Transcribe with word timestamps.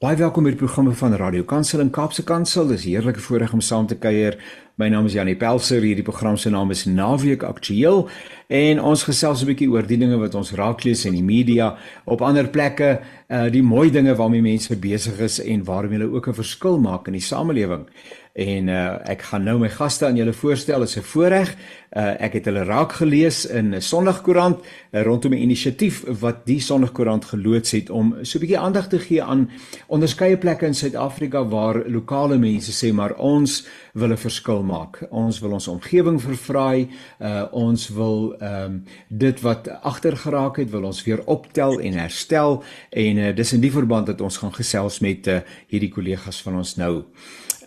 Baie 0.00 0.16
welkom 0.16 0.46
by 0.46 0.54
die 0.54 0.56
programme 0.56 0.94
van 0.96 1.12
Radio 1.20 1.44
Kansel 1.44 1.82
en 1.82 1.90
Kaapse 1.92 2.22
Kansel. 2.24 2.70
Dis 2.70 2.86
heerlike 2.88 3.20
voorreg 3.20 3.50
om 3.52 3.60
saam 3.60 3.84
te 3.84 3.98
kuier. 4.00 4.38
My 4.80 4.86
naam 4.88 5.04
is 5.04 5.12
Janie 5.12 5.34
Pelser. 5.36 5.84
Hierdie 5.84 6.06
program 6.06 6.38
se 6.40 6.48
naam 6.48 6.72
is 6.72 6.86
Naweek 6.88 7.44
Aktueel 7.44 8.06
en 8.48 8.80
ons 8.80 9.02
gesels 9.04 9.42
'n 9.42 9.50
bietjie 9.50 9.68
oor 9.68 9.84
die 9.84 9.98
dinge 10.00 10.16
wat 10.16 10.34
ons 10.34 10.54
raaklees 10.56 11.04
in 11.04 11.12
die 11.12 11.22
media, 11.22 11.76
op 12.06 12.22
ander 12.22 12.48
plekke, 12.48 13.00
uh 13.28 13.50
die 13.52 13.62
mooi 13.62 13.90
dinge 13.90 14.16
waarmee 14.16 14.40
mense 14.40 14.74
besig 14.76 15.20
is 15.20 15.38
en 15.38 15.64
waarmee 15.64 15.98
hulle 15.98 16.16
ook 16.16 16.28
'n 16.28 16.40
verskil 16.40 16.80
maak 16.80 17.06
in 17.06 17.12
die 17.12 17.20
samelewing. 17.20 17.84
En 18.32 18.68
uh 18.68 19.10
ek 19.10 19.22
gaan 19.26 19.42
nou 19.42 19.56
my 19.58 19.68
gaste 19.68 20.06
aan 20.06 20.16
julle 20.16 20.32
voorstel 20.32 20.82
as 20.82 20.96
'n 20.96 21.02
voorreg. 21.02 21.56
Uh 21.96 22.14
ek 22.22 22.32
het 22.32 22.44
hulle 22.44 22.64
raak 22.64 22.92
gelees 22.92 23.46
in 23.46 23.74
'n 23.74 23.82
Sondagkoerant 23.82 24.58
uh, 24.92 25.02
rondom 25.02 25.32
'n 25.32 25.42
inisiatief 25.42 26.04
wat 26.20 26.46
die 26.46 26.60
Sondagkoerant 26.60 27.24
geloods 27.24 27.70
het 27.70 27.90
om 27.90 28.14
so 28.22 28.38
'n 28.38 28.40
bietjie 28.40 28.58
aandag 28.58 28.88
te 28.88 28.98
gee 28.98 29.22
aan 29.22 29.50
onderskeie 29.86 30.36
plekke 30.36 30.66
in 30.66 30.74
Suid-Afrika 30.74 31.44
waar 31.44 31.88
lokale 31.88 32.38
mense 32.38 32.72
sê 32.72 32.92
maar 32.92 33.14
ons 33.14 33.66
wil 33.94 34.12
'n 34.12 34.16
verskil 34.16 34.62
maak. 34.62 35.06
Ons 35.10 35.40
wil 35.40 35.52
ons 35.52 35.68
omgewing 35.68 36.22
verfraai. 36.22 36.88
Uh 37.20 37.44
ons 37.50 37.88
wil 37.88 38.34
ehm 38.38 38.64
um, 38.64 38.84
dit 39.08 39.40
wat 39.40 39.68
agter 39.82 40.16
geraak 40.16 40.56
het, 40.56 40.70
wil 40.70 40.84
ons 40.84 41.04
weer 41.04 41.26
optel 41.26 41.80
en 41.80 41.92
herstel 41.92 42.62
en 42.90 43.16
uh, 43.16 43.36
dis 43.36 43.52
in 43.52 43.60
die 43.60 43.72
verband 43.72 44.06
dat 44.06 44.20
ons 44.20 44.36
gaan 44.36 44.54
gesels 44.54 45.00
met 45.00 45.26
uh, 45.26 45.40
hierdie 45.66 45.90
kollegas 45.90 46.42
van 46.42 46.56
ons 46.56 46.76
nou. 46.76 47.04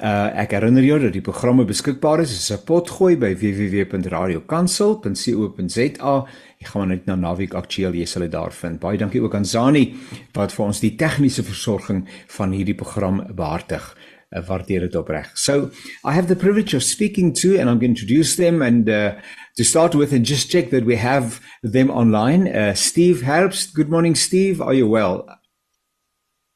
Uh 0.02 0.34
ek 0.42 0.56
herinner 0.56 0.82
jou 0.82 0.96
dat 1.04 1.14
die 1.14 1.22
programme 1.22 1.68
beskikbaar 1.70 2.24
is 2.24 2.32
as 2.34 2.50
'n 2.52 2.64
potgooi 2.66 3.16
by 3.16 3.36
www.radiokansel.co.za. 3.38 6.26
Ek 6.62 6.68
gaan 6.68 6.88
net 6.88 7.06
na 7.06 7.16
Naviek 7.16 7.54
Aktueel 7.54 7.94
jy 7.94 8.06
sal 8.06 8.22
dit 8.22 8.32
daar 8.32 8.52
vind. 8.52 8.80
Baie 8.80 8.98
dankie 8.98 9.22
ook 9.22 9.36
aan 9.36 9.46
Zani 9.46 9.94
wat 10.34 10.52
vir 10.52 10.66
ons 10.66 10.80
die 10.80 10.96
tegniese 10.96 11.44
versorging 11.44 12.08
van 12.28 12.52
hierdie 12.52 12.76
program 12.76 13.36
behartig. 13.36 13.96
Uh, 14.36 14.42
waardeer 14.48 14.80
dit 14.80 14.96
opreg. 14.96 15.38
So, 15.38 15.70
I 16.04 16.14
have 16.14 16.28
the 16.28 16.36
privilege 16.36 16.76
of 16.76 16.82
speaking 16.82 17.32
to 17.36 17.60
and 17.60 17.70
I'm 17.70 17.78
going 17.78 17.94
to 17.94 18.02
introduce 18.02 18.36
them 18.36 18.62
and 18.62 18.90
uh 18.90 19.12
to 19.58 19.64
start 19.64 19.94
with 19.94 20.12
and 20.12 20.26
just 20.26 20.50
check 20.50 20.72
that 20.72 20.86
we 20.86 20.96
have 20.96 21.40
them 21.62 21.92
online. 21.92 22.48
Uh 22.48 22.74
Steve 22.74 23.22
Herbst. 23.22 23.76
Good 23.76 23.90
morning 23.90 24.16
Steve. 24.16 24.60
Are 24.60 24.74
you 24.74 24.90
well? 24.90 25.28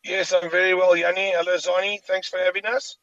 Yes, 0.04 0.34
I'm 0.34 0.50
very 0.50 0.74
well, 0.74 0.98
Yanni. 0.98 1.34
Hello 1.36 1.56
Zani. 1.58 2.02
Thanks 2.02 2.30
for 2.30 2.40
having 2.40 2.66
us. 2.66 2.98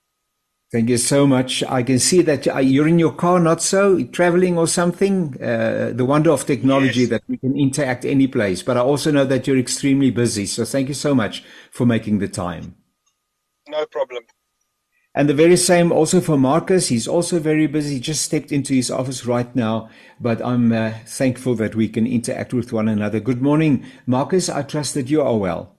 Thank 0.72 0.88
you 0.88 0.96
so 0.96 1.26
much. 1.26 1.62
I 1.62 1.82
can 1.84 1.98
see 2.00 2.20
that 2.22 2.48
uh, 2.48 2.58
you're 2.58 2.88
in 2.88 2.98
your 2.98 3.12
car, 3.12 3.38
not 3.38 3.62
so 3.62 4.02
traveling 4.06 4.58
or 4.58 4.66
something. 4.66 5.40
Uh, 5.40 5.92
the 5.94 6.04
wonder 6.04 6.30
of 6.30 6.46
technology 6.46 7.02
yes. 7.02 7.10
that 7.10 7.22
we 7.28 7.36
can 7.36 7.56
interact 7.56 8.04
any 8.04 8.26
place. 8.26 8.62
But 8.62 8.76
I 8.76 8.80
also 8.80 9.12
know 9.12 9.24
that 9.24 9.46
you're 9.46 9.58
extremely 9.58 10.10
busy. 10.10 10.46
So 10.46 10.64
thank 10.64 10.88
you 10.88 10.94
so 10.94 11.14
much 11.14 11.44
for 11.70 11.86
making 11.86 12.18
the 12.18 12.28
time. 12.28 12.74
No 13.68 13.86
problem. 13.86 14.24
And 15.14 15.28
the 15.28 15.34
very 15.34 15.56
same 15.56 15.92
also 15.92 16.20
for 16.20 16.36
Marcus. 16.36 16.88
He's 16.88 17.06
also 17.06 17.38
very 17.38 17.68
busy. 17.68 17.94
He 17.94 18.00
just 18.00 18.22
stepped 18.22 18.50
into 18.50 18.74
his 18.74 18.90
office 18.90 19.24
right 19.24 19.54
now. 19.54 19.88
But 20.20 20.44
I'm 20.44 20.72
uh, 20.72 20.94
thankful 21.06 21.54
that 21.56 21.76
we 21.76 21.88
can 21.88 22.04
interact 22.04 22.52
with 22.52 22.72
one 22.72 22.88
another. 22.88 23.20
Good 23.20 23.40
morning, 23.40 23.86
Marcus. 24.06 24.48
I 24.48 24.62
trust 24.62 24.94
that 24.94 25.08
you 25.08 25.22
are 25.22 25.36
well. 25.36 25.76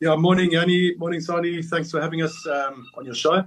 Yeah, 0.00 0.16
morning, 0.16 0.52
Yanni. 0.52 0.94
Morning, 0.98 1.20
Sani. 1.20 1.62
Thanks 1.62 1.90
for 1.90 2.02
having 2.02 2.20
us 2.20 2.46
um, 2.46 2.84
on 2.98 3.06
your 3.06 3.14
show. 3.14 3.42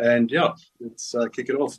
And 0.00 0.30
yeah, 0.30 0.52
let's 0.80 1.14
uh, 1.14 1.26
kick 1.26 1.48
it 1.48 1.56
off. 1.56 1.78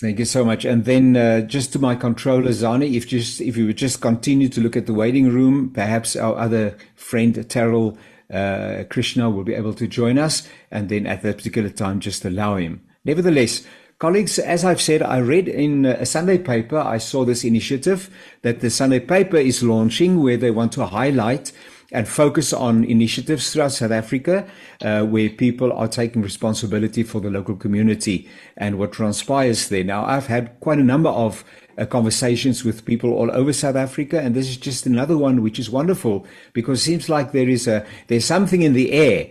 Thank 0.00 0.18
you 0.18 0.24
so 0.24 0.44
much. 0.44 0.64
And 0.64 0.84
then 0.84 1.16
uh, 1.16 1.42
just 1.42 1.72
to 1.72 1.78
my 1.78 1.94
controller, 1.94 2.50
Zani, 2.50 2.94
if 2.94 3.06
just 3.06 3.40
if 3.40 3.56
you 3.56 3.66
would 3.66 3.76
just 3.76 4.00
continue 4.00 4.48
to 4.48 4.60
look 4.60 4.76
at 4.76 4.86
the 4.86 4.92
waiting 4.92 5.28
room, 5.28 5.70
perhaps 5.72 6.16
our 6.16 6.36
other 6.36 6.76
friend 6.96 7.48
Terrell 7.48 7.96
uh, 8.32 8.82
Krishna 8.90 9.30
will 9.30 9.44
be 9.44 9.54
able 9.54 9.74
to 9.74 9.86
join 9.86 10.18
us, 10.18 10.48
and 10.70 10.88
then 10.88 11.06
at 11.06 11.22
that 11.22 11.36
particular 11.36 11.70
time, 11.70 12.00
just 12.00 12.24
allow 12.24 12.56
him. 12.56 12.82
Nevertheless, 13.04 13.64
colleagues, 13.98 14.40
as 14.40 14.64
I've 14.64 14.80
said, 14.80 15.02
I 15.02 15.18
read 15.18 15.46
in 15.46 15.86
a 15.86 16.04
Sunday 16.04 16.38
paper, 16.38 16.78
I 16.78 16.98
saw 16.98 17.24
this 17.24 17.44
initiative 17.44 18.10
that 18.42 18.60
the 18.60 18.70
Sunday 18.70 18.98
paper 18.98 19.36
is 19.36 19.62
launching, 19.62 20.20
where 20.20 20.36
they 20.36 20.50
want 20.50 20.72
to 20.72 20.86
highlight 20.86 21.52
and 21.92 22.08
focus 22.08 22.52
on 22.52 22.84
initiatives 22.84 23.52
throughout 23.52 23.72
South 23.72 23.92
Africa 23.92 24.46
uh, 24.82 25.02
where 25.04 25.28
people 25.28 25.72
are 25.72 25.88
taking 25.88 26.22
responsibility 26.22 27.02
for 27.02 27.20
the 27.20 27.30
local 27.30 27.56
community 27.56 28.28
and 28.56 28.78
what 28.78 28.92
transpires 28.92 29.68
there. 29.68 29.84
Now, 29.84 30.04
I've 30.04 30.26
had 30.26 30.58
quite 30.60 30.78
a 30.78 30.84
number 30.84 31.10
of 31.10 31.44
uh, 31.78 31.86
conversations 31.86 32.64
with 32.64 32.84
people 32.84 33.12
all 33.12 33.30
over 33.30 33.52
South 33.52 33.76
Africa, 33.76 34.20
and 34.20 34.34
this 34.34 34.48
is 34.48 34.56
just 34.56 34.86
another 34.86 35.16
one 35.16 35.42
which 35.42 35.58
is 35.58 35.70
wonderful 35.70 36.26
because 36.52 36.80
it 36.80 36.84
seems 36.84 37.08
like 37.08 37.32
there 37.32 37.48
is 37.48 37.68
a 37.68 37.86
there's 38.08 38.24
something 38.24 38.62
in 38.62 38.72
the 38.72 38.92
air 38.92 39.28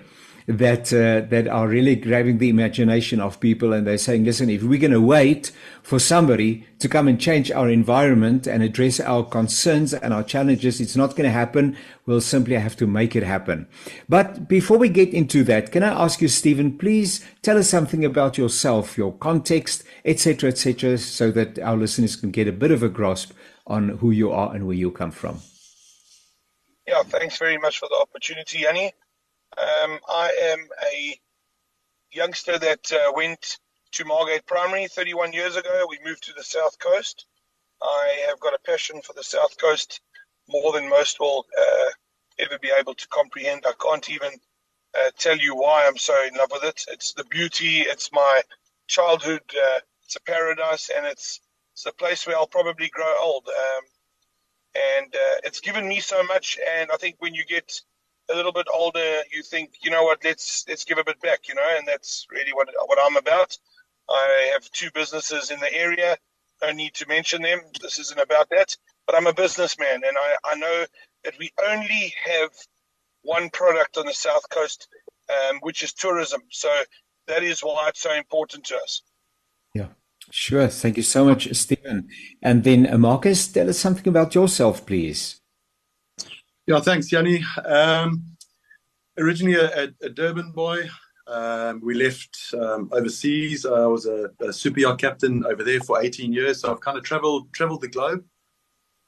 that 0.48 0.94
uh, 0.94 1.28
that 1.30 1.48
are 1.48 1.68
really 1.68 1.96
grabbing 1.96 2.38
the 2.38 2.50
imagination 2.50 3.20
of 3.20 3.40
people 3.40 3.74
and 3.74 3.88
they're 3.88 3.98
saying 3.98 4.24
listen 4.24 4.50
if 4.50 4.62
we're 4.62 4.80
going 4.80 4.92
to 4.92 5.02
wait 5.02 5.52
for 5.82 5.98
somebody 5.98 6.68
to 6.78 6.88
come 6.88 7.08
and 7.08 7.20
change 7.20 7.52
our 7.52 7.68
environment 7.68 8.46
and 8.46 8.62
address 8.62 9.00
our 9.00 9.24
concerns 9.24 9.92
and 9.92 10.14
our 10.14 10.24
challenges 10.24 10.80
it's 10.80 10.96
not 10.96 11.12
going 11.12 11.24
to 11.24 11.32
happen. 11.32 11.76
We'll 12.06 12.22
simply 12.22 12.56
have 12.58 12.76
to 12.78 12.86
make 12.86 13.16
it 13.16 13.24
happen. 13.24 13.68
But 14.08 14.48
before 14.48 14.78
we 14.78 14.90
get 14.90 15.14
into 15.14 15.44
that 15.46 15.72
can 15.72 15.82
i 15.82 15.90
ask 15.90 16.22
you 16.22 16.28
Stephen 16.28 16.78
please 16.78 17.26
tell 17.42 17.58
us 17.58 17.70
something 17.70 18.06
about 18.06 18.38
yourself 18.38 18.98
your 18.98 19.14
context 19.14 19.84
etc 20.04 20.52
etc 20.52 20.98
so 21.00 21.32
that 21.32 21.58
our 21.60 21.76
listeners 21.76 22.16
can 22.16 22.30
get 22.30 22.48
a 22.48 22.52
bit 22.52 22.70
of 22.70 22.84
a 22.84 22.90
grasp 22.90 23.32
on 23.66 23.90
who 23.98 24.12
you 24.12 24.32
are 24.32 24.54
and 24.54 24.68
where 24.68 24.76
you 24.76 24.92
come 24.92 25.12
from. 25.12 25.40
Yeah 26.88 27.02
thanks 27.02 27.40
very 27.40 27.58
much 27.58 27.80
for 27.80 27.90
the 27.90 27.96
opportunity 27.96 28.68
Annie 28.68 28.94
um, 29.58 30.00
I 30.10 30.32
am 30.54 30.68
a 30.92 31.20
youngster 32.12 32.58
that 32.58 32.92
uh, 32.92 33.12
went 33.16 33.58
to 33.94 34.06
Margate 34.06 34.46
Primary 34.46 34.88
31 34.88 35.34
years 35.34 35.56
ago. 35.56 35.86
We 35.90 36.00
moved 36.04 36.24
to 36.24 36.34
the 36.34 36.44
South 36.44 36.78
Coast. 36.80 37.26
I 37.82 38.26
have 38.30 38.40
got 38.40 38.54
a 38.54 38.60
passion 38.66 39.02
for 39.02 39.14
the 39.14 39.24
South 39.24 39.58
Coast 39.58 40.02
more 40.50 40.74
than 40.74 40.90
most 40.90 41.20
will 41.20 41.46
uh, 41.60 41.90
ever 42.40 42.58
be 42.60 42.72
able 42.78 42.94
to 42.96 43.08
comprehend. 43.08 43.66
I 43.68 43.74
can't 43.82 44.10
even 44.10 44.32
uh, 44.98 45.12
tell 45.18 45.38
you 45.38 45.56
why 45.56 45.86
I'm 45.88 45.98
so 45.98 46.16
in 46.26 46.36
love 46.36 46.52
with 46.52 46.64
it. 46.64 46.86
It's 46.90 47.14
the 47.14 47.26
beauty, 47.26 47.82
it's 47.82 48.12
my 48.12 48.42
childhood, 48.88 49.42
uh, 49.56 49.80
it's 50.04 50.16
a 50.16 50.22
paradise, 50.22 50.90
and 50.96 51.06
it's, 51.06 51.42
it's 51.74 51.86
a 51.86 51.94
place 51.94 52.26
where 52.26 52.38
I'll 52.38 52.48
probably 52.48 52.90
grow 52.90 53.14
old. 53.22 53.48
Um, 53.48 53.84
and 54.76 55.16
uh, 55.16 55.38
it's 55.44 55.60
given 55.60 55.88
me 55.88 56.00
so 56.00 56.24
much. 56.24 56.60
And 56.78 56.90
I 56.92 56.98
think 56.98 57.16
when 57.20 57.34
you 57.34 57.46
get 57.46 57.82
a 58.32 58.36
little 58.36 58.52
bit 58.52 58.68
older, 58.74 59.22
you 59.32 59.44
think, 59.44 59.74
you 59.82 59.92
know 59.92 60.04
what, 60.04 60.24
let's 60.24 60.66
let's 60.68 60.84
give 60.84 60.98
a 60.98 61.04
bit 61.04 61.20
back, 61.22 61.48
you 61.48 61.56
know, 61.56 61.76
and 61.78 61.88
that's 61.88 62.26
really 62.32 62.54
what 62.54 62.68
what 62.88 63.00
I'm 63.02 63.18
about. 63.18 63.58
I 64.10 64.52
have 64.54 64.70
two 64.72 64.90
businesses 64.94 65.52
in 65.52 65.60
the 65.60 65.74
area. 65.74 66.18
No 66.62 66.72
need 66.72 66.94
to 66.96 67.08
mention 67.08 67.42
them. 67.42 67.60
This 67.82 68.00
isn't 68.00 68.20
about 68.20 68.50
that. 68.50 68.76
But 69.06 69.16
I'm 69.16 69.28
a 69.28 69.34
businessman, 69.34 70.02
and 70.08 70.18
I, 70.18 70.36
I 70.46 70.56
know 70.56 70.86
that 71.24 71.38
we 71.38 71.52
only 71.68 72.14
have 72.26 72.50
one 73.24 73.50
product 73.50 73.98
on 73.98 74.06
the 74.06 74.14
south 74.14 74.48
coast, 74.50 74.88
um, 75.30 75.60
which 75.62 75.84
is 75.84 75.94
tourism. 75.94 76.42
So 76.50 76.70
that 77.28 77.44
is 77.44 77.62
why 77.62 77.90
it's 77.90 78.02
so 78.02 78.14
important 78.14 78.66
to 78.66 78.78
us. 78.78 79.02
Yeah. 79.74 79.88
Sure. 80.32 80.68
Thank 80.68 80.98
you 80.98 81.04
so 81.04 81.26
much, 81.26 81.54
Stephen. 81.56 82.08
And 82.42 82.64
then, 82.64 82.92
uh, 82.92 82.98
Marcus, 82.98 83.48
tell 83.48 83.70
us 83.70 83.78
something 83.78 84.08
about 84.08 84.34
yourself, 84.34 84.86
please. 84.86 85.40
Yeah, 86.68 86.80
thanks, 86.80 87.12
Yanni. 87.12 87.44
Um, 87.64 88.24
originally 89.20 89.56
a, 89.56 89.94
a, 90.02 90.10
Durban 90.10 90.52
boy. 90.52 90.90
Um, 91.28 91.80
we 91.84 91.94
left 91.94 92.36
um, 92.60 92.90
overseas. 92.92 93.68
I 93.68 93.86
was 93.86 94.08
a, 94.08 94.32
a, 94.40 94.52
super 94.52 94.80
yacht 94.80 95.00
captain 95.00 95.46
over 95.46 95.64
there 95.64 95.80
for 95.82 96.02
18 96.02 96.34
years. 96.34 96.62
So 96.62 96.72
I've 96.72 96.82
kind 96.82 96.98
of 96.98 97.04
traveled 97.04 97.54
traveled 97.54 97.82
the 97.82 97.88
globe 97.88 98.26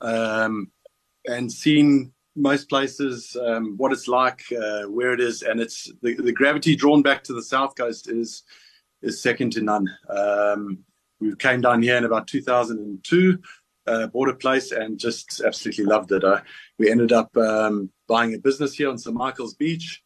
um, 0.02 0.72
and 1.26 1.52
seen 1.52 2.14
most 2.36 2.70
places, 2.70 3.36
um, 3.44 3.76
what 3.78 3.92
it's 3.92 4.08
like, 4.08 4.44
uh, 4.52 4.84
where 4.84 5.14
it 5.14 5.20
is, 5.20 5.42
and 5.42 5.60
it's 5.60 5.92
the, 6.04 6.14
the, 6.14 6.32
gravity 6.32 6.76
drawn 6.76 7.02
back 7.02 7.24
to 7.24 7.34
the 7.34 7.42
south 7.42 7.76
coast 7.76 8.08
is 8.08 8.44
is 9.02 9.22
second 9.22 9.52
to 9.54 9.62
none. 9.62 9.90
Um, 10.10 10.84
we 11.20 11.36
came 11.38 11.62
down 11.62 11.82
here 11.82 11.98
in 11.98 12.06
about 12.06 12.28
2002 12.28 13.40
uh, 13.88 14.08
bought 14.08 14.30
a 14.30 14.36
place 14.36 14.72
and 14.72 15.00
just 15.00 15.42
absolutely 15.42 15.86
loved 15.86 16.12
it. 16.12 16.24
We 16.78 16.92
ended 16.92 17.12
up 17.12 17.36
um, 17.38 17.90
buying 18.08 18.34
a 18.34 18.40
business 18.40 18.74
here 18.74 18.90
on 18.90 18.98
St 18.98 19.16
Michael's 19.16 19.56
Beach, 19.56 20.04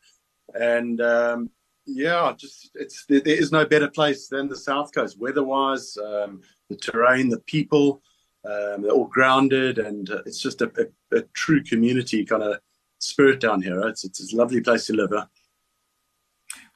and 0.54 1.01
um, 1.01 1.50
yeah, 1.86 2.33
just 2.38 2.72
it's 2.75 3.06
there, 3.07 3.22
there 3.22 3.36
is 3.36 3.51
no 3.51 3.66
better 3.66 3.89
place 3.89 4.28
than 4.28 4.48
the 4.48 4.56
South 4.56 4.94
Coast, 4.94 5.19
weather-wise, 5.19 5.98
um, 5.98 6.42
the 6.69 6.75
terrain, 6.75 7.30
the 7.30 7.39
people. 7.39 8.01
Um, 8.44 8.81
they're 8.81 8.92
all 8.92 9.06
grounded, 9.06 9.78
and 9.78 10.10
uh, 10.10 10.22
it's 10.25 10.42
just 10.42 10.62
a, 10.62 10.72
a, 11.12 11.18
a, 11.18 11.22
true 11.33 11.63
community 11.63 12.25
kind 12.25 12.42
of 12.42 12.60
spirit 12.98 13.39
down 13.39 13.62
here. 13.62 13.80
Right? 13.80 13.89
It's, 13.89 14.04
it's 14.04 14.33
a 14.33 14.36
lovely 14.36 14.62
place 14.62 14.88
to 14.88 14.94
live. 14.94 15.12
Huh? 15.13 15.25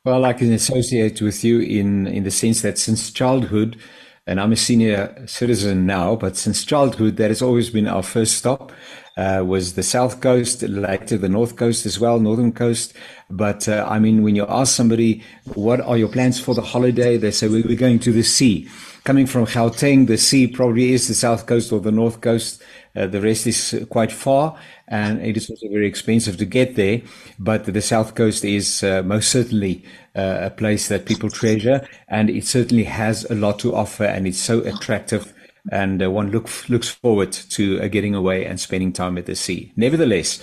Well, 0.04 0.26
I 0.26 0.34
can 0.34 0.54
associate 0.54 1.22
with 1.22 1.44
you 1.44 1.60
in 1.60 2.08
in 2.08 2.24
the 2.24 2.32
sense 2.32 2.62
that 2.62 2.78
since 2.78 3.12
childhood 3.12 3.78
and 4.28 4.40
I'm 4.40 4.52
a 4.52 4.56
senior 4.56 5.28
citizen 5.28 5.86
now, 5.86 6.16
but 6.16 6.36
since 6.36 6.66
childhood, 6.66 7.18
that 7.18 7.30
has 7.30 7.42
always 7.42 7.70
been 7.70 7.88
our 7.88 8.04
first 8.04 8.38
stop. 8.38 8.72
Uh, 9.18 9.44
was 9.46 9.74
the 9.74 9.84
south 9.84 10.22
coast, 10.22 10.62
later 10.64 11.18
the 11.18 11.30
north 11.30 11.56
coast 11.56 11.86
as 11.86 12.00
well, 12.00 12.20
northern 12.20 12.52
coast. 12.52 12.94
But 13.30 13.68
uh, 13.68 13.86
I 13.90 14.00
mean, 14.00 14.24
when 14.24 14.36
you 14.36 14.46
ask 14.48 14.76
somebody, 14.76 15.24
what 15.54 15.80
are 15.82 15.98
your 15.98 16.10
plans 16.10 16.40
for 16.40 16.54
the 16.54 16.62
holiday? 16.62 17.18
They 17.18 17.32
say, 17.32 17.48
we're 17.48 17.76
going 17.76 18.00
to 18.00 18.12
the 18.12 18.24
sea. 18.24 18.68
Coming 19.06 19.28
from 19.28 19.46
Gauteng, 19.46 20.08
the 20.08 20.18
sea 20.18 20.48
probably 20.48 20.92
is 20.92 21.08
the 21.08 21.14
south 21.14 21.46
coast 21.46 21.72
or 21.72 21.80
the 21.80 21.92
north 21.92 22.22
coast. 22.22 22.62
Uh, 22.96 23.06
the 23.06 23.22
rest 23.22 23.46
is 23.46 23.86
quite 23.92 24.12
far 24.12 24.58
and 24.88 25.22
it 25.24 25.38
is 25.38 25.48
also 25.50 25.68
very 25.70 25.86
expensive 25.86 26.38
to 26.38 26.46
get 26.46 26.76
there. 26.76 27.02
But 27.38 27.66
the 27.66 27.82
south 27.84 28.16
coast 28.16 28.44
is 28.44 28.84
uh, 28.84 29.04
most 29.06 29.30
certainly 29.30 29.84
uh, 30.16 30.40
a 30.42 30.50
place 30.50 30.88
that 30.88 31.06
people 31.06 31.30
treasure 31.30 31.88
and 32.08 32.32
it 32.32 32.48
certainly 32.48 32.86
has 32.86 33.26
a 33.30 33.36
lot 33.36 33.60
to 33.60 33.76
offer 33.76 34.06
and 34.06 34.26
it's 34.26 34.40
so 34.40 34.62
attractive 34.62 35.35
and 35.72 36.02
uh, 36.04 36.12
one 36.12 36.32
look, 36.32 36.50
looks 36.70 36.90
forward 36.90 37.32
to 37.32 37.82
uh, 37.82 37.88
getting 37.88 38.16
away 38.16 38.46
and 38.46 38.60
spending 38.60 38.94
time 38.94 39.18
at 39.18 39.26
the 39.26 39.36
sea. 39.36 39.72
Nevertheless, 39.76 40.42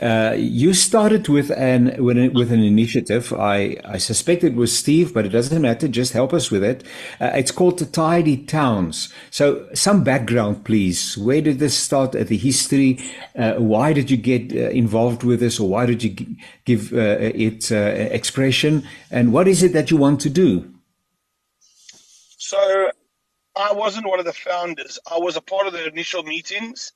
uh, 0.00 0.34
you 0.36 0.74
started 0.74 1.26
with 1.28 1.50
an 1.52 2.02
with 2.02 2.18
an, 2.52 2.62
initiative. 2.62 3.32
I, 3.32 3.76
I 3.84 3.96
suspect 3.96 4.44
it 4.44 4.54
was 4.54 4.76
Steve, 4.76 5.14
but 5.14 5.24
it 5.24 5.30
doesn't 5.30 5.62
matter. 5.62 5.88
Just 5.88 6.12
help 6.12 6.34
us 6.34 6.50
with 6.50 6.62
it. 6.62 6.84
Uh, 7.18 7.30
it's 7.34 7.50
called 7.50 7.78
the 7.78 7.86
Tidy 7.86 8.36
Towns. 8.36 9.12
So, 9.30 9.66
some 9.72 10.04
background, 10.04 10.64
please. 10.64 11.16
Where 11.16 11.40
did 11.40 11.60
this 11.60 11.76
start? 11.76 12.14
Uh, 12.14 12.24
the 12.24 12.36
history. 12.36 12.98
Uh, 13.34 13.54
why 13.54 13.94
did 13.94 14.10
you 14.10 14.18
get 14.18 14.52
uh, 14.52 14.68
involved 14.70 15.22
with 15.22 15.40
this, 15.40 15.58
or 15.58 15.68
why 15.68 15.86
did 15.86 16.02
you 16.02 16.10
g- 16.10 16.36
give 16.66 16.92
it 16.92 17.70
expression? 17.70 18.86
And 19.10 19.32
what 19.32 19.48
is 19.48 19.62
it 19.62 19.72
that 19.72 19.90
you 19.90 19.96
want 19.96 20.20
to 20.20 20.30
do? 20.30 20.74
So, 22.36 22.90
I 23.56 23.72
wasn't 23.72 24.08
one 24.08 24.20
of 24.20 24.26
the 24.26 24.32
founders. 24.34 24.98
I 25.10 25.18
was 25.18 25.36
a 25.36 25.40
part 25.40 25.66
of 25.66 25.72
the 25.72 25.86
initial 25.86 26.22
meetings 26.22 26.92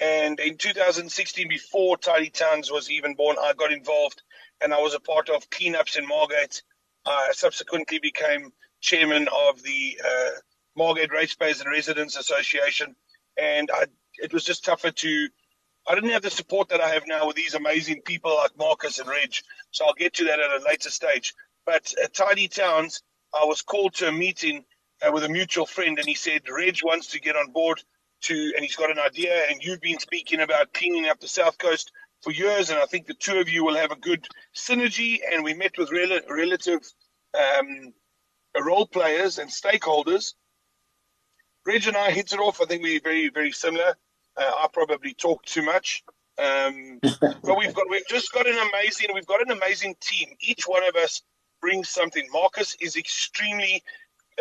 and 0.00 0.38
in 0.38 0.56
2016, 0.56 1.48
before 1.48 1.96
Tidy 1.96 2.30
Towns 2.30 2.70
was 2.70 2.90
even 2.90 3.14
born, 3.14 3.36
I 3.40 3.52
got 3.54 3.72
involved 3.72 4.22
and 4.60 4.72
I 4.72 4.80
was 4.80 4.94
a 4.94 5.00
part 5.00 5.28
of 5.28 5.50
cleanups 5.50 5.96
in 5.98 6.06
Margate. 6.06 6.62
I 7.06 7.30
subsequently 7.32 7.98
became 7.98 8.52
chairman 8.80 9.28
of 9.28 9.62
the 9.62 9.98
uh, 10.04 10.30
Margate 10.76 11.10
Ratepayers 11.10 11.60
and 11.60 11.70
Residents 11.70 12.16
Association. 12.16 12.94
And 13.36 13.70
I, 13.72 13.86
it 14.18 14.32
was 14.32 14.44
just 14.44 14.64
tougher 14.64 14.92
to, 14.92 15.28
I 15.88 15.94
didn't 15.94 16.10
have 16.10 16.22
the 16.22 16.30
support 16.30 16.68
that 16.68 16.80
I 16.80 16.90
have 16.90 17.04
now 17.08 17.26
with 17.26 17.36
these 17.36 17.54
amazing 17.54 18.02
people 18.02 18.36
like 18.36 18.56
Marcus 18.56 19.00
and 19.00 19.08
Reg. 19.08 19.34
So 19.72 19.86
I'll 19.86 19.94
get 19.94 20.14
to 20.14 20.24
that 20.26 20.38
at 20.38 20.60
a 20.60 20.64
later 20.64 20.90
stage. 20.90 21.34
But 21.66 21.92
at 22.02 22.14
Tidy 22.14 22.46
Towns, 22.48 23.02
I 23.34 23.44
was 23.46 23.62
called 23.62 23.94
to 23.96 24.08
a 24.08 24.12
meeting 24.12 24.64
uh, 25.06 25.12
with 25.12 25.24
a 25.24 25.28
mutual 25.28 25.66
friend 25.66 25.98
and 25.98 26.08
he 26.08 26.14
said, 26.14 26.42
Reg 26.50 26.78
wants 26.82 27.08
to 27.08 27.20
get 27.20 27.36
on 27.36 27.50
board 27.50 27.82
to, 28.22 28.52
and 28.56 28.64
he's 28.64 28.76
got 28.76 28.90
an 28.90 28.98
idea. 28.98 29.44
And 29.50 29.62
you've 29.62 29.80
been 29.80 29.98
speaking 29.98 30.40
about 30.40 30.72
cleaning 30.74 31.08
up 31.08 31.20
the 31.20 31.28
south 31.28 31.58
coast 31.58 31.92
for 32.22 32.32
years, 32.32 32.70
and 32.70 32.78
I 32.78 32.86
think 32.86 33.06
the 33.06 33.14
two 33.14 33.38
of 33.38 33.48
you 33.48 33.64
will 33.64 33.76
have 33.76 33.92
a 33.92 33.96
good 33.96 34.26
synergy. 34.54 35.18
And 35.32 35.44
we 35.44 35.54
met 35.54 35.78
with 35.78 35.92
rel- 35.92 36.20
relative 36.28 36.80
um, 37.34 37.92
role 38.64 38.86
players 38.86 39.38
and 39.38 39.50
stakeholders. 39.50 40.34
Reg 41.64 41.86
and 41.86 41.96
I 41.96 42.10
hit 42.10 42.32
it 42.32 42.40
off. 42.40 42.60
I 42.60 42.64
think 42.64 42.82
we're 42.82 43.00
very, 43.00 43.28
very 43.28 43.52
similar. 43.52 43.96
Uh, 44.36 44.52
I 44.60 44.66
probably 44.72 45.14
talk 45.14 45.44
too 45.44 45.62
much. 45.62 46.02
Um, 46.38 47.00
but 47.20 47.58
we've 47.58 47.74
got 47.74 47.90
we've 47.90 48.06
just 48.06 48.32
got 48.32 48.46
an 48.46 48.56
amazing 48.68 49.08
we've 49.12 49.26
got 49.26 49.42
an 49.42 49.50
amazing 49.50 49.96
team. 50.00 50.28
Each 50.40 50.64
one 50.66 50.86
of 50.86 50.94
us 50.96 51.22
brings 51.60 51.88
something. 51.88 52.26
Marcus 52.32 52.76
is 52.80 52.96
extremely 52.96 53.82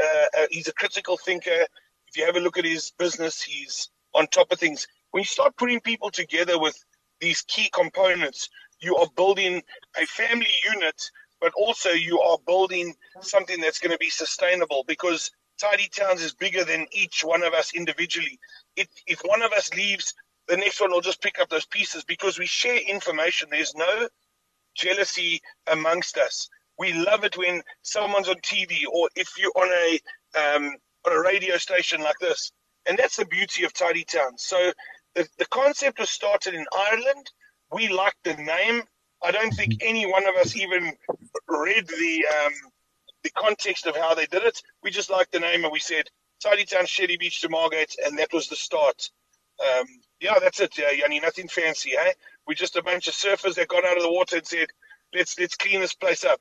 uh, 0.01 0.41
uh, 0.41 0.47
he's 0.51 0.67
a 0.69 0.73
critical 0.73 1.17
thinker 1.17 1.65
If 2.09 2.17
you 2.17 2.25
have 2.25 2.38
a 2.38 2.41
look 2.41 2.57
at 2.57 2.65
his 2.65 2.91
business, 2.99 3.41
he's 3.41 3.89
on 4.15 4.27
top 4.27 4.51
of 4.51 4.59
things. 4.59 4.88
When 5.11 5.21
you 5.21 5.27
start 5.27 5.57
putting 5.57 5.81
people 5.81 6.11
together 6.11 6.59
with 6.59 6.77
these 7.21 7.44
key 7.44 7.69
components, 7.73 8.49
you 8.81 8.97
are 8.97 9.07
building 9.15 9.63
a 10.01 10.05
family 10.07 10.47
unit, 10.73 11.11
but 11.41 11.53
also 11.55 11.89
you 11.91 12.21
are 12.21 12.38
building 12.47 12.95
something 13.21 13.61
that's 13.61 13.79
going 13.79 13.91
to 13.94 13.99
be 13.99 14.09
sustainable 14.11 14.85
because 14.88 15.31
Tidy 15.59 15.89
Towns 15.89 16.23
is 16.23 16.33
bigger 16.35 16.65
than 16.65 16.88
each 16.91 17.23
one 17.25 17.44
of 17.44 17.53
us 17.53 17.73
individually. 17.75 18.39
If, 18.77 18.88
if 19.07 19.21
one 19.21 19.41
of 19.44 19.53
us 19.53 19.73
leaves, 19.75 20.13
the 20.47 20.57
next 20.57 20.81
one 20.81 20.91
will 20.91 21.01
just 21.01 21.21
pick 21.21 21.39
up 21.39 21.49
those 21.49 21.65
pieces 21.67 22.05
because 22.05 22.39
we 22.39 22.47
share 22.47 22.77
information. 22.79 23.49
There's 23.51 23.75
no 23.75 24.09
jealousy 24.75 25.41
amongst 25.67 26.17
us. 26.17 26.49
We 26.77 26.94
love 26.94 27.24
it 27.24 27.38
when 27.38 27.62
someone's 27.81 28.29
on 28.29 28.35
TV 28.35 28.83
or 28.91 29.09
if 29.15 29.29
you're 29.38 29.51
on 29.56 29.69
a 29.69 30.00
um, 30.39 30.75
on 31.06 31.13
a 31.13 31.21
radio 31.21 31.57
station 31.57 32.01
like 32.01 32.19
this. 32.19 32.51
And 32.88 32.97
that's 32.97 33.18
the 33.18 33.25
beauty 33.25 33.63
of 33.63 33.74
Tidy 33.74 34.03
Town. 34.03 34.38
So 34.38 34.71
the, 35.15 35.27
the 35.38 35.45
concept 35.47 36.00
was 36.00 36.09
started 36.09 36.53
in 36.53 36.65
Ireland. 36.75 37.31
We 37.71 37.89
liked 37.89 38.24
the 38.24 38.35
name. 38.35 38.83
I 39.24 39.31
don't 39.31 39.51
think 39.51 39.74
mm-hmm. 39.74 39.88
any 39.89 40.06
one 40.06 40.27
of 40.27 40.35
us 40.35 40.56
even 40.56 40.94
read 41.47 41.88
the 41.88 42.25
um, 42.45 42.53
the 43.23 43.31
context 43.31 43.88
of 43.88 43.95
how 43.95 44.13
they 44.13 44.25
did 44.27 44.44
it. 44.44 44.62
We 44.83 44.91
just 44.91 45.09
liked 45.09 45.31
the 45.31 45.39
name 45.39 45.63
and 45.63 45.73
we 45.73 45.80
said 45.80 46.06
Tidy 46.41 46.65
Town, 46.65 46.85
Shelly 46.85 47.18
Beach 47.18 47.41
to 47.41 47.50
Margate, 47.50 47.95
and 48.06 48.18
that 48.19 48.31
was 48.31 48.47
the 48.47 48.56
start. 48.56 49.09
Um, 49.59 49.85
yeah, 50.21 50.35
that's 50.39 50.59
it, 50.59 50.77
yeah, 50.77 50.91
Yanni. 50.91 51.19
Nothing 51.19 51.47
fancy, 51.47 51.94
eh? 51.97 52.13
We're 52.47 52.53
just 52.53 52.75
a 52.75 52.83
bunch 52.83 53.07
of 53.07 53.15
surfers 53.15 53.56
that 53.56 53.68
got 53.68 53.85
out 53.85 53.97
of 53.97 54.03
the 54.03 54.12
water 54.12 54.38
and 54.38 54.45
said, 54.45 54.68
let's 55.13 55.38
let's 55.39 55.56
clean 55.56 55.81
this 55.81 55.94
place 55.94 56.23
up. 56.23 56.39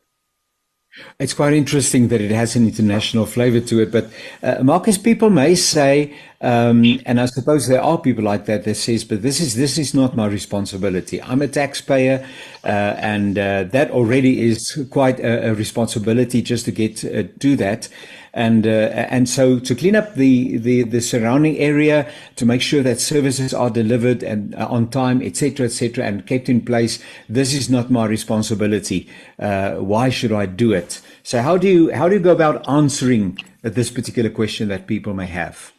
It's 1.18 1.34
quite 1.34 1.52
interesting 1.52 2.08
that 2.08 2.20
it 2.20 2.30
has 2.30 2.56
an 2.56 2.64
international 2.64 3.26
flavor 3.26 3.60
to 3.60 3.80
it. 3.80 3.92
But 3.92 4.10
uh, 4.42 4.62
Marcus, 4.62 4.96
people 4.96 5.30
may 5.30 5.54
say, 5.54 6.14
um, 6.40 7.00
and 7.04 7.20
I 7.20 7.26
suppose 7.26 7.68
there 7.68 7.82
are 7.82 7.98
people 7.98 8.24
like 8.24 8.46
that 8.46 8.64
that 8.64 8.76
says, 8.76 9.04
"But 9.04 9.22
this 9.22 9.40
is 9.40 9.54
this 9.56 9.78
is 9.78 9.94
not 9.94 10.16
my 10.16 10.26
responsibility. 10.26 11.22
I'm 11.22 11.42
a 11.42 11.48
taxpayer, 11.48 12.26
uh, 12.64 12.68
and 12.68 13.38
uh, 13.38 13.64
that 13.64 13.90
already 13.90 14.42
is 14.48 14.86
quite 14.90 15.20
a, 15.20 15.50
a 15.50 15.54
responsibility 15.54 16.42
just 16.42 16.64
to 16.66 16.72
get 16.72 17.04
uh, 17.04 17.24
do 17.38 17.56
that." 17.56 17.88
And 18.36 18.66
uh, 18.66 18.92
and 19.08 19.28
so 19.28 19.58
to 19.58 19.74
clean 19.74 19.96
up 19.96 20.14
the, 20.14 20.58
the 20.58 20.82
the 20.82 21.00
surrounding 21.00 21.56
area 21.56 22.08
to 22.36 22.44
make 22.44 22.60
sure 22.60 22.82
that 22.82 23.00
services 23.00 23.54
are 23.54 23.70
delivered 23.70 24.22
and 24.22 24.54
uh, 24.54 24.68
on 24.68 24.90
time 24.90 25.22
etc 25.22 25.66
etc 25.66 26.04
and 26.04 26.26
kept 26.26 26.50
in 26.50 26.60
place 26.60 27.02
this 27.30 27.54
is 27.54 27.70
not 27.70 27.90
my 27.90 28.04
responsibility. 28.04 29.08
Uh, 29.38 29.76
why 29.76 30.10
should 30.10 30.32
i 30.32 30.44
do 30.44 30.72
it? 30.72 31.00
So 31.22 31.40
how 31.40 31.56
do 31.56 31.66
you 31.66 31.92
how 31.94 32.08
do 32.08 32.14
you 32.14 32.20
go 32.20 32.32
about 32.32 32.68
answering 32.68 33.38
this 33.62 33.90
particular 33.90 34.28
question 34.28 34.68
that 34.68 34.86
people 34.86 35.14
may 35.14 35.26
have? 35.26 35.72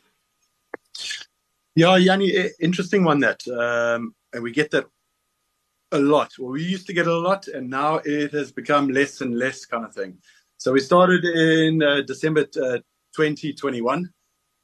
Yeah 1.76 1.96
yanni 1.98 2.50
interesting 2.60 3.04
one 3.04 3.20
that 3.20 3.48
um, 3.48 4.16
and 4.34 4.42
we 4.42 4.52
get 4.52 4.72
that 4.72 4.88
a 5.92 6.00
lot. 6.00 6.32
Well 6.40 6.54
we 6.54 6.64
used 6.64 6.88
to 6.88 6.94
get 6.94 7.06
a 7.06 7.16
lot 7.16 7.48
and 7.48 7.70
now 7.70 8.02
it 8.04 8.32
has 8.32 8.52
become 8.52 8.90
less 8.90 9.22
and 9.22 9.38
less 9.38 9.64
kind 9.66 9.86
of 9.86 9.94
thing 9.94 10.18
so 10.58 10.74
we 10.74 10.80
started 10.80 11.24
in 11.24 11.84
uh, 11.84 12.02
December 12.02 12.42
uh, 12.42 12.80
2021, 13.16 14.12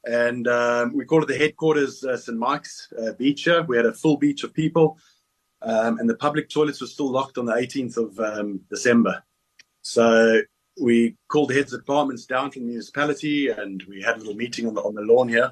and 0.06 0.48
um, 0.48 0.98
we 0.98 1.06
called 1.06 1.24
it 1.24 1.27
the 1.27 1.38
headquarters 1.38 2.03
uh, 2.03 2.18
St. 2.18 2.38
Mike's 2.38 2.91
uh, 3.00 3.12
Beach. 3.13 3.44
Here. 3.44 3.62
We 3.62 3.77
had 3.77 3.86
a 3.86 3.94
full 3.94 4.18
beach 4.18 4.44
of 4.44 4.56
people, 4.56 4.98
um, 5.62 6.00
and 6.00 6.10
the 6.10 6.15
public 6.15 6.50
toilets 6.50 6.82
were 6.82 6.88
still 6.88 7.12
locked 7.12 7.38
on 7.38 7.46
the 7.46 7.53
18th 7.53 7.98
of 7.98 8.20
um, 8.20 8.62
December. 8.72 9.24
So 9.84 10.41
we 10.82 11.15
called 11.27 11.50
the 11.50 11.53
heads 11.53 11.74
of 11.74 11.82
departments 11.82 12.25
down 12.25 12.50
from 12.50 12.63
the 12.63 12.70
municipality, 12.70 13.50
and 13.50 13.84
we 13.88 14.01
had 14.01 14.15
a 14.15 14.20
little 14.20 14.34
meeting 14.34 14.65
on 14.65 14.74
the 14.74 14.82
on 14.82 14.96
the 14.96 15.01
lawn 15.01 15.29
here, 15.29 15.51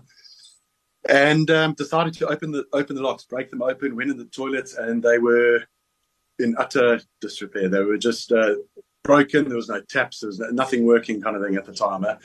and 1.08 1.51
um, 1.51 1.74
decided 1.74 2.16
to 2.16 2.27
open 2.27 2.51
the 2.51 2.66
open 2.74 2.96
the 2.96 3.04
locks, 3.04 3.25
break 3.25 3.51
them 3.51 3.62
open, 3.62 3.96
went 3.96 4.10
in 4.10 4.18
the 4.18 4.25
toilets, 4.25 4.74
and 4.74 5.04
they 5.04 5.20
were 5.20 5.62
in 6.39 6.56
utter 6.58 7.00
disrepair. 7.20 7.70
They 7.70 7.84
were 7.84 7.98
just 7.98 8.32
uh, 8.32 8.56
broken. 9.03 9.48
There 9.48 9.58
was 9.58 9.70
no 9.70 9.81
taps. 9.81 10.20
There 10.20 10.27
was 10.27 10.39
nothing 10.39 10.86
working, 10.86 11.22
kind 11.22 11.36
of 11.36 11.43
thing 11.43 11.55
at 11.55 11.65
the 11.65 11.74
time. 11.74 12.05
Eh? 12.05 12.15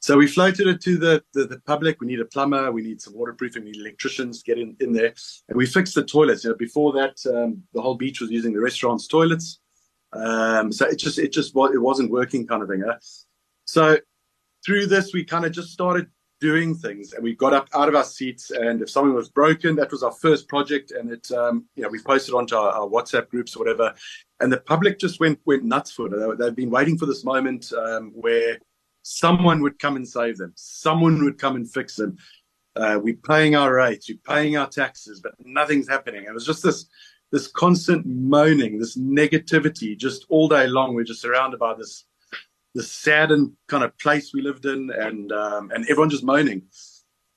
So 0.00 0.16
we 0.16 0.26
floated 0.26 0.66
it 0.66 0.80
to 0.82 0.96
the, 0.96 1.22
the, 1.34 1.44
the, 1.44 1.60
public. 1.60 2.00
We 2.00 2.06
need 2.06 2.20
a 2.20 2.24
plumber. 2.24 2.72
We 2.72 2.82
need 2.82 3.02
some 3.02 3.14
waterproofing. 3.14 3.64
We 3.64 3.72
need 3.72 3.80
electricians 3.80 4.42
to 4.42 4.44
get 4.44 4.58
in, 4.58 4.74
in 4.80 4.92
there. 4.92 5.12
And 5.48 5.56
we 5.56 5.66
fixed 5.66 5.94
the 5.94 6.04
toilets. 6.04 6.44
You 6.44 6.50
know, 6.50 6.56
before 6.56 6.92
that, 6.94 7.18
um, 7.26 7.62
the 7.74 7.82
whole 7.82 7.96
beach 7.96 8.20
was 8.20 8.30
using 8.30 8.52
the 8.52 8.60
restaurant's 8.60 9.06
toilets. 9.06 9.60
Um, 10.12 10.72
so 10.72 10.86
it 10.86 10.96
just 10.96 11.18
it 11.18 11.32
just 11.32 11.54
it 11.54 11.82
wasn't 11.82 12.10
working, 12.10 12.46
kind 12.46 12.62
of 12.62 12.68
thing. 12.68 12.82
Eh? 12.82 12.94
So 13.66 13.98
through 14.64 14.86
this, 14.86 15.12
we 15.12 15.24
kind 15.24 15.44
of 15.44 15.52
just 15.52 15.70
started 15.70 16.08
doing 16.40 16.74
things. 16.74 17.12
And 17.12 17.22
we 17.22 17.34
got 17.34 17.52
up 17.52 17.68
out 17.74 17.88
of 17.88 17.94
our 17.94 18.04
seats 18.04 18.50
and 18.50 18.82
if 18.82 18.90
something 18.90 19.14
was 19.14 19.28
broken 19.28 19.76
that 19.76 19.90
was 19.90 20.02
our 20.02 20.12
first 20.12 20.48
project 20.48 20.90
and 20.90 21.12
it 21.12 21.30
um, 21.32 21.66
you 21.76 21.82
know 21.82 21.88
we 21.88 22.00
posted 22.00 22.34
onto 22.34 22.56
our, 22.56 22.70
our, 22.70 22.88
whatsapp 22.88 23.28
groups 23.28 23.54
or 23.54 23.60
whatever. 23.60 23.94
And 24.40 24.52
the 24.52 24.60
public 24.60 24.98
just 24.98 25.20
went 25.20 25.38
went 25.44 25.64
nuts 25.64 25.92
for 25.92 26.06
it. 26.06 26.38
They, 26.38 26.44
have 26.44 26.56
been 26.56 26.70
waiting 26.70 26.98
for 26.98 27.06
this 27.06 27.24
moment 27.24 27.72
um, 27.72 28.12
where 28.14 28.58
someone 29.02 29.60
would 29.62 29.78
come 29.78 29.96
and 29.96 30.08
save 30.08 30.38
them. 30.38 30.52
Someone 30.56 31.22
would 31.24 31.38
come 31.38 31.56
and 31.56 31.70
fix 31.70 31.96
them. 31.96 32.16
Uh, 32.76 32.98
we're 33.02 33.16
paying 33.16 33.56
our 33.56 33.74
rates 33.74 34.08
we're 34.08 34.34
paying 34.34 34.56
our 34.56 34.68
taxes 34.68 35.20
but 35.20 35.34
nothing's 35.44 35.88
happening. 35.88 36.24
It 36.24 36.34
was 36.34 36.46
just 36.46 36.62
this 36.62 36.86
this 37.32 37.46
constant 37.46 38.06
moaning 38.06 38.78
this 38.78 38.96
negativity 38.98 39.96
just 39.96 40.24
all 40.30 40.48
day 40.48 40.66
long. 40.66 40.94
We're 40.94 41.04
just 41.04 41.20
surrounded 41.20 41.60
by 41.60 41.74
this 41.74 42.06
the 42.74 42.82
saddened 42.82 43.52
kind 43.68 43.84
of 43.84 43.96
place 43.98 44.32
we 44.32 44.42
lived 44.42 44.66
in, 44.66 44.90
and 44.90 45.32
um, 45.32 45.70
and 45.72 45.84
everyone 45.84 46.10
just 46.10 46.24
moaning. 46.24 46.62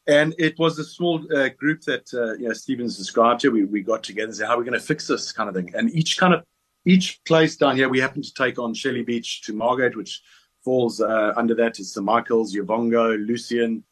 and 0.07 0.35
it 0.37 0.57
was 0.59 0.77
a 0.79 0.83
small 0.83 1.21
uh, 1.35 1.49
group 1.49 1.81
that 1.81 2.13
uh, 2.13 2.33
you 2.33 2.47
know 2.47 2.53
Stephen's 2.53 2.97
described 2.97 3.41
here. 3.41 3.51
We 3.51 3.63
we 3.65 3.81
got 3.81 4.03
together 4.03 4.27
and 4.27 4.35
said 4.35 4.47
how 4.47 4.55
are 4.55 4.59
we 4.59 4.65
going 4.65 4.79
to 4.79 4.85
fix 4.85 5.07
this 5.07 5.31
kind 5.31 5.49
of 5.49 5.55
thing. 5.55 5.71
And 5.75 5.93
each 5.93 6.17
kind 6.17 6.33
of 6.33 6.43
each 6.85 7.23
place 7.25 7.55
down 7.55 7.75
here, 7.77 7.87
we 7.87 7.99
happened 7.99 8.25
to 8.25 8.33
take 8.33 8.59
on 8.59 8.73
Shelly 8.73 9.03
Beach 9.03 9.41
to 9.43 9.53
Margate, 9.53 9.95
which 9.95 10.21
falls 10.63 10.99
uh, 10.99 11.33
under 11.37 11.55
that 11.55 11.79
is 11.79 11.93
St 11.93 12.05
Michael's, 12.05 12.53
Uvongo, 12.53 13.17
Lucian, 13.25 13.83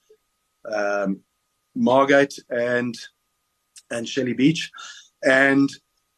um, 0.65 1.21
Margate, 1.75 2.37
and 2.49 2.95
and 3.89 4.07
Shelly 4.07 4.33
Beach, 4.33 4.71
and 5.23 5.69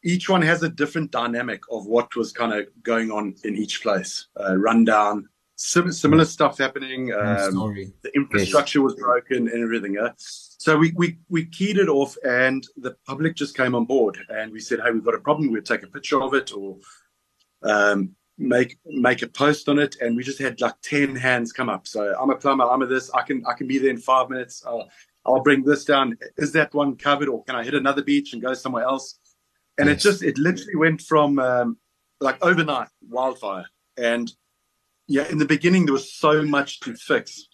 each 0.04 0.28
one 0.28 0.42
has 0.42 0.62
a 0.62 0.68
different 0.68 1.10
dynamic 1.10 1.62
of 1.70 1.86
what 1.86 2.14
was 2.14 2.30
kind 2.30 2.52
of 2.52 2.66
going 2.82 3.10
on 3.10 3.34
in 3.42 3.56
each 3.56 3.82
place. 3.82 4.26
Uh, 4.38 4.54
rundown, 4.56 5.28
sim- 5.56 5.92
similar 5.92 6.26
stuff 6.26 6.58
happening. 6.58 7.12
Um, 7.12 7.74
the 8.02 8.10
infrastructure 8.14 8.80
yes. 8.80 8.84
was 8.84 8.94
broken 8.96 9.48
and 9.48 9.62
everything. 9.62 9.94
Yeah? 9.94 10.10
So 10.18 10.76
we, 10.76 10.92
we 10.96 11.18
we 11.28 11.46
keyed 11.46 11.78
it 11.78 11.88
off, 11.88 12.16
and 12.24 12.66
the 12.76 12.96
public 13.06 13.34
just 13.34 13.56
came 13.56 13.74
on 13.74 13.86
board, 13.86 14.18
and 14.28 14.52
we 14.52 14.60
said, 14.60 14.80
"Hey, 14.84 14.90
we've 14.90 15.04
got 15.04 15.14
a 15.14 15.20
problem. 15.20 15.50
We'll 15.50 15.62
take 15.62 15.82
a 15.82 15.88
picture 15.88 16.22
of 16.22 16.34
it, 16.34 16.52
or 16.54 16.76
um, 17.62 18.14
make 18.36 18.78
make 18.86 19.22
a 19.22 19.26
post 19.26 19.68
on 19.68 19.78
it." 19.78 19.96
And 20.00 20.16
we 20.16 20.22
just 20.22 20.38
had 20.38 20.60
like 20.60 20.80
ten 20.82 21.16
hands 21.16 21.52
come 21.52 21.70
up. 21.70 21.86
So 21.86 22.14
I'm 22.20 22.30
a 22.30 22.36
plumber. 22.36 22.64
I'm 22.64 22.82
a 22.82 22.86
this. 22.86 23.10
I 23.10 23.22
can 23.22 23.44
I 23.46 23.54
can 23.54 23.66
be 23.66 23.78
there 23.78 23.90
in 23.90 23.98
five 23.98 24.28
minutes. 24.30 24.62
I'll 24.66 24.88
I'll 25.26 25.42
bring 25.42 25.64
this 25.64 25.84
down. 25.84 26.16
Is 26.36 26.52
that 26.52 26.74
one 26.74 26.96
covered, 26.96 27.28
or 27.28 27.42
can 27.44 27.56
I 27.56 27.64
hit 27.64 27.74
another 27.74 28.02
beach 28.02 28.34
and 28.34 28.42
go 28.42 28.54
somewhere 28.54 28.84
else? 28.84 29.18
And 29.78 29.88
yes. 29.88 29.96
it 29.96 30.08
just 30.08 30.22
it 30.22 30.38
literally 30.38 30.76
went 30.76 31.00
from 31.00 31.38
um, 31.38 31.76
like 32.20 32.44
overnight 32.44 32.88
wildfire. 33.08 33.66
And 33.96 34.30
yeah 35.06 35.28
in 35.30 35.38
the 35.38 35.44
beginning 35.44 35.84
there 35.84 35.92
was 35.92 36.12
so 36.12 36.42
much 36.42 36.80
to 36.80 36.94
fix. 36.94 37.46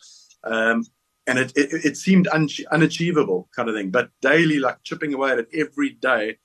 Um, 0.44 0.84
and 1.26 1.38
it, 1.38 1.52
it, 1.54 1.84
it 1.84 1.96
seemed 1.96 2.28
un- 2.28 2.48
unachievable 2.72 3.48
kind 3.54 3.68
of 3.68 3.74
thing. 3.74 3.90
But 3.90 4.10
daily 4.22 4.58
like 4.58 4.82
chipping 4.82 5.14
away 5.14 5.32
at 5.32 5.38
it 5.38 5.48
every 5.52 5.90
day 5.90 6.38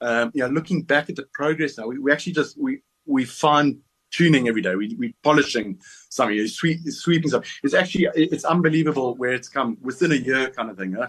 um, 0.00 0.30
you 0.34 0.42
know 0.42 0.48
looking 0.48 0.82
back 0.82 1.10
at 1.10 1.16
the 1.16 1.26
progress 1.32 1.76
now 1.78 1.86
we, 1.86 1.98
we 1.98 2.12
actually 2.12 2.32
just 2.32 2.60
we 2.60 2.82
we 3.06 3.24
find 3.24 3.78
tuning 4.10 4.48
every 4.48 4.62
day. 4.62 4.74
We, 4.74 4.94
we're 4.98 5.12
polishing 5.22 5.80
something, 6.08 6.36
you 6.36 6.48
sweep, 6.48 6.80
sweeping 6.88 7.30
something. 7.30 7.50
It's 7.62 7.74
actually, 7.74 8.08
it's 8.14 8.44
unbelievable 8.44 9.16
where 9.16 9.32
it's 9.32 9.48
come 9.48 9.78
within 9.82 10.12
a 10.12 10.16
year 10.16 10.50
kind 10.50 10.70
of 10.70 10.76
thing. 10.76 10.92
Huh? 10.92 11.08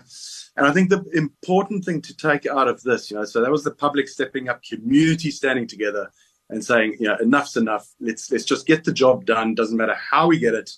And 0.58 0.66
I 0.66 0.72
think 0.72 0.90
the 0.90 1.04
important 1.14 1.86
thing 1.86 2.02
to 2.02 2.16
take 2.16 2.46
out 2.46 2.68
of 2.68 2.82
this, 2.84 3.10
you 3.10 3.18
know, 3.18 3.26
so 3.26 3.42
that 3.42 3.52
was 3.52 3.64
the 3.64 3.72
public 3.72 4.08
stepping 4.08 4.50
up, 4.50 4.62
community 4.64 5.32
standing 5.32 5.68
together 5.68 6.12
and 6.50 6.64
saying, 6.64 6.98
you 7.00 7.08
know, 7.08 7.16
enough's 7.22 7.58
enough. 7.58 7.88
Let's, 8.00 8.32
let's 8.32 8.46
just 8.46 8.68
get 8.68 8.84
the 8.84 8.94
job 8.94 9.26
done. 9.26 9.56
Doesn't 9.56 9.78
matter 9.78 9.96
how 9.96 10.28
we 10.28 10.40
get 10.40 10.54
it, 10.54 10.72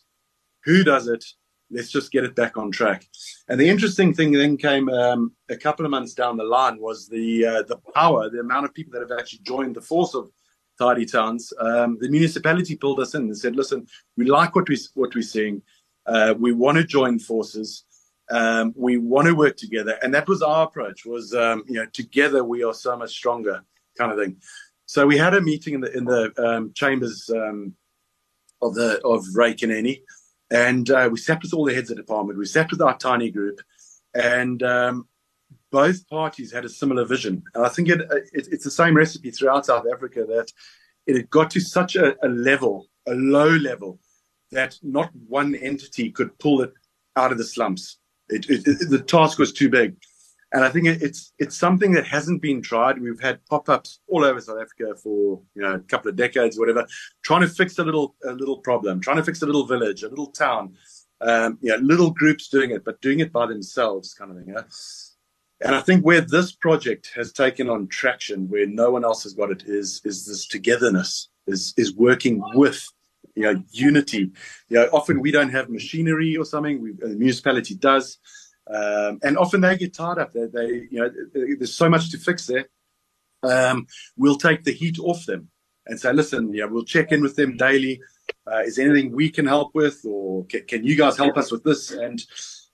who 0.63 0.84
does 0.84 1.08
it. 1.08 1.25
Let's 1.72 1.89
just 1.89 2.12
get 2.12 2.24
it 2.24 2.36
back 2.36 2.56
on 2.56 2.72
track. 2.72 3.08
And 3.48 3.60
the 3.60 3.68
interesting 3.68 4.13
thing 4.13 4.32
then 4.32 4.58
came 4.58 4.89
um, 4.89 5.32
a 5.50 5.58
couple 5.58 5.86
of 5.86 5.89
months 5.89 6.13
down 6.13 6.38
the 6.38 6.44
line 6.44 6.80
was 6.80 7.08
the 7.08 7.46
uh, 7.46 7.63
the 7.63 7.77
power, 7.96 8.30
the 8.30 8.42
amount 8.42 8.65
of 8.65 8.75
people 8.75 8.94
that 8.94 9.01
have 9.01 9.18
actually 9.18 9.39
joined 9.39 9.75
the 9.75 9.82
force 9.82 10.13
of 10.13 10.30
tidy 10.80 11.06
towns, 11.06 11.53
um, 11.60 11.98
the 12.00 12.10
municipality 12.10 12.75
pulled 12.75 13.00
us 13.00 13.15
in 13.15 13.24
and 13.24 13.38
said, 13.38 13.56
"Listen, 13.56 13.88
we 14.18 14.25
like 14.25 14.56
what 14.56 14.70
we 14.70 14.77
what 14.96 15.15
we're 15.15 15.22
seeing. 15.22 15.62
Uh, 16.06 16.34
we 16.38 16.51
want 16.51 16.77
to 16.77 16.84
join 16.84 17.20
forces. 17.20 17.86
Um, 18.30 18.74
we 18.75 18.98
want 18.98 19.27
to 19.27 19.36
work 19.36 19.58
together." 19.58 19.98
And 20.01 20.13
that 20.13 20.27
was 20.27 20.42
our 20.42 20.65
approach: 20.65 21.06
was 21.06 21.34
um, 21.34 21.63
you 21.68 21.75
know, 21.75 21.86
together 21.94 22.44
we 22.44 22.63
are 22.63 22.74
so 22.74 22.98
much 22.98 23.12
stronger, 23.12 23.63
kind 23.98 24.12
of 24.12 24.18
thing. 24.18 24.38
So 24.86 25.06
we 25.06 25.18
had 25.18 25.34
a 25.34 25.42
meeting 25.42 25.75
in 25.75 25.82
the 25.82 25.98
in 25.98 26.06
the 26.06 26.34
um, 26.38 26.72
chambers 26.74 27.30
um, 27.30 27.75
of 28.62 28.75
the 28.75 29.01
of 29.06 29.25
Ray 29.34 29.53
Nkonyeni, 29.53 30.01
and 30.51 30.89
uh, 30.89 31.10
we 31.12 31.18
sat 31.18 31.42
with 31.42 31.53
all 31.53 31.65
the 31.65 31.74
heads 31.74 31.92
of 31.92 31.98
department. 31.98 32.39
We 32.39 32.46
sat 32.46 32.72
with 32.72 32.82
our 32.82 32.98
tiny 32.98 33.32
group, 33.32 33.62
and 34.13 34.62
um, 34.63 35.08
both 35.74 36.08
parties 36.08 36.53
had 36.53 36.65
a 36.65 36.70
similar 36.70 37.03
vision. 37.03 37.44
And 37.56 37.65
I 37.65 37.70
think 37.70 37.89
it, 37.89 38.00
it, 38.01 38.48
it's 38.51 38.63
the 38.63 38.70
same 38.70 38.96
recipe 38.96 39.32
throughout 39.32 39.65
South 39.65 39.86
Africa 39.92 40.24
that 40.30 40.51
it 41.08 41.15
had 41.15 41.30
got 41.32 41.50
to 41.51 41.60
such 41.60 41.96
a, 41.96 42.15
a 42.24 42.30
level, 42.30 42.86
a 43.08 43.15
low 43.15 43.50
level, 43.50 44.00
that 44.51 44.77
not 44.84 45.10
one 45.27 45.56
entity 45.56 46.12
could 46.12 46.38
pull 46.38 46.62
it 46.62 46.72
out 47.15 47.32
of 47.32 47.39
the 47.39 47.44
slumps. 47.44 47.98
It, 48.30 48.46
the 48.46 49.03
task 49.06 49.39
was 49.39 49.51
too 49.51 49.68
big. 49.68 49.96
And 50.51 50.63
I 50.63 50.70
think 50.70 50.86
it's 50.86 51.34
it's 51.39 51.58
something 51.58 51.94
that 51.94 52.06
hasn't 52.06 52.44
been 52.44 52.62
tried. 52.62 53.01
We've 53.01 53.20
had 53.20 53.44
pop-ups 53.48 54.01
all 54.08 54.24
over 54.24 54.39
South 54.39 54.62
Africa 54.62 54.94
for 55.01 55.42
you 55.56 55.63
know 55.63 55.74
a 55.74 55.80
couple 55.80 56.10
of 56.10 56.15
decades, 56.15 56.60
whatever, 56.60 56.86
trying 57.24 57.42
to 57.42 57.48
fix 57.48 57.80
a 57.80 57.84
little 57.84 58.15
a 58.24 58.34
little 58.34 58.60
problem, 58.60 59.01
trying 59.01 59.18
to 59.18 59.24
fix 59.24 59.42
a 59.42 59.48
little 59.48 59.65
village, 59.65 60.03
a 60.03 60.10
little 60.10 60.27
town, 60.27 60.75
um, 61.22 61.58
you 61.60 61.72
know, 61.72 61.77
little 61.77 62.12
groups 62.12 62.50
doing 62.50 62.70
it, 62.70 62.86
but 62.86 63.01
doing 63.01 63.20
it 63.20 63.34
by 63.34 63.48
themselves, 63.48 64.13
kind 64.13 64.30
of 64.30 64.38
thing. 64.38 64.53
Know? 64.53 64.63
And 65.63 65.74
I 65.74 65.82
think 65.82 66.05
where 66.05 66.22
this 66.22 66.51
project 66.51 67.12
has 67.15 67.32
taken 67.32 67.70
on 67.70 67.88
traction, 67.88 68.50
where 68.50 68.67
no 68.67 68.91
one 68.91 69.05
else 69.05 69.24
has 69.24 69.34
got 69.34 69.50
it, 69.50 69.63
is 69.65 70.01
is 70.03 70.25
this 70.25 70.46
togetherness, 70.46 71.29
is 71.48 71.74
is 71.77 71.96
working 71.96 72.43
with 72.53 72.86
you 73.36 73.43
know 73.43 73.63
unity. 73.72 74.32
You 74.67 74.77
know, 74.77 74.89
often 74.91 75.22
we 75.22 75.32
don't 75.32 75.51
have 75.51 75.70
machinery 75.70 76.36
or 76.36 76.43
something. 76.43 76.82
We, 76.82 76.91
the 76.91 77.08
municipality 77.08 77.75
does, 77.75 78.17
um, 78.67 79.20
and 79.24 79.38
often 79.38 79.62
they 79.62 79.77
get 79.77 79.93
tied 79.93 80.17
up. 80.17 80.34
They, 80.34 80.48
they 80.48 80.88
you 80.91 81.00
know, 81.00 81.10
there's 81.34 81.75
so 81.75 81.89
much 81.89 82.12
to 82.12 82.17
fix 82.17 82.46
there. 82.46 82.65
Um, 83.41 83.88
we'll 84.17 84.38
take 84.38 84.65
the 84.65 84.74
heat 84.74 85.00
off 85.00 85.25
them 85.25 85.50
and 85.86 86.00
say, 86.00 86.13
listen, 86.13 86.53
yeah, 86.53 86.65
we'll 86.65 86.86
check 86.86 87.12
in 87.12 87.22
with 87.22 87.36
them 87.36 87.58
daily. 87.58 88.01
Uh, 88.50 88.60
is 88.60 88.79
anything 88.79 89.12
we 89.12 89.29
can 89.29 89.46
help 89.46 89.74
with, 89.74 90.01
or 90.05 90.46
can, 90.46 90.65
can 90.65 90.84
you 90.84 90.96
guys 90.96 91.17
help 91.17 91.38
us 91.38 91.51
with 91.51 91.63
this? 91.63 91.91
And 91.91 92.22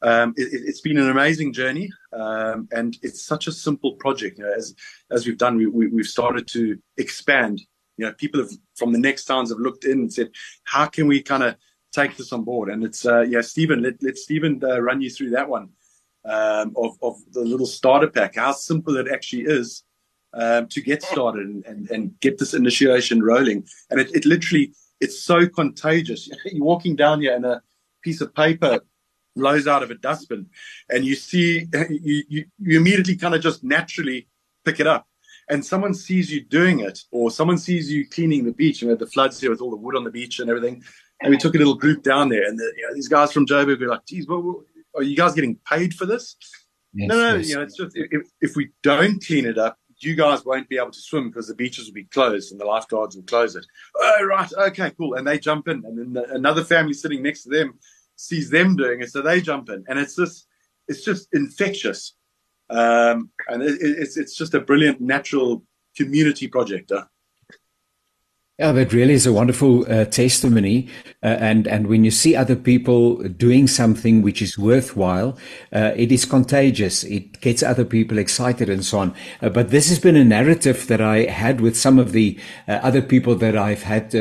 um, 0.01 0.33
it, 0.37 0.65
has 0.65 0.81
been 0.81 0.97
an 0.97 1.09
amazing 1.09 1.53
journey, 1.53 1.91
um, 2.13 2.67
and 2.71 2.97
it's 3.01 3.23
such 3.25 3.47
a 3.47 3.51
simple 3.51 3.93
project. 3.93 4.37
You 4.37 4.45
know, 4.45 4.53
as 4.53 4.75
as 5.11 5.25
we've 5.25 5.37
done, 5.37 5.57
we, 5.57 5.67
we, 5.67 6.01
have 6.01 6.07
started 6.07 6.47
to 6.49 6.77
expand. 6.97 7.61
You 7.97 8.05
know, 8.05 8.13
people 8.13 8.39
have 8.39 8.51
from 8.75 8.93
the 8.93 8.99
next 8.99 9.25
towns 9.25 9.49
have 9.49 9.59
looked 9.59 9.83
in 9.83 9.99
and 9.99 10.13
said, 10.13 10.29
"How 10.63 10.85
can 10.85 11.07
we 11.07 11.21
kind 11.21 11.43
of 11.43 11.55
take 11.91 12.15
this 12.15 12.31
on 12.31 12.43
board?" 12.43 12.69
And 12.69 12.83
it's 12.83 13.05
uh, 13.05 13.21
yeah, 13.21 13.41
Stephen, 13.41 13.81
let 13.81 14.01
let 14.01 14.17
Stephen 14.17 14.61
uh, 14.63 14.79
run 14.79 15.01
you 15.01 15.09
through 15.09 15.31
that 15.31 15.49
one 15.49 15.69
um, 16.25 16.73
of 16.77 16.97
of 17.01 17.17
the 17.33 17.41
little 17.41 17.65
starter 17.65 18.09
pack. 18.09 18.35
How 18.35 18.53
simple 18.53 18.95
it 18.95 19.09
actually 19.11 19.43
is 19.43 19.83
um, 20.33 20.67
to 20.67 20.81
get 20.81 21.03
started 21.03 21.47
and, 21.47 21.65
and, 21.65 21.91
and 21.91 22.19
get 22.19 22.37
this 22.37 22.53
initiation 22.53 23.21
rolling. 23.21 23.67
And 23.89 23.99
it, 23.99 24.15
it 24.15 24.25
literally 24.25 24.73
it's 24.99 25.21
so 25.21 25.47
contagious. 25.47 26.29
You're 26.45 26.63
walking 26.63 26.95
down 26.95 27.21
here 27.21 27.35
and 27.35 27.45
a 27.45 27.61
piece 28.01 28.21
of 28.21 28.33
paper 28.33 28.79
blows 29.35 29.67
out 29.67 29.83
of 29.83 29.91
a 29.91 29.95
dustbin 29.95 30.47
and 30.89 31.05
you 31.05 31.15
see 31.15 31.67
you, 31.89 32.23
you, 32.27 32.45
you 32.59 32.79
immediately 32.79 33.15
kind 33.15 33.35
of 33.35 33.41
just 33.41 33.63
naturally 33.63 34.27
pick 34.65 34.79
it 34.79 34.87
up 34.87 35.07
and 35.49 35.65
someone 35.65 35.93
sees 35.93 36.31
you 36.31 36.43
doing 36.43 36.79
it 36.79 36.99
or 37.11 37.31
someone 37.31 37.57
sees 37.57 37.91
you 37.91 38.07
cleaning 38.07 38.45
the 38.45 38.51
beach 38.51 38.81
and 38.81 38.89
you 38.89 38.95
know, 38.95 38.99
the 38.99 39.09
floods 39.09 39.39
here 39.39 39.49
with 39.49 39.61
all 39.61 39.69
the 39.69 39.75
wood 39.75 39.95
on 39.95 40.03
the 40.03 40.11
beach 40.11 40.39
and 40.39 40.49
everything 40.49 40.83
and 41.21 41.31
we 41.31 41.37
took 41.37 41.55
a 41.55 41.57
little 41.57 41.75
group 41.75 42.03
down 42.03 42.29
there 42.29 42.47
and 42.47 42.57
the, 42.57 42.73
you 42.77 42.87
know, 42.87 42.93
these 42.93 43.07
guys 43.07 43.31
from 43.31 43.45
joburg 43.45 43.79
were 43.79 43.87
like 43.87 44.05
geez 44.05 44.27
well, 44.27 44.63
are 44.95 45.03
you 45.03 45.15
guys 45.15 45.33
getting 45.33 45.55
paid 45.67 45.93
for 45.93 46.05
this 46.05 46.35
yes, 46.93 47.07
no 47.07 47.15
no 47.15 47.35
yes. 47.35 47.49
you 47.49 47.55
know 47.55 47.61
it's 47.61 47.77
just 47.77 47.91
if, 47.95 48.27
if 48.41 48.55
we 48.55 48.69
don't 48.83 49.25
clean 49.25 49.45
it 49.45 49.57
up 49.57 49.77
you 50.01 50.15
guys 50.15 50.45
won't 50.45 50.69
be 50.69 50.77
able 50.77 50.91
to 50.91 51.01
swim 51.01 51.29
because 51.29 51.47
the 51.47 51.55
beaches 51.55 51.87
will 51.87 51.93
be 51.93 52.05
closed 52.05 52.51
and 52.51 52.59
the 52.59 52.65
lifeguards 52.65 53.15
will 53.15 53.23
close 53.23 53.55
it. 53.55 53.65
Oh, 53.97 54.25
right. 54.25 54.49
Okay, 54.53 54.91
cool. 54.91 55.15
And 55.15 55.27
they 55.27 55.39
jump 55.39 55.67
in. 55.67 55.83
And 55.85 55.97
then 55.97 56.13
the, 56.13 56.33
another 56.33 56.63
family 56.63 56.93
sitting 56.93 57.21
next 57.21 57.43
to 57.43 57.49
them 57.49 57.73
sees 58.19 58.49
them 58.49 58.75
doing 58.75 59.01
it, 59.01 59.11
so 59.11 59.21
they 59.21 59.39
jump 59.39 59.69
in, 59.69 59.83
and 59.87 59.97
it's 59.97 60.15
just 60.15 60.47
it's 60.87 61.03
just 61.03 61.29
infectious, 61.33 62.15
um, 62.69 63.29
and 63.47 63.63
it, 63.63 63.77
it's 63.81 64.17
it's 64.17 64.35
just 64.35 64.53
a 64.53 64.59
brilliant 64.59 64.99
natural 64.99 65.63
community 65.95 66.47
project. 66.47 66.91
Yeah, 68.59 68.73
that 68.73 68.91
really 68.91 69.13
is 69.13 69.25
a 69.25 69.31
wonderful 69.31 69.89
uh, 69.89 70.03
testimony. 70.03 70.89
Uh, 71.23 71.27
and, 71.39 71.65
and 71.65 71.87
when 71.87 72.03
you 72.03 72.11
see 72.11 72.35
other 72.35 72.57
people 72.57 73.15
doing 73.29 73.67
something 73.67 74.21
which 74.21 74.41
is 74.41 74.57
worthwhile, 74.57 75.37
uh, 75.71 75.93
it 75.95 76.11
is 76.11 76.25
contagious. 76.25 77.05
It 77.05 77.39
gets 77.39 77.63
other 77.63 77.85
people 77.85 78.17
excited 78.17 78.69
and 78.69 78.83
so 78.83 78.99
on. 78.99 79.15
Uh, 79.41 79.47
but 79.47 79.69
this 79.69 79.87
has 79.87 79.97
been 79.97 80.17
a 80.17 80.25
narrative 80.25 80.87
that 80.87 80.99
I 80.99 81.23
had 81.23 81.61
with 81.61 81.77
some 81.77 81.99
of 81.99 82.11
the 82.11 82.37
uh, 82.67 82.73
other 82.83 83.01
people 83.01 83.33
that 83.35 83.55
I've 83.55 83.83
had 83.83 84.13
uh, 84.13 84.17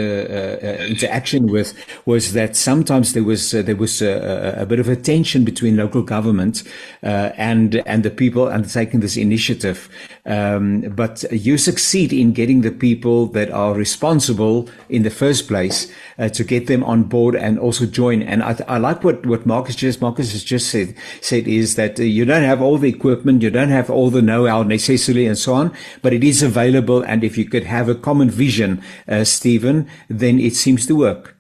interaction 0.87 1.49
with 1.49 1.75
was 2.07 2.33
that 2.35 2.55
sometimes 2.55 3.15
there 3.15 3.25
was, 3.25 3.51
there 3.51 3.75
was 3.75 4.01
a, 4.01 4.55
a, 4.59 4.67
bit 4.67 4.79
of 4.79 4.89
a 4.89 4.95
tension 4.95 5.45
between 5.45 5.77
local 5.77 6.03
government 6.03 6.63
and, 7.03 7.75
and 7.87 8.05
the 8.05 8.11
people 8.11 8.47
undertaking 8.47 9.01
this 9.01 9.17
initiative. 9.17 9.89
Um, 10.29 10.83
but 10.83 11.25
you 11.33 11.57
succeed 11.57 12.13
in 12.13 12.33
getting 12.35 12.61
the 12.61 12.71
people 12.71 13.27
that 13.29 13.51
are 13.51 13.73
responsible 13.73 14.69
in 14.91 15.03
the 15.03 15.11
first 15.11 15.49
place 15.49 15.91
uh, 16.19 16.29
to 16.29 16.45
get 16.45 16.67
them 16.67 16.85
on 16.85 17.05
board 17.05 17.35
and 17.35 17.59
also 17.59 17.87
join. 17.87 18.23
And 18.23 18.43
I, 18.43 18.63
I, 18.69 18.77
like 18.77 19.03
what, 19.03 19.25
what 19.25 19.47
Marcus 19.47 19.75
just, 19.75 20.03
Marcus 20.03 20.33
has 20.33 20.45
just 20.45 20.69
said, 20.69 20.95
said 21.23 21.49
is 21.49 21.77
that 21.77 21.99
uh, 21.99 22.03
you 22.03 22.27
don't 22.27 22.43
have 22.43 22.61
all 22.61 22.77
the 22.77 22.91
equipment, 22.91 23.41
you 23.41 23.49
don't 23.49 23.71
have 23.71 23.89
all 23.89 24.11
the 24.11 24.21
know-how 24.21 24.65
necessarily 24.65 25.27
and 25.27 25.39
so 25.39 25.55
on, 25.55 25.75
but 26.03 26.13
it 26.13 26.23
is 26.23 26.43
available. 26.43 27.01
And 27.01 27.25
if 27.25 27.39
you 27.39 27.47
could 27.47 27.65
have 27.65 27.89
a 27.89 27.95
common 27.95 28.29
vision, 28.29 28.83
uh, 29.09 29.25
Stephen, 29.25 29.89
then 30.11 30.39
it 30.39 30.55
seems 30.55 30.87
to 30.89 30.95
work. 30.95 31.37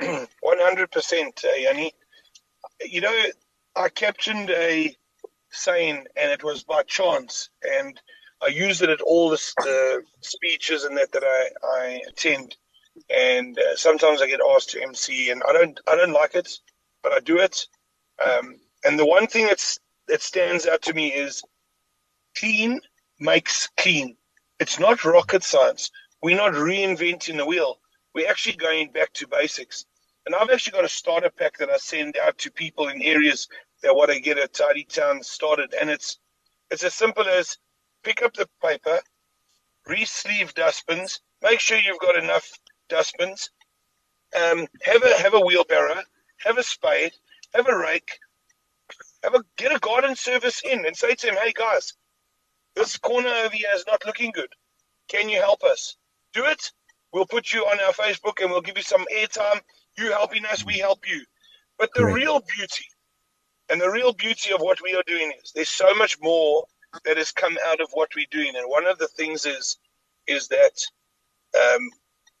100%, 0.02 1.44
uh, 1.44 1.48
Yanni. 1.56 1.92
you 2.84 3.00
know, 3.00 3.22
I 3.76 3.88
captioned 3.90 4.50
a 4.50 4.96
saying, 5.56 6.06
and 6.16 6.30
it 6.30 6.44
was 6.44 6.62
by 6.62 6.82
chance, 6.82 7.50
and 7.62 8.00
I 8.42 8.48
use 8.48 8.82
it 8.82 8.90
at 8.90 9.00
all 9.00 9.30
the, 9.30 10.02
speeches 10.20 10.84
and 10.84 10.96
that 10.96 11.12
that 11.12 11.24
I, 11.24 11.50
I 11.66 12.00
attend. 12.08 12.56
And 13.10 13.58
uh, 13.58 13.76
sometimes 13.76 14.20
I 14.22 14.26
get 14.26 14.40
asked 14.54 14.70
to 14.70 14.82
MC, 14.82 15.30
and 15.30 15.42
I 15.48 15.52
don't 15.52 15.78
I 15.86 15.96
don't 15.96 16.12
like 16.12 16.34
it, 16.34 16.50
but 17.02 17.12
I 17.12 17.20
do 17.20 17.38
it. 17.38 17.66
Um, 18.24 18.56
and 18.84 18.98
the 18.98 19.06
one 19.06 19.26
thing 19.26 19.46
that's 19.46 19.78
that 20.08 20.22
stands 20.22 20.66
out 20.66 20.82
to 20.82 20.94
me 20.94 21.08
is 21.08 21.42
clean 22.38 22.80
makes 23.18 23.68
clean. 23.76 24.16
It's 24.60 24.78
not 24.78 25.04
rocket 25.04 25.42
science. 25.42 25.90
We're 26.22 26.36
not 26.36 26.52
reinventing 26.52 27.36
the 27.36 27.46
wheel. 27.46 27.78
We're 28.14 28.30
actually 28.30 28.56
going 28.56 28.92
back 28.92 29.12
to 29.14 29.28
basics. 29.28 29.84
And 30.24 30.34
I've 30.34 30.50
actually 30.50 30.72
got 30.72 30.84
a 30.84 30.88
starter 30.88 31.30
pack 31.30 31.58
that 31.58 31.70
I 31.70 31.76
send 31.76 32.16
out 32.16 32.38
to 32.38 32.50
people 32.50 32.88
in 32.88 33.02
areas 33.02 33.48
that 33.86 33.94
want 33.94 34.10
to 34.10 34.20
get 34.20 34.36
a 34.36 34.48
tidy 34.48 34.84
town 34.84 35.22
started. 35.22 35.72
And 35.80 35.88
it's 35.88 36.18
it's 36.70 36.82
as 36.82 36.94
simple 36.94 37.24
as 37.28 37.56
pick 38.02 38.20
up 38.22 38.34
the 38.34 38.48
paper, 38.62 38.98
re-sleeve 39.86 40.52
dustbins, 40.54 41.20
make 41.42 41.60
sure 41.60 41.78
you've 41.78 42.00
got 42.00 42.20
enough 42.22 42.50
dustbins, 42.88 43.50
um, 44.34 44.66
have 44.82 45.02
a 45.04 45.22
have 45.22 45.34
a 45.34 45.40
wheelbarrow, 45.40 46.02
have 46.38 46.58
a 46.58 46.64
spade, 46.64 47.12
have 47.54 47.68
a 47.68 47.78
rake, 47.78 48.18
have 49.22 49.34
a 49.34 49.44
get 49.56 49.74
a 49.74 49.78
garden 49.78 50.16
service 50.16 50.60
in 50.64 50.84
and 50.84 50.96
say 50.96 51.14
to 51.14 51.28
him, 51.28 51.36
hey 51.36 51.52
guys, 51.54 51.92
this 52.74 52.96
corner 52.98 53.28
over 53.28 53.54
here 53.54 53.68
is 53.74 53.84
not 53.86 54.04
looking 54.04 54.32
good. 54.32 54.52
Can 55.08 55.28
you 55.28 55.38
help 55.38 55.62
us? 55.62 55.96
Do 56.32 56.44
it. 56.44 56.72
We'll 57.12 57.26
put 57.26 57.52
you 57.52 57.60
on 57.62 57.78
our 57.86 57.92
Facebook 57.92 58.42
and 58.42 58.50
we'll 58.50 58.60
give 58.60 58.76
you 58.76 58.82
some 58.82 59.06
airtime. 59.16 59.60
You 59.96 60.10
helping 60.10 60.44
us, 60.44 60.66
we 60.66 60.76
help 60.76 61.08
you. 61.08 61.24
But 61.78 61.90
the 61.94 62.02
Great. 62.02 62.14
real 62.14 62.40
beauty 62.56 62.84
and 63.68 63.80
the 63.80 63.90
real 63.90 64.12
beauty 64.12 64.52
of 64.52 64.60
what 64.60 64.80
we 64.82 64.94
are 64.94 65.02
doing 65.06 65.32
is 65.42 65.52
there's 65.52 65.68
so 65.68 65.92
much 65.94 66.16
more 66.20 66.66
that 67.04 67.16
has 67.16 67.32
come 67.32 67.58
out 67.66 67.80
of 67.80 67.88
what 67.92 68.10
we're 68.14 68.26
doing. 68.30 68.54
And 68.56 68.68
one 68.68 68.86
of 68.86 68.98
the 68.98 69.08
things 69.08 69.46
is 69.46 69.78
is 70.26 70.48
that 70.48 70.82
um, 71.56 71.88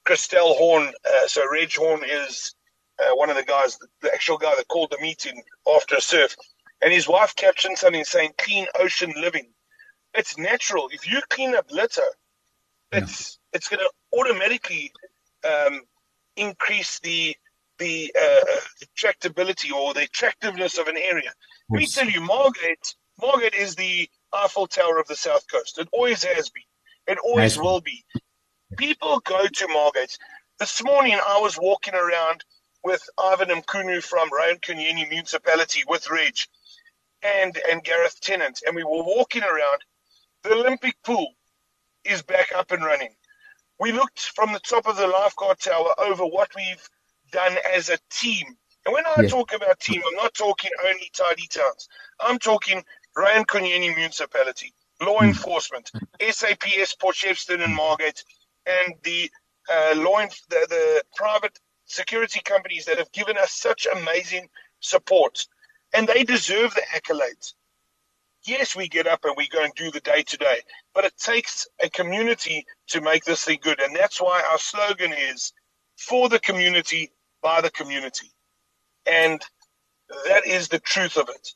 Christel 0.04 0.54
Horn, 0.56 0.88
uh, 0.88 1.26
so 1.26 1.48
Reg 1.50 1.72
Horn 1.74 2.02
is 2.04 2.54
uh, 2.98 3.14
one 3.14 3.30
of 3.30 3.36
the 3.36 3.44
guys, 3.44 3.78
the 4.00 4.12
actual 4.12 4.38
guy 4.38 4.54
that 4.56 4.68
called 4.68 4.90
the 4.90 5.00
meeting 5.00 5.42
after 5.72 5.96
a 5.96 6.00
surf, 6.00 6.36
and 6.82 6.92
his 6.92 7.08
wife 7.08 7.34
captioned 7.36 7.78
something 7.78 8.04
saying 8.04 8.32
"clean 8.38 8.66
ocean 8.78 9.12
living." 9.16 9.48
It's 10.14 10.38
natural. 10.38 10.88
If 10.92 11.10
you 11.10 11.20
clean 11.28 11.54
up 11.54 11.66
litter, 11.70 12.08
it's 12.92 13.38
yeah. 13.52 13.56
it's 13.56 13.68
going 13.68 13.80
to 13.80 14.18
automatically 14.18 14.92
um, 15.44 15.82
increase 16.36 16.98
the 17.00 17.36
the 17.78 18.14
uh, 18.18 18.60
attractability 18.82 19.72
or 19.72 19.94
the 19.94 20.02
attractiveness 20.02 20.78
of 20.78 20.88
an 20.88 20.96
area. 20.96 21.32
Let 21.70 21.78
me 21.78 21.86
tell 21.86 22.08
you, 22.08 22.20
Margate, 22.20 22.94
Margate 23.20 23.54
is 23.54 23.74
the 23.74 24.08
Eiffel 24.32 24.66
Tower 24.66 24.98
of 24.98 25.06
the 25.08 25.16
South 25.16 25.46
Coast. 25.50 25.78
It 25.78 25.88
always 25.92 26.22
has 26.24 26.50
been. 26.50 26.62
It 27.06 27.18
always 27.18 27.58
will 27.58 27.80
be. 27.80 28.04
People 28.76 29.20
go 29.20 29.46
to 29.46 29.68
Margate. 29.68 30.18
This 30.58 30.82
morning 30.82 31.18
I 31.26 31.38
was 31.40 31.58
walking 31.58 31.94
around 31.94 32.44
with 32.84 33.02
Ivan 33.18 33.48
Mkunu 33.48 34.02
from 34.02 34.30
Ryan 34.32 34.58
Municipality 34.68 35.82
with 35.88 36.10
Reg 36.10 36.34
and, 37.22 37.58
and 37.70 37.82
Gareth 37.82 38.20
Tennant, 38.20 38.62
and 38.66 38.76
we 38.76 38.84
were 38.84 39.02
walking 39.02 39.42
around. 39.42 39.80
The 40.42 40.54
Olympic 40.54 40.96
pool 41.02 41.34
is 42.04 42.22
back 42.22 42.52
up 42.54 42.70
and 42.72 42.84
running. 42.84 43.14
We 43.78 43.92
looked 43.92 44.20
from 44.20 44.52
the 44.52 44.60
top 44.60 44.86
of 44.86 44.96
the 44.96 45.06
lifeguard 45.06 45.58
tower 45.58 45.94
over 45.98 46.24
what 46.24 46.50
we've 46.54 46.88
done 47.30 47.56
as 47.74 47.88
a 47.88 47.98
team. 48.10 48.56
And 48.86 48.94
when 48.94 49.04
I 49.04 49.26
talk 49.26 49.52
about 49.52 49.80
team, 49.80 50.00
I'm 50.06 50.14
not 50.14 50.32
talking 50.34 50.70
only 50.86 51.10
tidy 51.12 51.48
towns. 51.48 51.88
I'm 52.20 52.38
talking 52.38 52.84
Ray 53.16 53.34
Nkonyeni 53.34 53.96
Municipality, 53.96 54.72
law 55.02 55.18
mm. 55.18 55.28
enforcement, 55.28 55.90
SAPS 56.20 56.94
Port 56.94 57.16
Shepstone 57.16 57.64
and 57.64 57.74
Margate, 57.74 58.22
and 58.64 58.94
the 59.02 59.28
uh, 59.68 59.94
law 59.96 60.20
the, 60.20 60.66
the 60.68 61.02
private 61.16 61.58
security 61.86 62.40
companies 62.44 62.84
that 62.84 62.98
have 62.98 63.10
given 63.10 63.36
us 63.36 63.50
such 63.52 63.88
amazing 63.92 64.48
support. 64.78 65.44
And 65.92 66.06
they 66.06 66.22
deserve 66.22 66.72
the 66.74 66.82
accolades. 66.94 67.54
Yes, 68.44 68.76
we 68.76 68.86
get 68.86 69.08
up 69.08 69.24
and 69.24 69.34
we 69.36 69.48
go 69.48 69.64
and 69.64 69.74
do 69.74 69.90
the 69.90 70.00
day 70.00 70.22
to 70.22 70.36
day, 70.36 70.60
but 70.94 71.04
it 71.04 71.16
takes 71.18 71.66
a 71.82 71.90
community 71.90 72.64
to 72.88 73.00
make 73.00 73.24
this 73.24 73.44
thing 73.44 73.58
good. 73.60 73.80
And 73.80 73.96
that's 73.96 74.20
why 74.20 74.44
our 74.48 74.58
slogan 74.58 75.12
is 75.12 75.52
for 75.96 76.28
the 76.28 76.38
community, 76.38 77.10
by 77.42 77.60
the 77.60 77.70
community. 77.70 78.30
And 79.10 79.40
that 80.28 80.46
is 80.46 80.68
the 80.68 80.78
truth 80.78 81.16
of 81.16 81.28
it. 81.28 81.48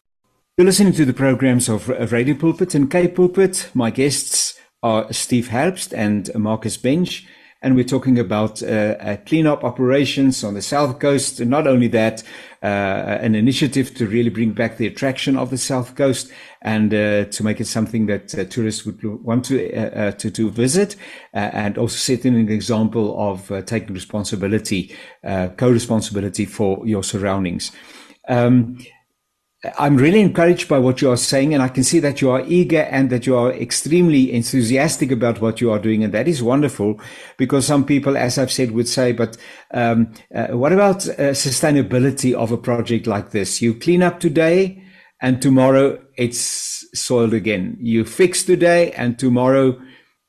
You're 0.57 0.67
listening 0.67 0.93
to 0.95 1.05
the 1.05 1.15
programs 1.15 1.69
of 1.69 1.89
Radio 1.89 2.35
Pulpit 2.35 2.75
and 2.75 2.91
K 2.91 3.09
Pulpit. 3.09 3.71
My 3.75 3.91
guests 3.91 4.59
are 4.83 5.13
Steve 5.13 5.49
Herbst 5.49 5.93
and 5.97 6.31
Marcus 6.35 6.77
Bench, 6.77 7.27
and 7.63 7.75
we're 7.75 7.85
talking 7.85 8.19
about 8.19 8.63
uh, 8.63 8.67
uh, 8.67 9.17
cleanup 9.27 9.65
operations 9.65 10.43
on 10.43 10.55
the 10.55 10.63
south 10.63 10.99
coast. 10.99 11.41
And 11.41 11.51
not 11.51 11.67
only 11.67 11.89
that, 11.89 12.23
uh, 12.63 12.67
an 12.67 13.35
initiative 13.35 13.95
to 13.95 14.07
really 14.07 14.31
bring 14.31 14.53
back 14.53 14.77
the 14.77 14.87
attraction 14.87 15.37
of 15.37 15.51
the 15.51 15.59
south 15.59 15.95
coast 15.95 16.31
and 16.63 16.93
uh, 16.95 17.25
to 17.27 17.45
make 17.45 17.61
it 17.61 17.67
something 17.67 18.07
that 18.07 18.35
uh, 18.39 18.45
tourists 18.45 18.87
would 18.87 19.03
want 19.23 19.45
to 19.47 19.75
uh, 19.75 20.13
to, 20.13 20.31
to 20.31 20.51
visit, 20.51 20.97
and 21.33 21.79
also 21.79 21.97
setting 21.97 22.35
an 22.35 22.51
example 22.51 23.15
of 23.19 23.51
taking 23.67 23.95
responsibility, 23.95 24.95
co-responsibility 25.23 26.45
for 26.45 26.87
your 26.87 27.03
surroundings. 27.03 27.73
Um, 28.29 28.79
I'm 29.79 29.99
really 29.99 30.21
encouraged 30.21 30.71
by 30.71 30.79
what 30.79 31.03
you 31.03 31.11
are 31.11 31.19
saying, 31.19 31.53
and 31.53 31.63
I 31.63 31.69
can 31.69 31.85
see 31.85 31.99
that 31.99 32.23
you 32.23 32.31
are 32.31 32.43
eager 32.47 32.81
and 32.81 33.11
that 33.11 33.27
you 33.27 33.37
are 33.37 33.53
extremely 33.53 34.33
enthusiastic 34.33 35.11
about 35.11 35.43
what 35.43 35.61
you 35.61 35.71
are 35.71 35.79
doing, 35.79 36.03
and 36.03 36.15
that 36.15 36.27
is 36.27 36.43
wonderful. 36.43 36.99
Because 37.37 37.67
some 37.67 37.85
people, 37.85 38.17
as 38.17 38.39
I've 38.39 38.51
said, 38.51 38.71
would 38.71 38.89
say, 38.89 39.13
"But 39.13 39.37
um, 39.73 40.13
uh, 40.35 40.49
what 40.49 40.73
about 40.73 41.07
uh, 41.07 41.35
sustainability 41.37 42.33
of 42.33 42.53
a 42.53 42.57
project 42.57 43.07
like 43.07 43.33
this? 43.33 43.61
You 43.61 43.75
clean 43.75 44.03
up 44.03 44.19
today, 44.19 44.83
and 45.21 45.43
tomorrow 45.43 45.99
it's 46.17 46.87
soiled 46.99 47.35
again. 47.35 47.77
You 47.81 48.07
fix 48.07 48.43
today, 48.43 48.93
and 48.93 49.19
tomorrow 49.19 49.73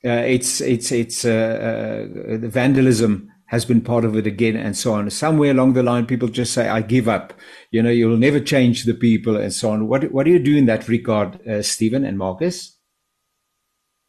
uh, 0.04 0.10
it's 0.10 0.60
it's 0.60 0.92
it's 0.92 1.24
uh, 1.24 2.10
uh, 2.10 2.38
the 2.38 2.50
vandalism." 2.50 3.32
has 3.52 3.66
been 3.66 3.82
part 3.82 4.06
of 4.06 4.16
it 4.16 4.26
again 4.26 4.56
and 4.56 4.78
so 4.78 4.94
on. 4.94 5.10
Somewhere 5.10 5.52
along 5.52 5.74
the 5.74 5.84
line, 5.84 6.06
people 6.06 6.30
just 6.30 6.54
say, 6.54 6.70
I 6.70 6.82
give 6.82 7.10
up. 7.10 7.34
You 7.72 7.82
know, 7.82 7.90
you'll 7.90 8.18
never 8.18 8.40
change 8.40 8.84
the 8.84 8.94
people 8.94 9.38
and 9.38 9.54
so 9.54 9.72
on. 9.72 9.88
What, 9.88 10.12
what 10.12 10.26
do 10.26 10.32
you 10.32 10.40
do 10.40 10.58
in 10.58 10.66
that 10.66 10.88
regard, 10.88 11.48
uh, 11.48 11.62
Stephen 11.64 12.04
and 12.04 12.18
Marcus? 12.18 12.78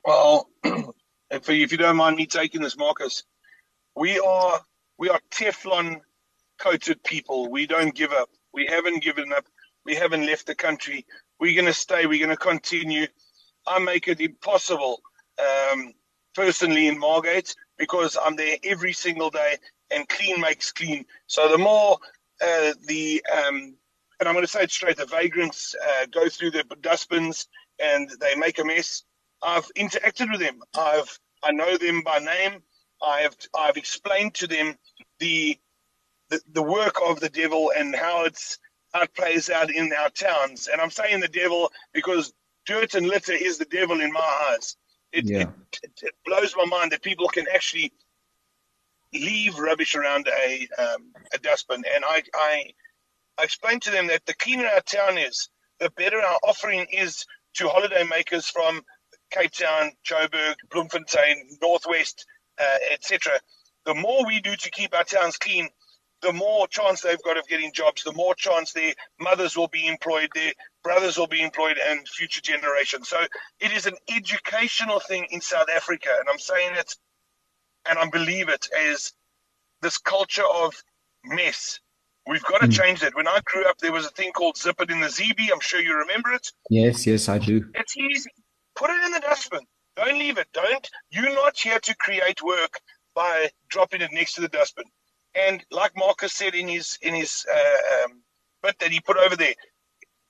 Well, 0.04 0.48
if, 0.64 1.48
if 1.48 1.72
you 1.72 1.78
don't 1.78 1.96
mind 1.96 2.16
me 2.16 2.26
taking 2.26 2.60
this, 2.60 2.76
Marcus, 2.76 3.22
we 3.94 4.18
are, 4.18 4.60
we 4.98 5.08
are 5.10 5.20
Teflon 5.30 6.00
coated 6.58 7.02
people. 7.04 7.50
We 7.50 7.66
don't 7.66 7.94
give 7.94 8.12
up. 8.12 8.28
We 8.52 8.66
haven't 8.66 9.02
given 9.02 9.32
up. 9.32 9.46
We 9.84 9.94
haven't 9.94 10.26
left 10.26 10.46
the 10.46 10.54
country. 10.54 11.06
We're 11.38 11.54
going 11.54 11.66
to 11.66 11.72
stay. 11.72 12.06
We're 12.06 12.24
going 12.24 12.36
to 12.36 12.36
continue. 12.36 13.06
I 13.66 13.78
make 13.78 14.08
it 14.08 14.20
impossible, 14.20 15.00
um, 15.38 15.94
personally 16.34 16.88
in 16.88 16.98
Margate 16.98 17.54
because 17.78 18.16
I'm 18.22 18.36
there 18.36 18.56
every 18.64 18.92
single 18.92 19.30
day 19.30 19.56
and 19.90 20.08
clean 20.08 20.40
makes 20.40 20.72
clean. 20.72 21.04
So 21.26 21.48
the 21.48 21.58
more 21.58 21.98
uh, 22.42 22.72
the, 22.86 23.24
um, 23.32 23.76
and 24.20 24.28
I'm 24.28 24.34
going 24.34 24.44
to 24.44 24.50
say 24.50 24.62
it 24.62 24.70
straight, 24.70 24.96
the 24.96 25.06
vagrants 25.06 25.74
uh, 25.74 26.06
go 26.06 26.28
through 26.28 26.52
the 26.52 26.64
dustbins 26.80 27.48
and 27.78 28.10
they 28.20 28.34
make 28.34 28.58
a 28.58 28.64
mess. 28.64 29.02
I've 29.42 29.68
interacted 29.74 30.30
with 30.30 30.40
them. 30.40 30.60
I've, 30.78 31.18
I 31.42 31.52
know 31.52 31.76
them 31.76 32.02
by 32.02 32.18
name. 32.18 32.62
I've, 33.02 33.36
I've 33.58 33.76
explained 33.76 34.34
to 34.34 34.46
them 34.46 34.76
the, 35.18 35.58
the, 36.30 36.40
the 36.52 36.62
work 36.62 36.96
of 37.04 37.20
the 37.20 37.28
devil 37.28 37.72
and 37.76 37.94
how 37.94 38.24
it's, 38.24 38.58
how 38.92 39.02
it 39.02 39.14
plays 39.14 39.50
out 39.50 39.70
in 39.72 39.92
our 39.92 40.10
towns. 40.10 40.68
And 40.68 40.80
I'm 40.80 40.90
saying 40.90 41.20
the 41.20 41.28
devil 41.28 41.72
because 41.92 42.32
dirt 42.66 42.94
and 42.94 43.06
litter 43.06 43.32
is 43.32 43.58
the 43.58 43.64
devil 43.64 44.00
in 44.00 44.12
my 44.12 44.50
eyes. 44.50 44.76
It, 45.12 45.28
yeah. 45.28 45.50
it, 45.82 45.90
it, 46.02 46.14
blows 46.24 46.54
my 46.56 46.64
mind 46.64 46.92
that 46.92 47.02
people 47.02 47.28
can 47.28 47.46
actually 47.52 47.92
leave 49.14 49.58
rubbish 49.58 49.94
around 49.94 50.28
a 50.28 50.68
um, 50.78 51.12
a 51.34 51.38
dustbin. 51.38 51.84
And 51.94 52.04
I, 52.04 52.22
I 52.34 52.72
I 53.38 53.44
explained 53.44 53.82
to 53.82 53.90
them 53.90 54.08
that 54.08 54.26
the 54.26 54.34
cleaner 54.34 54.66
our 54.66 54.80
town 54.80 55.18
is, 55.18 55.48
the 55.80 55.90
better 55.90 56.20
our 56.20 56.38
offering 56.42 56.86
is 56.92 57.26
to 57.54 57.68
holiday 57.68 58.04
makers 58.04 58.46
from 58.48 58.82
Cape 59.30 59.52
Town, 59.52 59.92
Joburg, 60.04 60.54
Bloemfontein, 60.70 61.58
Northwest, 61.60 62.26
uh, 62.60 62.78
etc. 62.90 63.32
The 63.84 63.94
more 63.94 64.26
we 64.26 64.40
do 64.40 64.54
to 64.54 64.70
keep 64.70 64.94
our 64.94 65.04
towns 65.04 65.38
clean, 65.38 65.68
the 66.20 66.32
more 66.32 66.68
chance 66.68 67.00
they've 67.00 67.22
got 67.22 67.36
of 67.36 67.48
getting 67.48 67.72
jobs, 67.72 68.04
the 68.04 68.12
more 68.12 68.34
chance 68.34 68.72
their 68.72 68.94
mothers 69.18 69.56
will 69.56 69.68
be 69.68 69.88
employed, 69.88 70.30
their 70.34 70.52
brothers 70.84 71.18
will 71.18 71.26
be 71.26 71.42
employed, 71.42 71.78
and 71.84 72.06
future 72.08 72.40
generations. 72.40 73.08
So 73.08 73.18
it 73.60 73.72
is 73.72 73.86
an 73.86 73.96
educational 74.08 75.00
thing 75.00 75.26
in 75.30 75.40
South 75.40 75.68
Africa, 75.74 76.10
and 76.20 76.28
I'm 76.28 76.38
saying 76.38 76.76
it, 76.76 76.94
and 77.88 77.98
I 77.98 78.08
believe 78.08 78.48
it, 78.48 78.68
is 78.78 79.12
this 79.80 79.98
culture 79.98 80.46
of 80.46 80.74
mess 81.24 81.80
We've 82.26 82.44
got 82.44 82.60
to 82.60 82.68
mm. 82.68 82.72
change 82.72 83.00
that. 83.00 83.14
When 83.14 83.26
I 83.26 83.40
grew 83.44 83.64
up, 83.68 83.78
there 83.78 83.92
was 83.92 84.06
a 84.06 84.10
thing 84.10 84.32
called 84.32 84.56
zip 84.56 84.80
it 84.80 84.90
in 84.90 85.00
the 85.00 85.08
ZB. 85.08 85.48
I'm 85.52 85.60
sure 85.60 85.80
you 85.80 85.96
remember 85.96 86.32
it. 86.32 86.52
Yes, 86.70 87.06
yes, 87.06 87.28
I 87.28 87.38
do. 87.38 87.64
It's 87.74 87.96
easy. 87.96 88.30
Put 88.76 88.90
it 88.90 89.04
in 89.04 89.12
the 89.12 89.20
dustbin. 89.20 89.62
Don't 89.96 90.18
leave 90.18 90.38
it. 90.38 90.46
Don't. 90.52 90.88
You're 91.10 91.34
not 91.34 91.58
here 91.58 91.80
to 91.80 91.96
create 91.96 92.42
work 92.42 92.80
by 93.14 93.50
dropping 93.68 94.02
it 94.02 94.10
next 94.12 94.34
to 94.34 94.40
the 94.40 94.48
dustbin. 94.48 94.84
And 95.34 95.64
like 95.70 95.92
Marcus 95.96 96.32
said 96.32 96.54
in 96.54 96.68
his 96.68 96.98
in 97.02 97.14
his 97.14 97.44
uh, 97.52 98.04
um, 98.04 98.22
bit 98.62 98.78
that 98.78 98.92
he 98.92 99.00
put 99.00 99.16
over 99.16 99.34
there, 99.34 99.54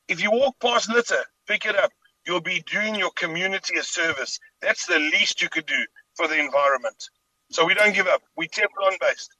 if 0.08 0.22
you 0.22 0.30
walk 0.30 0.56
past 0.60 0.88
litter, 0.88 1.22
pick 1.46 1.66
it 1.66 1.76
up. 1.76 1.90
You'll 2.26 2.40
be 2.40 2.62
doing 2.70 2.94
your 2.94 3.10
community 3.16 3.78
a 3.78 3.82
service. 3.82 4.38
That's 4.60 4.86
the 4.86 4.98
least 4.98 5.42
you 5.42 5.48
could 5.48 5.66
do 5.66 5.84
for 6.16 6.28
the 6.28 6.38
environment. 6.38 7.08
So 7.52 7.66
we 7.66 7.74
don't 7.74 7.94
give 7.94 8.06
up. 8.06 8.22
We 8.36 8.48
Teflon 8.48 8.98
based. 9.00 9.36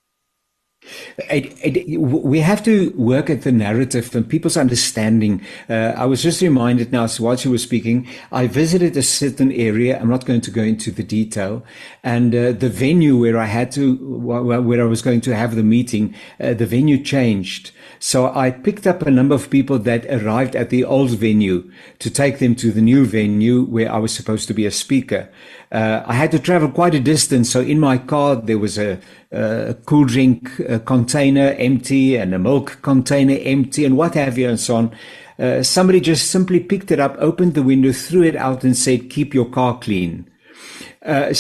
It, 1.31 1.57
it, 1.63 2.01
we 2.01 2.41
have 2.41 2.63
to 2.65 2.91
work 2.97 3.31
at 3.31 3.43
the 3.43 3.53
narrative 3.53 4.15
and 4.17 4.29
people's 4.29 4.57
understanding. 4.57 5.41
Uh, 5.69 5.95
I 5.97 6.07
was 6.07 6.23
just 6.23 6.43
reminded 6.43 6.91
now, 6.91 7.07
so 7.07 7.23
while 7.25 7.37
you 7.37 7.53
were 7.53 7.59
speaking, 7.59 8.09
I 8.33 8.49
visited 8.49 8.97
a 8.97 9.03
certain 9.03 9.53
area. 9.53 9.99
I'm 10.01 10.11
not 10.11 10.27
going 10.27 10.41
to 10.41 10.51
go 10.51 10.63
into 10.63 10.91
the 10.91 11.05
detail. 11.05 11.65
And 12.03 12.35
uh, 12.35 12.53
the 12.53 12.69
venue 12.69 13.17
where 13.17 13.39
I 13.39 13.45
had 13.45 13.71
to, 13.73 13.97
where 13.97 14.83
I 14.83 14.87
was 14.87 15.03
going 15.03 15.21
to 15.23 15.37
have 15.37 15.55
the 15.55 15.63
meeting, 15.63 16.17
uh, 16.41 16.55
the 16.55 16.67
venue 16.67 17.03
changed. 17.03 17.71
So 18.01 18.35
I 18.35 18.51
picked 18.51 18.87
up 18.87 19.03
a 19.03 19.11
number 19.11 19.37
of 19.37 19.51
people 19.51 19.79
that 19.79 20.07
arrived 20.07 20.57
at 20.57 20.71
the 20.71 20.85
old 20.85 21.11
venue 21.11 21.71
to 22.01 22.11
take 22.11 22.41
them 22.41 22.57
to 22.57 22.73
the 22.73 22.83
new 22.83 23.07
venue 23.07 23.63
where 23.63 23.93
I 23.93 23.99
was 23.99 24.13
supposed 24.13 24.49
to 24.49 24.55
be 24.55 24.67
a 24.67 24.73
speaker. 24.73 25.31
Uh, 25.73 26.03
I 26.07 26.13
had 26.13 26.31
to 26.33 26.39
travel 26.39 26.69
quite 26.69 26.95
a 26.95 27.01
distance. 27.01 27.51
So 27.51 27.61
in 27.61 27.81
my 27.81 27.97
car, 27.97 28.37
there 28.37 28.59
was 28.59 28.79
a, 28.79 29.01
a 29.31 29.75
cool 29.87 30.05
drink 30.05 30.61
container 30.85 31.57
empty 31.59 32.17
and 32.17 32.35
a 32.35 32.39
milk 32.39 32.79
container 32.83 33.39
empty 33.41 33.87
and 33.87 33.97
what 33.97 34.15
have 34.15 34.37
you 34.37 34.51
and 34.51 34.61
so 34.61 34.77
on. 34.77 34.93
Uh, 35.39 35.63
somebody 35.63 35.99
just 35.99 36.31
simply 36.31 36.61
picked 36.61 36.91
it 36.91 37.01
up, 37.01 37.17
opened 37.19 37.55
the 37.55 37.63
window, 37.63 37.91
threw 37.91 38.23
it 38.23 38.37
out 38.37 38.63
and 38.63 38.77
said, 38.77 39.11
keep 39.11 39.33
your 39.33 39.47
car 39.47 39.79
clean. 39.79 40.31
Uh, 41.05 41.27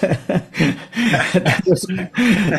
that, 0.00 1.62
was, 1.64 1.82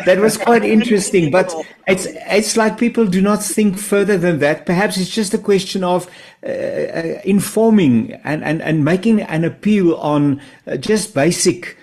that 0.06 0.18
was 0.18 0.38
quite 0.38 0.64
interesting, 0.64 1.30
but 1.30 1.54
it's 1.86 2.06
it's 2.06 2.56
like 2.56 2.78
people 2.78 3.04
do 3.04 3.20
not 3.20 3.42
think 3.42 3.78
further 3.78 4.16
than 4.16 4.38
that. 4.38 4.64
Perhaps 4.64 4.96
it's 4.96 5.10
just 5.10 5.34
a 5.34 5.38
question 5.38 5.84
of 5.84 6.08
uh, 6.44 6.48
uh, 6.48 7.20
informing 7.24 8.12
and, 8.24 8.44
and, 8.44 8.62
and 8.62 8.84
making 8.84 9.20
an 9.22 9.44
appeal 9.44 9.96
on 9.96 10.40
uh, 10.66 10.76
just 10.76 11.12
basic 11.12 11.76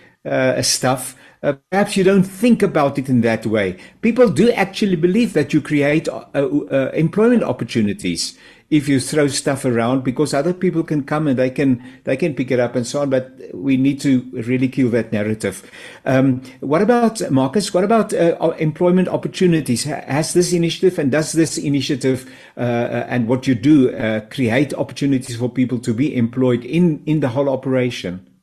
stuff. 0.62 1.16
Uh, 1.46 1.54
perhaps 1.70 1.96
you 1.96 2.04
don't 2.04 2.24
think 2.24 2.64
about 2.64 2.98
it 2.98 3.08
in 3.08 3.22
that 3.22 3.46
way. 3.46 3.78
People 4.02 4.30
do 4.30 4.52
actually 4.54 4.96
believe 4.96 5.34
that 5.34 5.54
you 5.54 5.62
create 5.62 6.08
employment 6.34 7.44
opportunities 7.44 8.36
if 8.72 8.90
you 8.90 9.00
throw 9.00 9.28
stuff 9.28 9.64
around 9.64 10.04
because 10.04 10.34
other 10.34 10.54
people 10.54 10.84
can 10.84 11.04
come 11.04 11.28
and 11.28 11.38
they 11.38 11.52
can 11.52 11.84
they 12.04 12.18
can 12.18 12.34
pick 12.34 12.50
it 12.50 12.60
up 12.60 12.76
and 12.76 12.88
so 12.88 13.02
on. 13.02 13.10
But 13.10 13.40
we 13.54 13.78
need 13.78 14.02
to 14.02 14.22
really 14.34 14.68
kill 14.68 14.90
that 14.90 15.12
narrative. 15.12 15.70
Um, 16.06 16.42
what 16.62 16.82
about 16.82 17.22
Marcus? 17.30 17.74
What 17.74 17.84
about 17.84 18.14
uh, 18.14 18.54
employment 18.58 19.08
opportunities? 19.08 19.84
Has 19.84 20.34
this 20.34 20.52
initiative 20.52 20.98
and 20.98 21.12
does 21.12 21.34
this 21.34 21.58
initiative 21.58 22.28
uh, 22.58 22.62
uh, 22.62 23.06
and 23.08 23.28
what 23.28 23.46
you 23.46 23.54
do 23.56 23.96
uh, 23.96 24.22
create 24.32 24.74
opportunities 24.74 25.36
for 25.36 25.50
people 25.50 25.78
to 25.80 25.94
be 25.94 26.16
employed 26.16 26.66
in 26.66 27.04
in 27.06 27.20
the 27.20 27.30
whole 27.30 27.50
operation? 27.50 28.35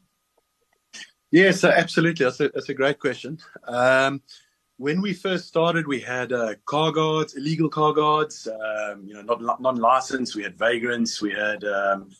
Yes, 1.32 1.64
absolutely. 1.64 2.26
That's 2.26 2.40
a, 2.40 2.50
that's 2.50 2.68
a 2.68 2.74
great 2.74 3.00
question. 3.00 3.38
Um, 3.66 4.22
when 4.76 5.00
we 5.00 5.14
first 5.14 5.48
started, 5.48 5.86
we 5.86 5.98
had 5.98 6.30
uh, 6.30 6.54
car 6.66 6.92
guards, 6.92 7.34
illegal 7.34 7.70
car 7.70 7.94
guards, 7.94 8.46
um, 8.46 9.04
you 9.06 9.14
know, 9.14 9.22
not 9.22 9.62
non-licensed. 9.62 10.36
We 10.36 10.42
had 10.42 10.58
vagrants. 10.58 11.22
We 11.22 11.32
had 11.32 11.64
um, 11.64 12.10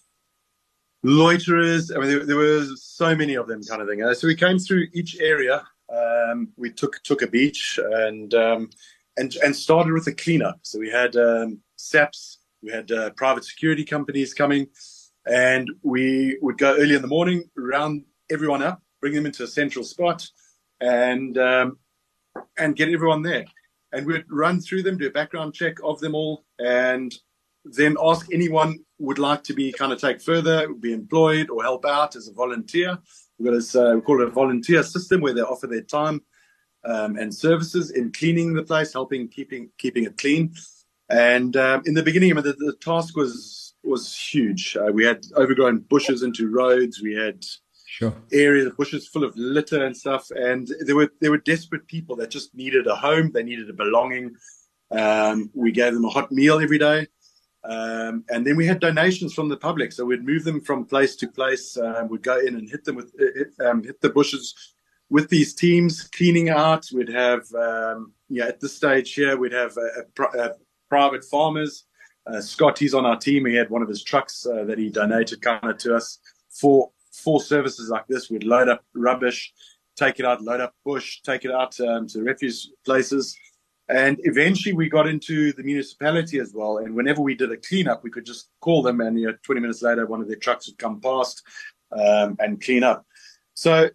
loiterers. 1.03 1.91
I 1.91 1.99
mean, 1.99 2.09
there, 2.09 2.25
there 2.25 2.37
were 2.37 2.65
so 2.77 3.15
many 3.15 3.35
of 3.35 3.47
them, 3.49 3.63
kind 3.63 3.83
of 3.83 3.89
thing. 3.89 4.03
Uh, 4.03 4.15
so 4.15 4.27
we 4.27 4.35
came 4.35 4.59
through 4.59 4.87
each 4.95 5.19
area. 5.21 5.63
Um, 5.95 6.49
we 6.57 6.71
took 6.71 7.03
took 7.03 7.21
a 7.21 7.27
beach 7.27 7.79
and 7.85 8.33
um, 8.33 8.71
and 9.19 9.35
and 9.45 9.55
started 9.55 9.93
with 9.93 10.07
a 10.07 10.13
cleanup. 10.15 10.61
So 10.63 10.79
we 10.79 10.89
had 10.89 11.17
um, 11.17 11.59
SAPs, 11.77 12.39
we 12.63 12.73
had 12.73 12.91
uh, 12.91 13.11
private 13.11 13.45
security 13.45 13.85
companies 13.85 14.33
coming, 14.33 14.69
and 15.27 15.71
we 15.83 16.39
would 16.41 16.57
go 16.57 16.75
early 16.77 16.95
in 16.95 17.03
the 17.03 17.09
morning, 17.09 17.45
round 17.57 18.05
everyone 18.31 18.63
up, 18.63 18.83
bring 19.03 19.13
them 19.13 19.27
into 19.27 19.43
a 19.43 19.47
central 19.47 19.85
spot, 19.85 20.27
and 20.81 21.37
um, 21.37 21.79
and 22.57 22.75
get 22.75 22.89
everyone 22.89 23.21
there. 23.21 23.45
And 23.93 24.07
we'd 24.07 24.25
run 24.31 24.59
through 24.61 24.85
them, 24.85 24.97
do 24.97 25.09
a 25.09 25.11
background 25.11 25.53
check 25.53 25.77
of 25.85 26.01
them 26.01 26.15
all, 26.15 26.47
and 26.59 27.15
then 27.65 27.97
ask 28.03 28.27
anyone 28.33 28.79
would 28.99 29.19
like 29.19 29.45
to 29.45 29.53
be 29.53 29.71
kind 29.73 29.93
of 29.93 30.01
take 30.01 30.23
further, 30.23 30.73
be 30.73 30.95
employed 30.95 31.51
or 31.51 31.63
help 31.63 31.85
out 31.85 32.17
as 32.17 32.29
a 32.29 32.33
volunteer. 32.33 32.99
We've 33.39 33.51
got 33.51 33.57
this, 33.57 33.75
uh, 33.75 33.93
we 33.97 34.01
call 34.01 34.23
it 34.23 34.29
a 34.29 34.31
volunteer 34.31 34.83
system 34.83 35.21
where 35.21 35.35
they 35.35 35.43
offer 35.43 35.67
their 35.67 35.83
time 35.83 36.23
um, 36.85 37.19
and 37.19 37.35
services 37.35 37.91
in 37.91 38.13
cleaning 38.13 38.55
the 38.55 38.63
place, 38.63 38.93
helping 38.93 39.29
keeping 39.29 39.71
keeping 39.79 40.05
it 40.05 40.17
clean. 40.17 40.55
And 41.09 41.57
um, 41.57 41.83
in 41.85 41.95
the 41.95 42.03
beginning, 42.03 42.31
I 42.31 42.35
mean, 42.35 42.45
the, 42.45 42.55
the 42.55 42.77
task 42.81 43.17
was 43.17 43.75
was 43.85 44.17
huge. 44.17 44.77
Uh, 44.77 44.93
we 44.93 45.05
had 45.05 45.25
overgrown 45.37 45.81
bushes 45.81 46.23
into 46.23 46.49
roads. 46.49 47.03
We 47.03 47.15
had 47.15 47.45
sure. 47.93 48.15
area, 48.33 48.65
the 48.65 48.71
bushes 48.71 49.07
full 49.07 49.23
of 49.23 49.37
litter 49.37 49.85
and 49.85 49.95
stuff. 49.95 50.31
And 50.31 50.69
there 50.81 50.97
were 50.97 51.13
there 51.21 51.31
were 51.31 51.39
desperate 51.53 51.87
people 51.87 52.17
that 52.17 52.31
just 52.31 52.55
needed 52.55 52.87
a 52.87 52.95
home, 52.95 53.31
they 53.33 53.43
needed 53.43 53.69
a 53.69 53.75
belonging. 53.75 54.35
Um, 54.91 55.51
we 55.55 55.73
gave 55.73 55.93
them 55.93 56.05
a 56.05 56.11
hot 56.11 56.33
meal 56.33 56.59
every 56.61 56.79
day. 56.79 57.07
Um, 57.65 58.25
and 58.31 58.47
then 58.47 58.57
we 58.57 58.67
had 58.67 58.81
donations 58.81 59.35
from 59.35 59.49
the 59.49 59.57
public, 59.57 59.93
so 59.93 60.05
we'd 60.05 60.25
move 60.25 60.45
them 60.45 60.61
from 60.61 60.85
place 60.85 61.15
to 61.17 61.29
place. 61.29 61.77
Um, 61.77 62.09
we'd 62.09 62.23
go 62.23 62.39
in 62.41 62.57
and 62.57 62.69
hit 62.69 62.85
them 62.85 62.97
with 62.97 63.13
hit, 63.19 63.53
um, 63.65 63.85
hit 63.85 64.01
the 64.01 64.11
bushes 64.11 64.75
with 65.11 65.29
these 65.29 65.55
teams, 65.55 66.03
cleaning 66.17 66.49
out. 66.49 66.87
We'd 66.93 67.11
have 67.11 67.45
um, 67.55 68.13
yeah 68.29 68.47
at 68.47 68.61
this 68.61 68.75
stage 68.75 69.13
here 69.13 69.37
we'd 69.37 69.53
have 69.53 69.77
a, 69.77 69.89
a, 70.01 70.47
a 70.47 70.51
private 70.89 71.25
farmers. 71.25 71.85
Uh, 72.27 72.41
Scott, 72.41 72.79
he's 72.79 72.95
on 72.95 73.05
our 73.05 73.19
team. 73.19 73.45
He 73.47 73.55
had 73.55 73.69
one 73.69 73.83
of 73.83 73.89
his 73.89 74.03
trucks 74.03 74.47
uh, 74.47 74.65
that 74.65 74.79
he 74.79 74.89
donated 74.89 75.43
kind 75.43 75.65
of 75.65 75.77
to 75.79 75.97
us 75.97 76.19
for 76.49 76.91
for 77.13 77.41
services 77.41 77.89
like 77.89 78.07
this. 78.09 78.31
We'd 78.31 78.45
load 78.45 78.69
up 78.69 78.85
rubbish, 78.95 79.53
take 79.97 80.19
it 80.19 80.27
out, 80.27 80.43
load 80.43 80.61
up 80.61 80.75
bush, 80.85 81.21
take 81.23 81.45
it 81.45 81.51
out 81.51 81.79
um, 81.81 82.07
to 82.09 82.23
refuse 82.23 82.73
places. 82.85 83.37
And 83.89 84.19
eventually 84.25 84.75
we 84.75 84.89
got 84.89 85.07
into 85.07 85.53
the 85.53 85.63
municipality 85.63 86.39
as 86.39 86.53
well. 86.55 86.79
And 86.79 86.95
whenever 86.95 87.21
we 87.21 87.35
did 87.35 87.53
a 87.53 87.57
cleanup, 87.57 88.03
we 88.03 88.11
could 88.11 88.25
just 88.25 88.51
call 88.61 88.83
them, 88.83 89.01
and 89.01 89.19
you 89.19 89.27
know, 89.27 89.37
20 89.43 89.61
minutes 89.61 89.83
later, 89.83 90.07
one 90.07 90.21
of 90.21 90.29
their 90.29 90.37
trucks 90.37 90.69
would 90.69 90.79
come 90.79 91.01
past 91.01 91.43
um, 91.93 92.37
and 92.39 92.63
clean 92.63 92.85
up. 92.85 93.05
So 93.55 93.91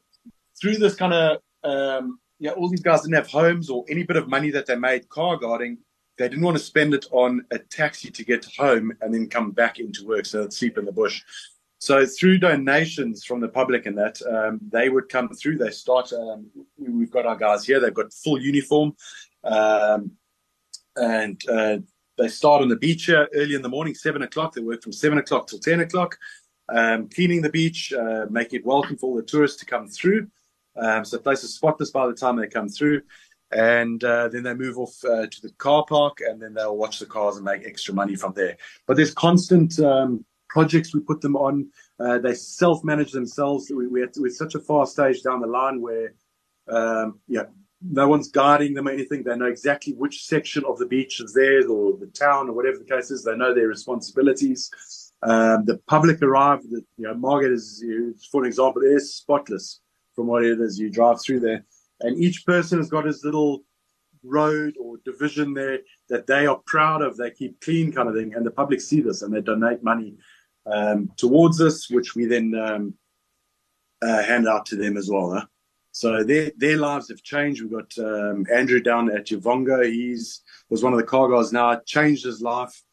through 0.60 0.77
this 0.77 0.95
kind 0.95 1.13
of, 1.13 1.38
um, 1.63 2.19
yeah, 2.39 2.51
all 2.51 2.69
these 2.69 2.82
guys 2.82 3.01
didn't 3.01 3.15
have 3.15 3.27
homes 3.27 3.69
or 3.69 3.86
any 3.89 4.03
bit 4.03 4.17
of 4.17 4.27
money 4.27 4.51
that 4.51 4.67
they 4.67 4.75
made 4.75 5.10
car 5.10 5.38
guarding. 5.38 5.80
They 6.17 6.27
didn't 6.27 6.43
want 6.43 6.58
to 6.58 6.63
spend 6.63 6.93
it 6.93 7.06
on 7.12 7.45
a 7.51 7.60
taxi 7.60 8.12
to 8.12 8.25
get 8.25 8.47
home 8.58 8.91
and 9.01 9.13
then 9.13 9.30
come 9.30 9.51
back 9.51 9.80
into 9.80 10.06
work, 10.06 10.25
so 10.25 10.41
they'd 10.41 10.53
sleep 10.53 10.77
in 10.77 10.86
the 10.86 10.91
bush. 10.91 11.23
So 11.79 12.05
through 12.05 12.39
donations 12.39 13.23
from 13.23 13.39
the 13.39 13.47
public 13.47 13.85
and 13.85 13.97
that, 13.97 14.19
um, 14.23 14.59
they 14.71 14.89
would 14.89 15.09
come 15.09 15.29
through. 15.29 15.57
They 15.57 15.69
start. 15.69 16.11
Um, 16.11 16.47
we've 16.77 17.11
got 17.11 17.25
our 17.25 17.35
guys 17.35 17.65
here. 17.65 17.79
They've 17.79 17.93
got 17.93 18.11
full 18.13 18.41
uniform, 18.41 18.95
um, 19.43 20.11
and 20.95 21.39
uh, 21.47 21.77
they 22.17 22.29
start 22.29 22.63
on 22.63 22.69
the 22.69 22.75
beach 22.77 23.05
here 23.05 23.27
early 23.35 23.53
in 23.53 23.61
the 23.61 23.69
morning, 23.69 23.93
seven 23.93 24.23
o'clock. 24.23 24.53
They 24.53 24.61
work 24.61 24.81
from 24.81 24.91
seven 24.91 25.19
o'clock 25.19 25.47
till 25.47 25.59
ten 25.59 25.81
o'clock, 25.81 26.17
um, 26.69 27.09
cleaning 27.09 27.41
the 27.43 27.51
beach, 27.51 27.93
uh, 27.93 28.25
making 28.29 28.61
it 28.61 28.65
welcome 28.65 28.97
for 28.97 29.11
all 29.11 29.15
the 29.15 29.21
tourists 29.23 29.59
to 29.59 29.65
come 29.65 29.87
through. 29.87 30.27
Um, 30.75 31.05
so 31.05 31.17
the 31.17 31.23
place 31.23 31.43
is 31.43 31.53
spotless 31.53 31.91
by 31.91 32.07
the 32.07 32.13
time 32.13 32.35
they 32.35 32.47
come 32.47 32.69
through. 32.69 33.01
And 33.49 34.03
uh, 34.03 34.27
then 34.27 34.43
they 34.43 34.53
move 34.53 34.77
off 34.77 34.95
uh, 35.05 35.25
to 35.25 35.41
the 35.41 35.51
car 35.57 35.85
park, 35.87 36.19
and 36.19 36.41
then 36.41 36.53
they'll 36.53 36.75
watch 36.75 36.99
the 36.99 37.05
cars 37.05 37.37
and 37.37 37.45
make 37.45 37.65
extra 37.65 37.93
money 37.93 38.15
from 38.15 38.33
there. 38.33 38.57
But 38.85 38.97
there's 38.97 39.13
constant 39.13 39.79
um, 39.79 40.25
projects 40.57 40.91
we 40.91 41.01
put 41.01 41.21
them 41.21 41.35
on. 41.35 41.69
Uh, 41.99 42.17
they 42.17 42.33
self-manage 42.33 43.11
themselves. 43.11 43.69
We, 43.69 43.85
we're, 43.85 44.09
we're 44.17 44.31
such 44.43 44.55
a 44.55 44.59
far 44.59 44.87
stage 44.87 45.21
down 45.21 45.39
the 45.39 45.45
line 45.45 45.79
where, 45.81 46.15
um, 46.67 47.19
yeah, 47.27 47.43
no 47.79 48.07
one's 48.07 48.29
guiding 48.31 48.73
them 48.73 48.87
or 48.87 48.91
anything. 48.91 49.21
They 49.21 49.35
know 49.35 49.45
exactly 49.45 49.93
which 49.93 50.25
section 50.25 50.63
of 50.65 50.79
the 50.79 50.87
beach 50.87 51.21
is 51.21 51.31
theirs 51.31 51.67
or 51.67 51.95
the 51.99 52.07
town 52.07 52.49
or 52.49 52.53
whatever 52.53 52.79
the 52.79 52.91
case 52.95 53.11
is. 53.11 53.23
They 53.23 53.37
know 53.37 53.53
their 53.53 53.67
responsibilities. 53.67 54.71
Um, 55.21 55.65
the 55.65 55.77
public 55.87 56.23
arrive. 56.23 56.63
The, 56.63 56.81
you 56.97 57.05
know, 57.07 57.13
Margate 57.13 57.51
is, 57.51 57.85
for 58.31 58.41
an 58.41 58.47
example, 58.47 58.81
is 58.81 59.13
spotless 59.13 59.81
from 60.15 60.25
what 60.25 60.43
it 60.43 60.59
is. 60.59 60.79
You 60.79 60.89
drive 60.89 61.21
through 61.21 61.41
there, 61.41 61.65
and 62.01 62.17
each 62.17 62.47
person 62.47 62.79
has 62.79 62.89
got 62.89 63.05
his 63.05 63.23
little 63.23 63.61
road 64.23 64.73
or 64.81 64.97
division 65.05 65.53
there 65.53 65.79
that 66.09 66.25
they 66.25 66.47
are 66.47 66.59
proud 66.65 67.03
of. 67.03 67.15
They 67.15 67.29
keep 67.29 67.61
clean, 67.61 67.91
kind 67.91 68.09
of 68.09 68.15
thing, 68.15 68.33
and 68.33 68.43
the 68.43 68.51
public 68.51 68.81
see 68.81 69.01
this 69.01 69.21
and 69.21 69.31
they 69.31 69.41
donate 69.41 69.83
money 69.83 70.17
um, 70.71 71.12
towards 71.17 71.62
us, 71.62 71.89
which 71.89 72.15
we 72.15 72.25
then 72.25 72.53
um, 72.56 72.93
uh, 74.01 74.23
hand 74.23 74.47
out 74.47 74.65
to 74.67 74.75
them 74.75 74.97
as 74.97 75.10
well. 75.10 75.32
Huh? 75.32 75.45
So 75.91 76.23
their 76.23 76.51
their 76.58 76.77
lives 76.77 77.10
have 77.10 77.23
changed. 77.23 77.62
We've 77.62 77.71
got 77.71 77.97
um, 77.97 78.45
Andrew 78.53 78.80
down 78.80 79.10
at 79.10 79.27
Uvongo. 79.27 79.84
He's 79.84 80.41
was 80.69 80.84
one 80.84 80.93
of 80.93 80.99
the 80.99 81.06
car 81.06 81.30
guys. 81.30 81.51
Now 81.51 81.82
changed 81.86 82.25
his 82.25 82.41
life. 82.41 82.84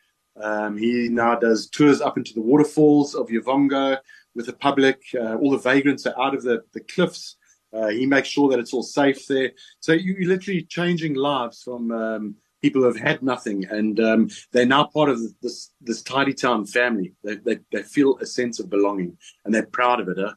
Um, 0.40 0.76
he 0.76 1.08
now 1.08 1.36
does 1.36 1.68
tours 1.68 2.00
up 2.00 2.16
into 2.16 2.34
the 2.34 2.40
waterfalls 2.40 3.14
of 3.14 3.28
Uvongo 3.28 3.98
with 4.34 4.46
the 4.46 4.52
public. 4.52 5.02
Uh, 5.14 5.36
all 5.36 5.50
the 5.50 5.58
vagrants 5.58 6.06
are 6.06 6.18
out 6.20 6.34
of 6.34 6.42
the, 6.42 6.64
the 6.72 6.80
cliffs. 6.80 7.36
Uh, 7.72 7.88
he 7.88 8.06
makes 8.06 8.28
sure 8.28 8.48
that 8.48 8.58
it's 8.58 8.72
all 8.72 8.82
safe 8.82 9.26
there. 9.26 9.52
So 9.80 9.92
you, 9.92 10.16
are 10.16 10.28
literally 10.28 10.62
changing 10.62 11.14
lives 11.14 11.62
from 11.62 11.90
um, 11.90 12.36
people 12.64 12.80
who 12.80 12.86
have 12.86 13.06
had 13.10 13.22
nothing, 13.22 13.58
and 13.78 14.00
um, 14.00 14.30
they're 14.52 14.74
now 14.76 14.84
part 14.84 15.10
of 15.10 15.18
this 15.42 15.56
this 15.88 16.00
tidy 16.02 16.32
town 16.32 16.64
family. 16.64 17.12
They, 17.22 17.36
they, 17.46 17.58
they 17.70 17.82
feel 17.82 18.16
a 18.24 18.26
sense 18.38 18.58
of 18.58 18.70
belonging, 18.70 19.18
and 19.44 19.52
they're 19.52 19.66
proud 19.80 20.00
of 20.00 20.08
it. 20.08 20.16
Huh? 20.18 20.34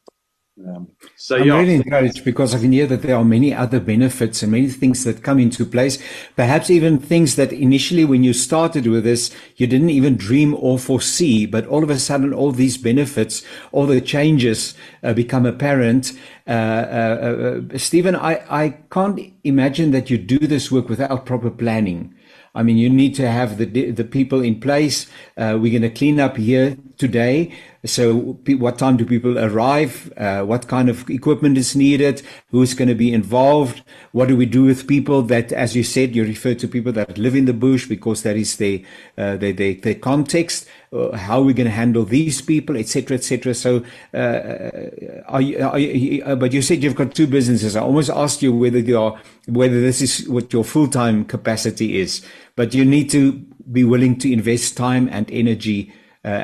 Um, 0.66 0.88
so 1.16 1.36
I'm 1.36 1.46
yeah. 1.46 1.58
really 1.58 1.74
encouraged 1.76 2.24
because 2.24 2.52
I 2.54 2.58
can 2.58 2.72
hear 2.72 2.86
that 2.88 3.02
there 3.02 3.16
are 3.16 3.24
many 3.24 3.54
other 3.54 3.78
benefits 3.78 4.42
and 4.42 4.50
many 4.50 4.68
things 4.68 5.04
that 5.04 5.22
come 5.22 5.38
into 5.38 5.64
place. 5.64 6.02
Perhaps 6.34 6.68
even 6.68 6.98
things 6.98 7.36
that 7.36 7.52
initially, 7.52 8.04
when 8.04 8.24
you 8.24 8.32
started 8.32 8.86
with 8.86 9.04
this, 9.04 9.30
you 9.56 9.66
didn't 9.68 9.90
even 9.90 10.16
dream 10.16 10.56
or 10.58 10.78
foresee, 10.78 11.46
but 11.46 11.66
all 11.66 11.84
of 11.84 11.90
a 11.90 11.98
sudden, 11.98 12.32
all 12.34 12.50
these 12.50 12.76
benefits, 12.76 13.44
all 13.70 13.86
the 13.86 14.00
changes 14.00 14.74
uh, 15.04 15.12
become 15.12 15.46
apparent. 15.46 16.12
Uh, 16.46 16.50
uh, 16.50 17.62
uh 17.74 17.78
Stephen, 17.78 18.16
I, 18.16 18.42
I 18.50 18.68
can't 18.90 19.20
imagine 19.44 19.92
that 19.92 20.10
you 20.10 20.18
do 20.18 20.38
this 20.38 20.72
work 20.72 20.88
without 20.88 21.24
proper 21.24 21.50
planning. 21.50 22.14
I 22.58 22.64
mean, 22.64 22.76
you 22.76 22.90
need 22.90 23.14
to 23.14 23.30
have 23.30 23.56
the 23.56 23.66
the 23.92 24.02
people 24.02 24.40
in 24.42 24.58
place. 24.58 25.06
Uh, 25.36 25.56
we're 25.60 25.70
going 25.78 25.88
to 25.90 25.96
clean 26.00 26.18
up 26.18 26.36
here 26.36 26.76
today. 26.96 27.52
So, 27.86 28.36
what 28.58 28.76
time 28.76 28.96
do 28.96 29.04
people 29.04 29.38
arrive? 29.38 30.12
Uh, 30.16 30.42
what 30.42 30.66
kind 30.66 30.88
of 30.88 31.08
equipment 31.08 31.56
is 31.56 31.76
needed? 31.76 32.22
Who's 32.50 32.74
going 32.74 32.88
to 32.88 32.94
be 32.94 33.12
involved? 33.12 33.82
What 34.10 34.26
do 34.26 34.36
we 34.36 34.46
do 34.46 34.64
with 34.64 34.88
people 34.88 35.22
that, 35.22 35.52
as 35.52 35.76
you 35.76 35.84
said, 35.84 36.16
you 36.16 36.24
refer 36.24 36.54
to 36.54 36.66
people 36.66 36.90
that 36.92 37.18
live 37.18 37.36
in 37.36 37.44
the 37.44 37.52
bush 37.52 37.86
because 37.86 38.24
that 38.24 38.36
is 38.36 38.56
their 38.56 38.80
uh, 39.16 39.36
their, 39.36 39.52
their, 39.52 39.74
their 39.74 39.94
context. 39.94 40.66
Uh, 40.92 41.16
how 41.16 41.38
are 41.38 41.44
we 41.44 41.54
going 41.54 41.66
to 41.66 41.70
handle 41.70 42.04
these 42.04 42.40
people, 42.40 42.76
etc., 42.76 43.16
etc. 43.16 43.54
So, 43.54 43.84
uh, 44.12 44.16
uh, 44.16 44.90
are 45.28 45.40
you, 45.40 45.64
are 45.64 45.78
you, 45.78 46.24
uh, 46.24 46.34
but 46.34 46.52
you 46.52 46.62
said 46.62 46.82
you've 46.82 46.96
got 46.96 47.14
two 47.14 47.28
businesses. 47.28 47.76
I 47.76 47.80
almost 47.80 48.10
asked 48.10 48.42
you 48.42 48.52
whether 48.52 48.80
you 48.80 48.98
are 48.98 49.20
whether 49.46 49.80
this 49.80 50.02
is 50.02 50.28
what 50.28 50.52
your 50.52 50.64
full 50.64 50.88
time 50.88 51.24
capacity 51.24 52.00
is, 52.00 52.26
but 52.56 52.74
you 52.74 52.84
need 52.84 53.08
to 53.10 53.34
be 53.70 53.84
willing 53.84 54.18
to 54.18 54.32
invest 54.32 54.76
time 54.76 55.08
and 55.12 55.30
energy 55.30 55.92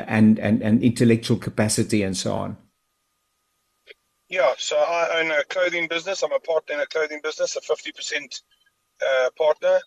and, 0.07 0.39
and, 0.39 0.61
and 0.61 0.83
intellectual 0.83 1.37
capacity 1.37 2.03
and 2.03 2.15
so 2.15 2.33
on? 2.33 2.57
Yeah, 4.29 4.53
so 4.57 4.77
I 4.77 5.19
own 5.19 5.31
a 5.31 5.43
clothing 5.45 5.87
business. 5.87 6.23
I'm 6.23 6.31
a 6.31 6.39
partner 6.39 6.75
in 6.75 6.81
a 6.81 6.87
clothing 6.87 7.19
business, 7.23 7.55
a 7.55 7.61
50% 7.61 8.41
uh, 9.01 9.29
partner. 9.37 9.79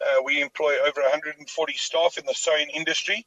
Uh, 0.00 0.22
we 0.24 0.40
employ 0.40 0.74
over 0.80 1.02
140 1.02 1.72
staff 1.74 2.18
in 2.18 2.24
the 2.26 2.34
sewing 2.34 2.70
industry. 2.70 3.26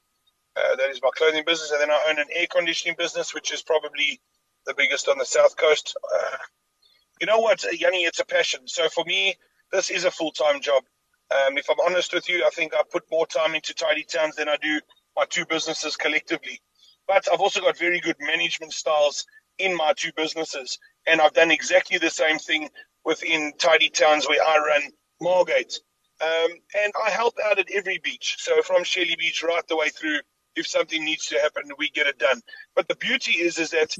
Uh, 0.55 0.75
that 0.75 0.89
is 0.89 1.01
my 1.03 1.09
clothing 1.15 1.43
business. 1.45 1.71
And 1.71 1.81
then 1.81 1.91
I 1.91 2.05
own 2.09 2.19
an 2.19 2.27
air 2.33 2.47
conditioning 2.49 2.95
business, 2.97 3.33
which 3.33 3.53
is 3.53 3.61
probably 3.61 4.19
the 4.65 4.73
biggest 4.73 5.07
on 5.07 5.17
the 5.17 5.25
South 5.25 5.55
Coast. 5.55 5.95
Uh, 6.13 6.37
you 7.21 7.27
know 7.27 7.39
what, 7.39 7.63
Yanni, 7.79 8.03
it's 8.03 8.19
a 8.19 8.25
passion. 8.25 8.61
So 8.65 8.89
for 8.89 9.05
me, 9.05 9.35
this 9.71 9.89
is 9.89 10.05
a 10.05 10.11
full 10.11 10.31
time 10.31 10.61
job. 10.61 10.83
Um, 11.31 11.57
if 11.57 11.69
I'm 11.69 11.79
honest 11.85 12.13
with 12.13 12.29
you, 12.29 12.45
I 12.45 12.49
think 12.49 12.73
I 12.73 12.81
put 12.91 13.03
more 13.11 13.25
time 13.25 13.55
into 13.55 13.73
Tidy 13.73 14.03
Towns 14.03 14.35
than 14.35 14.49
I 14.49 14.57
do 14.57 14.79
my 15.15 15.25
two 15.29 15.45
businesses 15.45 15.95
collectively. 15.95 16.61
But 17.07 17.27
I've 17.31 17.39
also 17.39 17.61
got 17.61 17.77
very 17.77 17.99
good 17.99 18.17
management 18.19 18.73
styles 18.73 19.25
in 19.59 19.75
my 19.75 19.93
two 19.95 20.11
businesses. 20.15 20.77
And 21.07 21.21
I've 21.21 21.33
done 21.33 21.51
exactly 21.51 21.97
the 21.97 22.09
same 22.09 22.39
thing 22.39 22.69
within 23.03 23.53
Tidy 23.57 23.89
Towns 23.89 24.27
where 24.27 24.43
I 24.43 24.57
run 24.57 24.91
Margate. 25.21 25.79
Um, 26.21 26.51
and 26.83 26.93
I 27.05 27.09
help 27.09 27.35
out 27.45 27.59
at 27.59 27.69
every 27.71 27.99
beach. 27.99 28.37
So 28.39 28.61
from 28.61 28.83
Shelly 28.83 29.15
Beach 29.17 29.43
right 29.43 29.67
the 29.67 29.75
way 29.75 29.89
through, 29.89 30.19
if 30.55 30.65
something 30.67 31.03
needs 31.03 31.27
to 31.27 31.39
happen, 31.39 31.63
we 31.77 31.89
get 31.89 32.07
it 32.07 32.17
done. 32.17 32.41
But 32.75 32.87
the 32.87 32.95
beauty 32.95 33.33
is, 33.33 33.59
is 33.59 33.69
that 33.71 33.93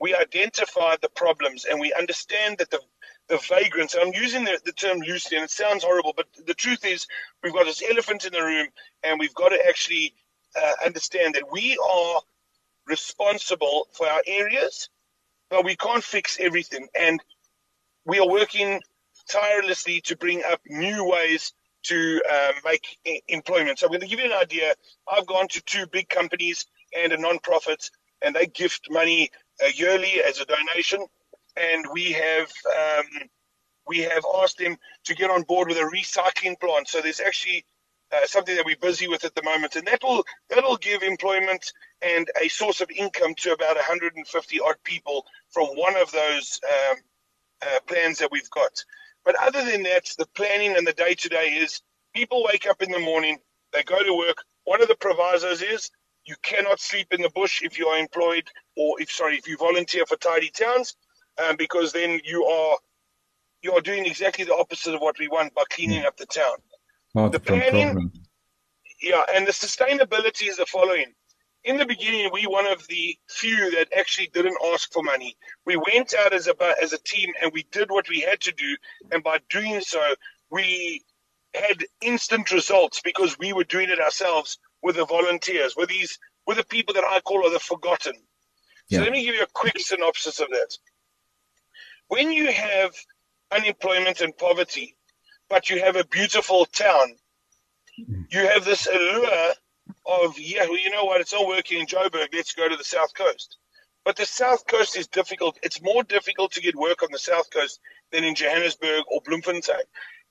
we 0.00 0.14
identify 0.14 0.96
the 1.00 1.10
problems 1.10 1.66
and 1.66 1.78
we 1.78 1.92
understand 1.92 2.58
that 2.58 2.70
the 2.70 2.80
the 3.28 3.38
vagrants. 3.48 3.94
I'm 3.94 4.14
using 4.14 4.44
the, 4.44 4.58
the 4.64 4.72
term 4.72 4.98
loosely, 5.00 5.36
and 5.36 5.44
it 5.44 5.50
sounds 5.50 5.84
horrible, 5.84 6.14
but 6.16 6.26
the 6.46 6.54
truth 6.54 6.84
is, 6.84 7.06
we've 7.42 7.52
got 7.52 7.66
this 7.66 7.82
elephant 7.88 8.24
in 8.24 8.32
the 8.32 8.42
room, 8.42 8.68
and 9.02 9.20
we've 9.20 9.34
got 9.34 9.50
to 9.50 9.68
actually 9.68 10.14
uh, 10.56 10.72
understand 10.84 11.34
that 11.34 11.50
we 11.50 11.78
are 11.78 12.20
responsible 12.86 13.88
for 13.92 14.06
our 14.06 14.22
areas, 14.26 14.88
but 15.50 15.64
we 15.64 15.76
can't 15.76 16.04
fix 16.04 16.38
everything. 16.40 16.88
And 16.98 17.20
we 18.04 18.18
are 18.18 18.28
working 18.28 18.80
tirelessly 19.28 20.00
to 20.02 20.16
bring 20.16 20.42
up 20.50 20.60
new 20.66 21.04
ways 21.04 21.52
to 21.84 22.20
uh, 22.30 22.52
make 22.64 22.98
employment. 23.28 23.78
So 23.78 23.86
I'm 23.86 23.92
going 23.92 24.00
to 24.00 24.06
give 24.08 24.18
you 24.18 24.26
an 24.26 24.32
idea. 24.32 24.74
I've 25.10 25.26
gone 25.26 25.48
to 25.48 25.62
two 25.62 25.86
big 25.86 26.08
companies 26.08 26.66
and 26.96 27.12
a 27.12 27.18
non-profit, 27.18 27.90
and 28.22 28.34
they 28.34 28.46
gift 28.46 28.88
money 28.90 29.30
uh, 29.62 29.68
yearly 29.74 30.22
as 30.26 30.40
a 30.40 30.44
donation. 30.44 31.04
And 31.56 31.86
we 31.92 32.12
have 32.12 32.50
um, 32.66 33.28
we 33.86 33.98
have 34.00 34.24
asked 34.42 34.58
them 34.58 34.76
to 35.04 35.14
get 35.14 35.30
on 35.30 35.42
board 35.42 35.68
with 35.68 35.78
a 35.78 35.90
recycling 35.94 36.58
plant. 36.60 36.88
So 36.88 37.00
there's 37.00 37.20
actually 37.20 37.64
uh, 38.12 38.26
something 38.26 38.56
that 38.56 38.64
we're 38.64 38.76
busy 38.76 39.08
with 39.08 39.24
at 39.24 39.34
the 39.34 39.42
moment, 39.42 39.76
and 39.76 39.86
that 39.86 40.02
will 40.02 40.24
that'll 40.48 40.76
give 40.76 41.02
employment 41.02 41.72
and 42.02 42.30
a 42.42 42.48
source 42.48 42.80
of 42.80 42.90
income 42.90 43.34
to 43.36 43.52
about 43.52 43.76
150 43.76 44.60
odd 44.60 44.76
people 44.84 45.24
from 45.50 45.66
one 45.68 45.96
of 45.96 46.10
those 46.12 46.60
um, 46.64 46.96
uh, 47.62 47.80
plans 47.86 48.18
that 48.18 48.30
we've 48.30 48.50
got. 48.50 48.84
But 49.24 49.36
other 49.42 49.64
than 49.64 49.82
that, 49.82 50.06
the 50.18 50.26
planning 50.34 50.76
and 50.76 50.86
the 50.86 50.92
day 50.92 51.14
to 51.14 51.28
day 51.28 51.48
is 51.48 51.82
people 52.14 52.44
wake 52.44 52.66
up 52.66 52.82
in 52.82 52.90
the 52.90 52.98
morning, 52.98 53.38
they 53.72 53.82
go 53.82 54.02
to 54.02 54.14
work. 54.14 54.42
One 54.64 54.82
of 54.82 54.88
the 54.88 54.96
provisos 54.96 55.62
is 55.62 55.90
you 56.24 56.36
cannot 56.42 56.80
sleep 56.80 57.12
in 57.12 57.22
the 57.22 57.30
bush 57.30 57.62
if 57.62 57.78
you 57.78 57.88
are 57.88 57.98
employed 57.98 58.48
or 58.76 59.00
if 59.00 59.10
sorry 59.10 59.36
if 59.36 59.48
you 59.48 59.56
volunteer 59.56 60.06
for 60.06 60.16
tidy 60.16 60.50
towns, 60.50 60.96
um, 61.42 61.56
because 61.56 61.92
then 61.92 62.20
you 62.24 62.44
are 62.44 62.78
you 63.62 63.72
are 63.72 63.80
doing 63.80 64.06
exactly 64.06 64.44
the 64.44 64.54
opposite 64.54 64.94
of 64.94 65.00
what 65.00 65.18
we 65.18 65.28
want 65.28 65.54
by 65.54 65.64
cleaning 65.70 66.04
up 66.04 66.16
the 66.16 66.26
town. 66.26 66.56
Not 67.22 67.32
the 67.32 67.40
planning, 67.40 68.12
yeah, 69.00 69.22
and 69.34 69.46
the 69.46 69.52
sustainability 69.52 70.48
is 70.48 70.56
the 70.56 70.66
following. 70.66 71.12
In 71.64 71.76
the 71.76 71.86
beginning, 71.86 72.30
we 72.32 72.46
one 72.46 72.66
of 72.66 72.86
the 72.88 73.16
few 73.28 73.70
that 73.72 73.88
actually 73.96 74.28
didn't 74.32 74.56
ask 74.72 74.92
for 74.92 75.02
money. 75.02 75.36
We 75.66 75.76
went 75.76 76.14
out 76.14 76.32
as 76.32 76.46
a 76.48 76.54
as 76.82 76.92
a 76.92 76.98
team 76.98 77.32
and 77.42 77.52
we 77.52 77.64
did 77.72 77.90
what 77.90 78.08
we 78.08 78.20
had 78.20 78.40
to 78.42 78.52
do, 78.52 78.76
and 79.12 79.22
by 79.22 79.38
doing 79.50 79.80
so, 79.80 80.14
we 80.50 81.02
had 81.54 81.84
instant 82.02 82.52
results 82.52 83.00
because 83.02 83.38
we 83.38 83.52
were 83.52 83.64
doing 83.64 83.90
it 83.90 84.00
ourselves 84.00 84.58
with 84.82 84.96
the 84.96 85.06
volunteers, 85.06 85.74
with 85.76 85.88
these, 85.88 86.18
with 86.46 86.56
the 86.56 86.64
people 86.64 86.94
that 86.94 87.04
I 87.04 87.20
call 87.20 87.46
are 87.46 87.50
the 87.50 87.58
forgotten. 87.58 88.14
Yeah. 88.88 88.98
So 88.98 89.04
let 89.04 89.12
me 89.12 89.24
give 89.24 89.34
you 89.34 89.42
a 89.42 89.52
quick 89.54 89.78
synopsis 89.78 90.40
of 90.40 90.48
that. 90.50 90.76
When 92.08 92.32
you 92.32 92.52
have 92.52 92.94
unemployment 93.50 94.20
and 94.20 94.36
poverty, 94.36 94.96
but 95.48 95.70
you 95.70 95.80
have 95.80 95.96
a 95.96 96.04
beautiful 96.04 96.64
town. 96.66 97.16
Mm. 97.98 98.26
You 98.30 98.40
have 98.48 98.64
this 98.64 98.86
allure 98.86 99.52
of, 100.06 100.38
yeah, 100.38 100.64
well, 100.64 100.78
you 100.78 100.90
know 100.90 101.04
what, 101.04 101.20
it's 101.20 101.32
not 101.32 101.46
working 101.46 101.80
in 101.80 101.86
Joburg, 101.86 102.28
let's 102.32 102.54
go 102.54 102.68
to 102.68 102.76
the 102.76 102.84
South 102.84 103.14
Coast. 103.14 103.56
But 104.04 104.16
the 104.16 104.26
South 104.26 104.66
Coast 104.66 104.96
is 104.96 105.06
difficult. 105.06 105.58
It's 105.62 105.82
more 105.82 106.02
difficult 106.02 106.52
to 106.52 106.60
get 106.60 106.76
work 106.76 107.02
on 107.02 107.10
the 107.12 107.18
South 107.18 107.50
Coast 107.50 107.80
than 108.10 108.24
in 108.24 108.34
Johannesburg 108.34 109.04
or 109.10 109.20
Bloemfontein. 109.22 109.82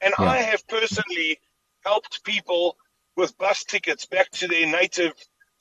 And 0.01 0.13
yeah. 0.17 0.25
I 0.25 0.37
have 0.37 0.67
personally 0.67 1.39
helped 1.85 2.23
people 2.23 2.77
with 3.15 3.37
bus 3.37 3.63
tickets 3.63 4.05
back 4.05 4.29
to 4.31 4.47
their 4.47 4.65
native, 4.65 5.13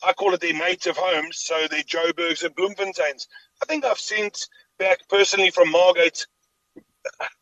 I 0.03 0.13
call 0.13 0.35
it 0.35 0.41
their 0.41 0.53
native 0.53 0.97
homes, 0.97 1.39
so 1.39 1.67
their 1.69 1.83
Joburgs 1.83 2.45
and 2.45 2.55
Bloemfonteins. 2.55 3.29
I 3.63 3.67
think 3.67 3.85
I've 3.85 3.99
sent 3.99 4.49
back 4.79 5.09
personally 5.09 5.51
from 5.51 5.71
Margate 5.71 6.27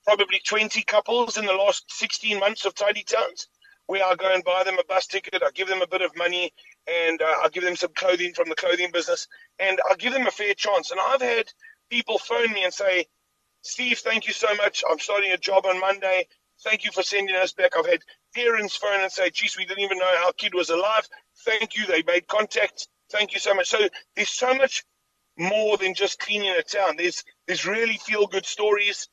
probably 0.05 0.41
20 0.45 0.83
couples 0.83 1.37
in 1.37 1.47
the 1.47 1.53
last 1.53 1.85
16 1.91 2.39
months 2.39 2.65
of 2.65 2.75
Tidy 2.75 3.05
Towns 3.05 3.49
where 3.87 4.05
I 4.05 4.15
go 4.15 4.33
and 4.33 4.43
buy 4.45 4.63
them 4.65 4.79
a 4.79 4.85
bus 4.85 5.07
ticket, 5.07 5.43
I 5.45 5.51
give 5.53 5.69
them 5.69 5.83
a 5.83 5.87
bit 5.87 6.03
of 6.03 6.17
money, 6.17 6.53
and 6.87 7.21
uh, 7.21 7.35
I 7.45 7.49
give 7.53 7.65
them 7.65 7.77
some 7.77 7.93
clothing 7.95 8.33
from 8.33 8.49
the 8.49 8.55
clothing 8.55 8.91
business, 8.93 9.29
and 9.59 9.79
I 9.91 9.95
give 9.97 10.13
them 10.13 10.27
a 10.27 10.31
fair 10.31 10.55
chance. 10.55 10.91
And 10.91 11.01
I've 11.01 11.21
had 11.21 11.47
people 11.91 12.19
phone 12.19 12.53
me 12.53 12.65
and 12.65 12.73
say, 12.73 13.07
Steve, 13.63 13.99
thank 13.99 14.27
you 14.27 14.33
so 14.33 14.55
much. 14.57 14.83
I'm 14.91 14.99
starting 14.99 15.33
a 15.33 15.39
job 15.39 15.67
on 15.67 15.81
Monday. 15.81 16.27
Thank 16.63 16.85
you 16.85 16.93
for 16.93 17.03
sending 17.03 17.37
us 17.37 17.53
back. 17.53 17.73
I've 17.77 17.87
had 17.87 18.01
parents 18.35 18.77
phone 18.77 19.01
and 19.01 19.13
say, 19.13 19.31
geez, 19.31 19.57
we 19.57 19.67
didn't 19.67 19.85
even 19.85 19.99
know 19.99 20.11
our 20.27 20.33
kid 20.33 20.55
was 20.55 20.71
alive. 20.71 21.07
Thank 21.45 21.77
you. 21.77 21.87
They 21.87 22.03
made 22.07 22.27
contact. 22.27 22.89
Thank 23.11 23.35
you 23.35 23.41
so 23.41 23.55
much. 23.55 23.69
So 23.69 23.89
there's 24.17 24.31
so 24.31 24.55
much 24.55 24.85
more 25.37 25.77
than 25.77 25.95
just 25.95 26.21
cleaning 26.21 26.55
a 26.57 26.63
town. 26.63 26.97
There's 26.97 27.25
there's 27.47 27.67
really 27.67 27.99
feel 27.99 28.27
good 28.27 28.47
stories. 28.47 29.09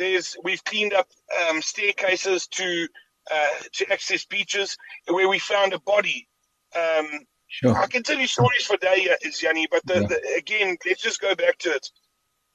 There's 0.00 0.34
we've 0.42 0.64
cleaned 0.64 0.94
up 0.94 1.08
um, 1.42 1.60
staircases 1.60 2.46
to 2.46 2.88
uh, 3.30 3.48
to 3.74 3.92
access 3.92 4.24
beaches 4.24 4.74
where 5.06 5.28
we 5.28 5.38
found 5.38 5.74
a 5.74 5.80
body. 5.80 6.26
Um, 6.74 7.26
sure. 7.48 7.76
I 7.76 7.86
can 7.86 8.02
tell 8.02 8.18
you 8.18 8.26
stories 8.26 8.64
for 8.64 8.78
days, 8.78 9.42
Yanni, 9.42 9.68
but 9.70 9.84
the, 9.84 10.00
yeah. 10.00 10.06
the, 10.06 10.34
again, 10.38 10.78
let's 10.86 11.02
just 11.02 11.20
go 11.20 11.34
back 11.34 11.58
to 11.58 11.72
it. 11.72 11.86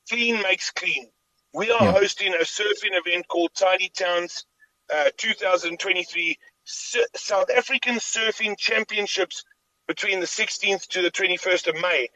Clean 0.09 0.41
makes 0.41 0.71
clean. 0.71 1.07
We 1.53 1.69
are 1.69 1.83
yeah. 1.83 1.91
hosting 1.91 2.33
a 2.33 2.39
surfing 2.39 2.97
event 2.97 3.27
called 3.27 3.51
Tidy 3.53 3.91
Towns 3.95 4.43
uh, 4.91 5.11
2023 5.15 6.39
South 6.65 7.51
African 7.55 7.95
Surfing 7.97 8.57
Championships 8.57 9.43
between 9.87 10.19
the 10.19 10.25
16th 10.25 10.87
to 10.87 11.03
the 11.03 11.11
21st 11.11 11.67
of 11.67 11.79
May. 11.79 12.09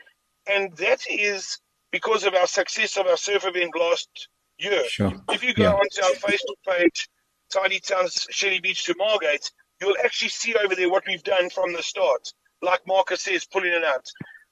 And 0.51 0.75
that 0.77 1.01
is 1.07 1.59
because 1.91 2.23
of 2.23 2.33
our 2.33 2.47
success 2.47 2.97
of 2.97 3.05
our 3.05 3.17
surf 3.17 3.45
event 3.45 3.73
last 3.77 4.27
year. 4.59 4.83
Sure. 4.87 5.13
If 5.29 5.43
you 5.43 5.53
go 5.53 5.63
yeah. 5.63 5.73
onto 5.73 6.03
our 6.03 6.11
Facebook 6.11 6.77
page, 6.77 7.09
Tidy 7.51 7.79
Towns 7.79 8.27
Shelly 8.29 8.59
Beach 8.59 8.83
to 8.85 8.95
Margate, 8.97 9.51
you'll 9.81 9.97
actually 10.03 10.29
see 10.29 10.55
over 10.55 10.75
there 10.75 10.89
what 10.89 11.03
we've 11.07 11.23
done 11.23 11.49
from 11.49 11.73
the 11.73 11.81
start. 11.81 12.31
Like 12.61 12.81
Marcus 12.85 13.21
says, 13.21 13.45
pulling 13.45 13.73
it 13.73 13.83
out. 13.83 14.05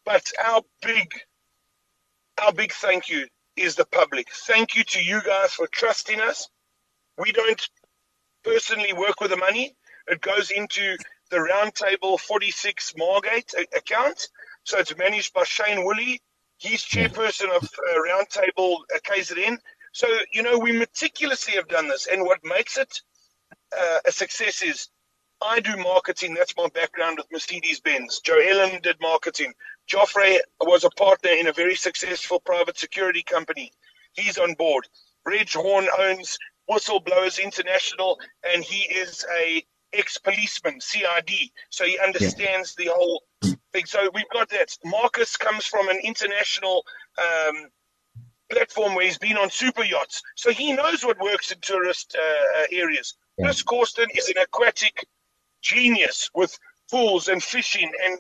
But 0.05 0.31
our 0.43 0.61
big, 0.81 1.13
our 2.41 2.53
big 2.53 2.71
thank 2.71 3.09
you 3.09 3.27
is 3.55 3.75
the 3.75 3.85
public. 3.85 4.29
Thank 4.31 4.75
you 4.75 4.83
to 4.83 5.03
you 5.03 5.21
guys 5.21 5.53
for 5.53 5.67
trusting 5.67 6.21
us. 6.21 6.47
We 7.17 7.31
don't 7.31 7.69
personally 8.43 8.93
work 8.93 9.19
with 9.19 9.31
the 9.31 9.37
money. 9.37 9.75
It 10.07 10.21
goes 10.21 10.51
into 10.51 10.97
the 11.29 11.37
Roundtable 11.37 12.19
46 12.19 12.93
Margate 12.97 13.53
account. 13.75 14.29
So 14.63 14.77
it's 14.79 14.95
managed 14.97 15.33
by 15.33 15.43
Shane 15.43 15.83
Woolley. 15.83 16.21
He's 16.57 16.83
chairperson 16.83 17.55
of 17.55 17.63
uh, 17.63 17.99
Roundtable 18.07 18.77
uh, 18.93 18.99
KZN. 19.03 19.57
So, 19.93 20.07
you 20.31 20.43
know, 20.43 20.57
we 20.57 20.71
meticulously 20.71 21.55
have 21.55 21.67
done 21.67 21.87
this. 21.87 22.07
And 22.07 22.23
what 22.23 22.39
makes 22.43 22.77
it 22.77 23.01
uh, 23.77 23.99
a 24.05 24.11
success 24.11 24.61
is 24.61 24.89
I 25.41 25.59
do 25.59 25.75
marketing. 25.77 26.33
That's 26.33 26.55
my 26.57 26.67
background 26.73 27.17
with 27.17 27.31
Mercedes 27.31 27.79
Benz. 27.79 28.19
Joe 28.19 28.39
Ellen 28.39 28.79
did 28.81 28.97
marketing. 29.01 29.53
Joffrey 29.89 30.39
was 30.61 30.83
a 30.83 30.89
partner 30.91 31.31
in 31.31 31.47
a 31.47 31.53
very 31.53 31.75
successful 31.75 32.39
private 32.39 32.77
security 32.77 33.23
company. 33.23 33.71
He's 34.13 34.37
on 34.37 34.53
board. 34.55 34.87
Reg 35.25 35.51
Horn 35.51 35.87
owns 35.99 36.37
Whistleblowers 36.69 37.41
International, 37.41 38.19
and 38.43 38.63
he 38.63 38.81
is 38.93 39.25
a 39.39 39.65
ex-policeman, 39.93 40.81
CID, 40.81 41.31
so 41.69 41.85
he 41.85 41.97
understands 41.99 42.75
yeah. 42.77 42.85
the 42.85 42.93
whole 42.93 43.23
thing. 43.71 43.85
So 43.85 44.09
we've 44.13 44.29
got 44.33 44.49
that. 44.49 44.75
Marcus 44.83 45.37
comes 45.37 45.65
from 45.65 45.87
an 45.89 45.99
international 46.03 46.83
um, 47.17 47.67
platform 48.51 48.95
where 48.95 49.05
he's 49.05 49.17
been 49.17 49.37
on 49.37 49.49
super 49.49 49.83
yachts, 49.83 50.21
so 50.35 50.51
he 50.51 50.73
knows 50.73 51.03
what 51.03 51.19
works 51.19 51.51
in 51.51 51.59
tourist 51.61 52.15
uh, 52.17 52.61
uh 52.61 52.65
areas. 52.71 53.15
Yeah. 53.37 53.45
Chris 53.45 53.63
Corsten 53.63 54.07
is 54.15 54.29
an 54.29 54.37
aquatic 54.41 55.05
genius 55.61 56.29
with 56.33 56.57
pools 56.89 57.27
and 57.27 57.43
fishing 57.43 57.91
and 58.05 58.19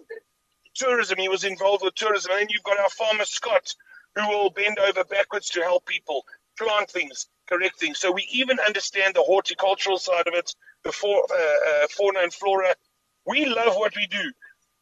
tourism. 0.75 1.17
He 1.17 1.29
was 1.29 1.43
involved 1.43 1.83
with 1.83 1.95
tourism. 1.95 2.31
And 2.31 2.41
then 2.41 2.47
you've 2.49 2.63
got 2.63 2.79
our 2.79 2.89
farmer 2.89 3.25
Scott, 3.25 3.73
who 4.15 4.27
will 4.27 4.49
bend 4.49 4.79
over 4.79 5.03
backwards 5.03 5.49
to 5.51 5.61
help 5.61 5.85
people 5.85 6.25
plant 6.57 6.89
things, 6.89 7.27
correct 7.47 7.79
things. 7.79 7.99
So 7.99 8.11
we 8.11 8.27
even 8.31 8.59
understand 8.59 9.15
the 9.15 9.23
horticultural 9.23 9.97
side 9.97 10.27
of 10.27 10.33
it, 10.33 10.53
the 10.83 10.91
for, 10.91 11.23
uh, 11.31 11.83
uh, 11.83 11.87
fauna 11.89 12.19
and 12.19 12.33
flora. 12.33 12.75
We 13.25 13.45
love 13.45 13.75
what 13.75 13.95
we 13.95 14.07
do. 14.07 14.31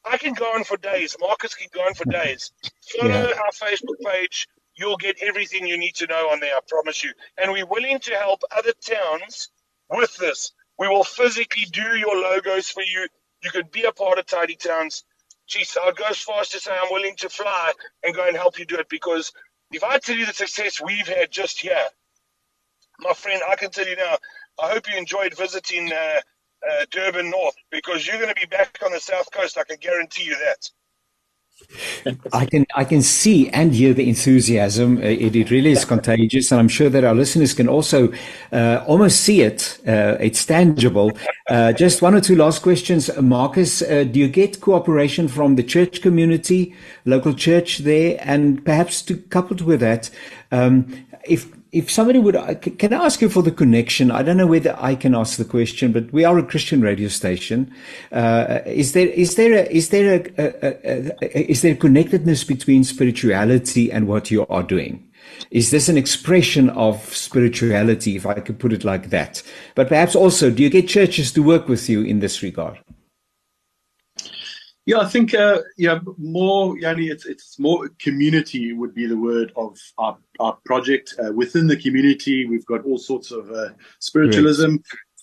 I 0.05 0.17
can 0.17 0.33
go 0.33 0.45
on 0.53 0.63
for 0.63 0.77
days. 0.77 1.15
Marcus 1.19 1.55
can 1.55 1.67
go 1.73 1.81
on 1.81 1.95
for 1.95 2.05
days. 2.11 2.51
Follow 2.99 3.11
yeah. 3.11 3.33
our 3.43 3.51
Facebook 3.51 3.99
page. 4.05 4.47
You'll 4.77 4.97
get 4.97 5.21
everything 5.21 5.65
you 5.65 5.77
need 5.77 5.95
to 5.95 6.07
know 6.07 6.29
on 6.31 6.39
there, 6.39 6.55
I 6.55 6.59
promise 6.67 7.03
you. 7.03 7.11
And 7.37 7.51
we're 7.51 7.65
willing 7.65 7.99
to 7.99 8.15
help 8.15 8.41
other 8.55 8.73
towns 8.81 9.49
with 9.89 10.15
this. 10.17 10.51
We 10.77 10.87
will 10.87 11.03
physically 11.03 11.65
do 11.71 11.95
your 11.95 12.15
logos 12.15 12.69
for 12.69 12.83
you. 12.83 13.07
You 13.41 13.51
could 13.51 13.71
be 13.71 13.83
a 13.83 13.91
part 13.91 14.19
of 14.19 14.25
Tidy 14.25 14.55
Towns. 14.55 15.03
Geez, 15.47 15.77
I'd 15.81 15.95
go 15.95 16.05
as 16.09 16.17
far 16.17 16.41
as 16.41 16.49
to 16.49 16.59
say 16.59 16.71
I'm 16.71 16.91
willing 16.91 17.15
to 17.17 17.29
fly 17.29 17.71
and 18.03 18.15
go 18.15 18.27
and 18.27 18.35
help 18.35 18.59
you 18.59 18.65
do 18.65 18.77
it 18.77 18.89
because 18.89 19.31
if 19.71 19.83
I 19.83 19.99
tell 19.99 20.15
you 20.15 20.25
the 20.25 20.33
success 20.33 20.81
we've 20.81 21.07
had 21.07 21.31
just 21.31 21.59
here, 21.59 21.85
my 22.99 23.13
friend, 23.13 23.41
I 23.47 23.55
can 23.55 23.71
tell 23.71 23.87
you 23.87 23.95
now, 23.95 24.17
I 24.61 24.71
hope 24.71 24.91
you 24.91 24.97
enjoyed 24.97 25.37
visiting 25.37 25.91
uh, 25.91 26.21
uh, 26.67 26.85
Durban 26.91 27.29
North 27.29 27.55
because 27.71 28.07
you're 28.07 28.17
going 28.17 28.33
to 28.33 28.39
be 28.39 28.47
back 28.47 28.77
on 28.83 28.91
the 28.91 28.99
south 28.99 29.31
coast. 29.31 29.57
I 29.57 29.63
can 29.63 29.77
guarantee 29.77 30.23
you 30.23 30.37
that. 30.37 30.69
I 32.33 32.45
can 32.45 32.65
I 32.75 32.83
can 32.83 33.01
see 33.01 33.49
and 33.49 33.73
hear 33.73 33.93
the 33.93 34.07
enthusiasm. 34.07 34.97
Uh, 34.97 35.01
it, 35.01 35.35
it, 35.35 35.51
really 35.51 35.71
is 35.71 35.85
contagious, 35.85 36.51
and 36.51 36.59
I'm 36.59 36.67
sure 36.67 36.89
that 36.89 37.03
our 37.03 37.15
listeners 37.15 37.53
can 37.53 37.67
also 37.67 38.11
uh, 38.51 38.83
almost 38.87 39.21
see 39.21 39.41
it. 39.41 39.79
Uh, 39.87 40.17
it's 40.19 40.45
tangible. 40.45 41.11
Uh, 41.49 41.73
just 41.73 42.01
one 42.01 42.15
or 42.15 42.21
two 42.21 42.35
last 42.35 42.61
questions, 42.61 43.09
Marcus. 43.21 43.81
Uh, 43.81 44.03
do 44.03 44.19
you 44.19 44.27
get 44.27 44.61
cooperation 44.61 45.27
from 45.27 45.55
the 45.55 45.63
church 45.63 46.01
community, 46.01 46.75
local 47.05 47.33
church 47.33 47.79
there, 47.79 48.17
and 48.21 48.63
perhaps 48.65 49.01
to 49.03 49.17
coupled 49.17 49.61
with 49.61 49.79
that, 49.79 50.09
um, 50.51 51.05
if 51.25 51.54
if 51.75 51.91
somebody 51.91 52.19
would, 52.19 52.35
can 52.79 52.93
I 52.93 53.05
ask 53.05 53.21
you 53.21 53.27
for 53.27 53.43
the 53.43 53.51
connection? 53.51 54.09
I 54.09 54.23
don't 54.23 54.37
know 54.37 54.47
whether 54.47 54.77
I 54.79 54.95
can 54.95 55.13
ask 55.13 55.37
the 55.37 55.43
question, 55.43 55.91
but 55.91 56.11
we 56.13 56.23
are 56.23 56.37
a 56.37 56.43
Christian 56.43 56.79
radio 56.79 57.09
station. 57.09 57.69
Uh, 58.13 58.59
is 58.65 58.93
there 58.93 59.07
is 59.09 59.35
there 59.35 59.53
a, 59.53 59.63
is 59.69 59.89
there 59.89 60.15
a, 60.15 60.41
a, 60.41 61.21
a, 61.21 61.51
is 61.51 61.63
there 61.63 61.75
connectedness 61.75 62.45
between 62.45 62.85
spirituality 62.85 63.91
and 63.91 64.07
what 64.07 64.31
you 64.31 64.47
are 64.47 64.63
doing? 64.63 65.05
Is 65.51 65.71
this 65.71 65.89
an 65.89 65.97
expression 65.97 66.69
of 66.69 67.13
spirituality, 67.13 68.15
if 68.15 68.25
I 68.25 68.35
could 68.35 68.57
put 68.57 68.71
it 68.71 68.85
like 68.85 69.09
that? 69.09 69.43
But 69.75 69.89
perhaps 69.89 70.15
also, 70.15 70.49
do 70.49 70.63
you 70.63 70.69
get 70.69 70.87
churches 70.87 71.33
to 71.33 71.43
work 71.43 71.67
with 71.67 71.89
you 71.89 72.03
in 72.03 72.19
this 72.19 72.41
regard? 72.41 72.79
Yeah, 74.85 74.99
I 74.99 75.05
think 75.05 75.33
uh, 75.33 75.61
yeah 75.77 75.99
more 76.17 76.77
Yanni, 76.77 77.07
it's 77.07 77.25
it's 77.25 77.57
more 77.57 77.89
community 77.99 78.71
would 78.71 78.93
be 78.93 79.07
the 79.07 79.17
word 79.17 79.51
of 79.55 79.79
our 79.97 80.17
our 80.39 80.57
project. 80.63 81.15
Uh, 81.17 81.33
within 81.33 81.65
the 81.67 81.77
community, 81.77 82.45
we've 82.45 82.65
got 82.65 82.85
all 82.85 82.99
sorts 82.99 83.31
of 83.31 83.49
uh, 83.51 83.69
spiritualism, 83.99 84.75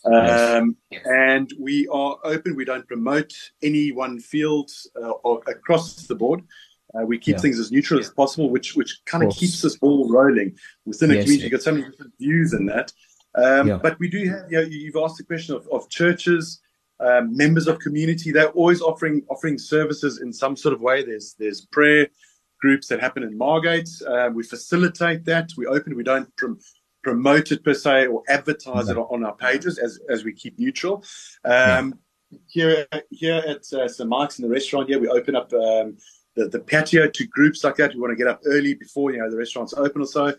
um, 0.05 0.77
yes. 0.91 1.07
and 1.07 1.53
we 1.61 1.87
are 1.89 2.17
open. 2.25 2.57
We 2.57 2.65
don't 2.65 2.87
promote 2.89 3.33
any 3.63 3.93
one 3.93 4.19
field 4.19 4.71
uh, 5.01 5.11
or 5.11 5.43
across 5.47 5.95
the 6.09 6.17
board. 6.17 6.43
Uh, 6.95 7.07
we 7.07 7.17
keep 7.17 7.37
yeah. 7.37 7.43
things 7.43 7.61
as 7.61 7.71
neutral 7.71 8.01
as 8.01 8.11
possible, 8.11 8.51
which 8.51 8.75
which 8.75 9.01
kind 9.07 9.23
of 9.23 9.33
keeps 9.33 9.65
us 9.65 9.79
all 9.81 10.11
rolling 10.11 10.57
within 10.87 11.13
a 11.13 11.15
yes, 11.15 11.25
community. 11.25 11.45
You've 11.45 11.53
got 11.53 11.63
so 11.63 11.73
many 11.73 11.89
different 11.89 12.15
views 12.19 12.53
in 12.53 12.67
that, 12.67 12.93
um, 13.37 13.69
yeah. 13.69 13.77
but 13.77 13.97
we 14.01 14.11
do 14.11 14.29
have. 14.29 14.51
You 14.51 14.59
know, 14.59 14.63
you've 14.63 14.97
asked 14.97 15.19
the 15.19 15.25
question 15.25 15.55
of, 15.55 15.69
of 15.71 15.89
churches 15.89 16.61
um, 17.07 17.37
members 17.37 17.67
of 17.67 17.79
community. 17.79 18.31
They're 18.31 18.51
always 18.51 18.81
offering 18.81 19.23
offering 19.29 19.59
services 19.59 20.21
in 20.21 20.33
some 20.33 20.57
sort 20.57 20.75
of 20.75 20.81
way. 20.81 21.05
There's 21.05 21.35
there's 21.39 21.61
prayer 21.77 22.09
groups 22.61 22.87
that 22.89 23.01
happen 23.01 23.23
in 23.23 23.37
Margate. 23.37 23.91
Uh, 24.07 24.31
we 24.33 24.43
facilitate 24.45 25.25
that. 25.25 25.51
We 25.57 25.67
open. 25.67 25.97
We 25.97 26.05
don't 26.05 26.35
prom- 26.37 26.61
promote 27.03 27.53
it 27.53 27.65
per 27.65 27.75
se 27.75 28.07
or 28.07 28.23
advertise 28.29 28.87
no. 28.89 28.93
it 28.93 28.99
on 29.11 29.25
our 29.25 29.37
pages 29.37 29.79
as 29.79 29.99
as 30.09 30.25
we 30.25 30.33
keep 30.33 30.59
neutral. 30.59 31.05
Um, 31.45 31.99
Here 32.47 32.87
here 33.11 33.43
at 33.47 33.65
uh, 33.75 33.89
St 33.89 34.09
Mike's 34.09 34.39
in 34.39 34.43
the 34.47 34.55
restaurant, 34.59 34.89
here 34.89 35.01
we 35.01 35.09
open 35.09 35.37
up. 35.37 35.53
Um, 35.53 35.99
the, 36.35 36.49
the 36.49 36.61
patio 36.61 37.09
to 37.09 37.27
groups 37.27 37.63
like 37.63 37.77
that. 37.77 37.95
We 37.95 38.01
want 38.01 38.13
to 38.13 38.17
get 38.17 38.27
up 38.27 38.41
early 38.47 38.75
before 38.75 39.13
you 39.13 39.19
know 39.19 39.31
the 39.31 39.37
restaurants 39.37 39.75
open 39.75 40.01
or 40.01 40.07
so 40.07 40.33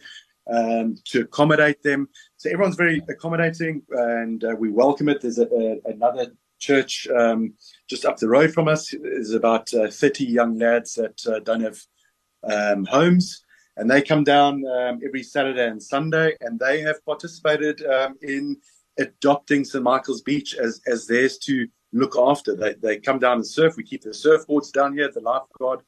um, 0.51 0.95
to 1.05 1.21
accommodate 1.21 1.83
them. 1.83 2.09
So 2.37 2.49
everyone's 2.49 2.75
very 2.75 3.01
accommodating, 3.09 3.83
and 3.91 4.43
uh, 4.43 4.55
we 4.57 4.69
welcome 4.69 5.09
it. 5.09 5.21
There's 5.21 5.39
a, 5.39 5.47
a, 5.47 5.81
another 5.85 6.33
church 6.63 7.07
um, 7.15 7.53
just 7.89 8.05
up 8.05 8.17
the 8.17 8.27
road 8.27 8.53
from 8.53 8.67
us 8.67 8.93
is 8.93 9.33
about 9.33 9.73
uh, 9.73 9.89
30 9.89 10.25
young 10.25 10.57
lads 10.57 10.93
that 10.95 11.25
uh, 11.27 11.39
don't 11.39 11.61
have 11.61 11.79
um, 12.43 12.85
homes. 12.85 13.43
And 13.75 13.89
they 13.89 14.01
come 14.01 14.23
down 14.23 14.63
um, 14.65 14.99
every 15.05 15.23
Saturday 15.23 15.67
and 15.67 15.81
Sunday, 15.81 16.35
and 16.41 16.59
they 16.59 16.81
have 16.81 17.03
participated 17.05 17.83
um, 17.85 18.15
in 18.21 18.57
adopting 18.99 19.65
St. 19.65 19.83
Michael's 19.83 20.21
Beach 20.21 20.55
as, 20.55 20.79
as 20.85 21.07
theirs 21.07 21.37
to 21.39 21.67
look 21.91 22.15
after. 22.17 22.55
They, 22.55 22.73
they 22.75 22.97
come 22.97 23.19
down 23.19 23.37
and 23.37 23.47
surf. 23.47 23.75
We 23.75 23.83
keep 23.83 24.03
the 24.03 24.09
surfboards 24.09 24.71
down 24.71 24.93
here 24.93 25.05
at 25.05 25.13
the 25.13 25.21
lifeguard 25.21 25.81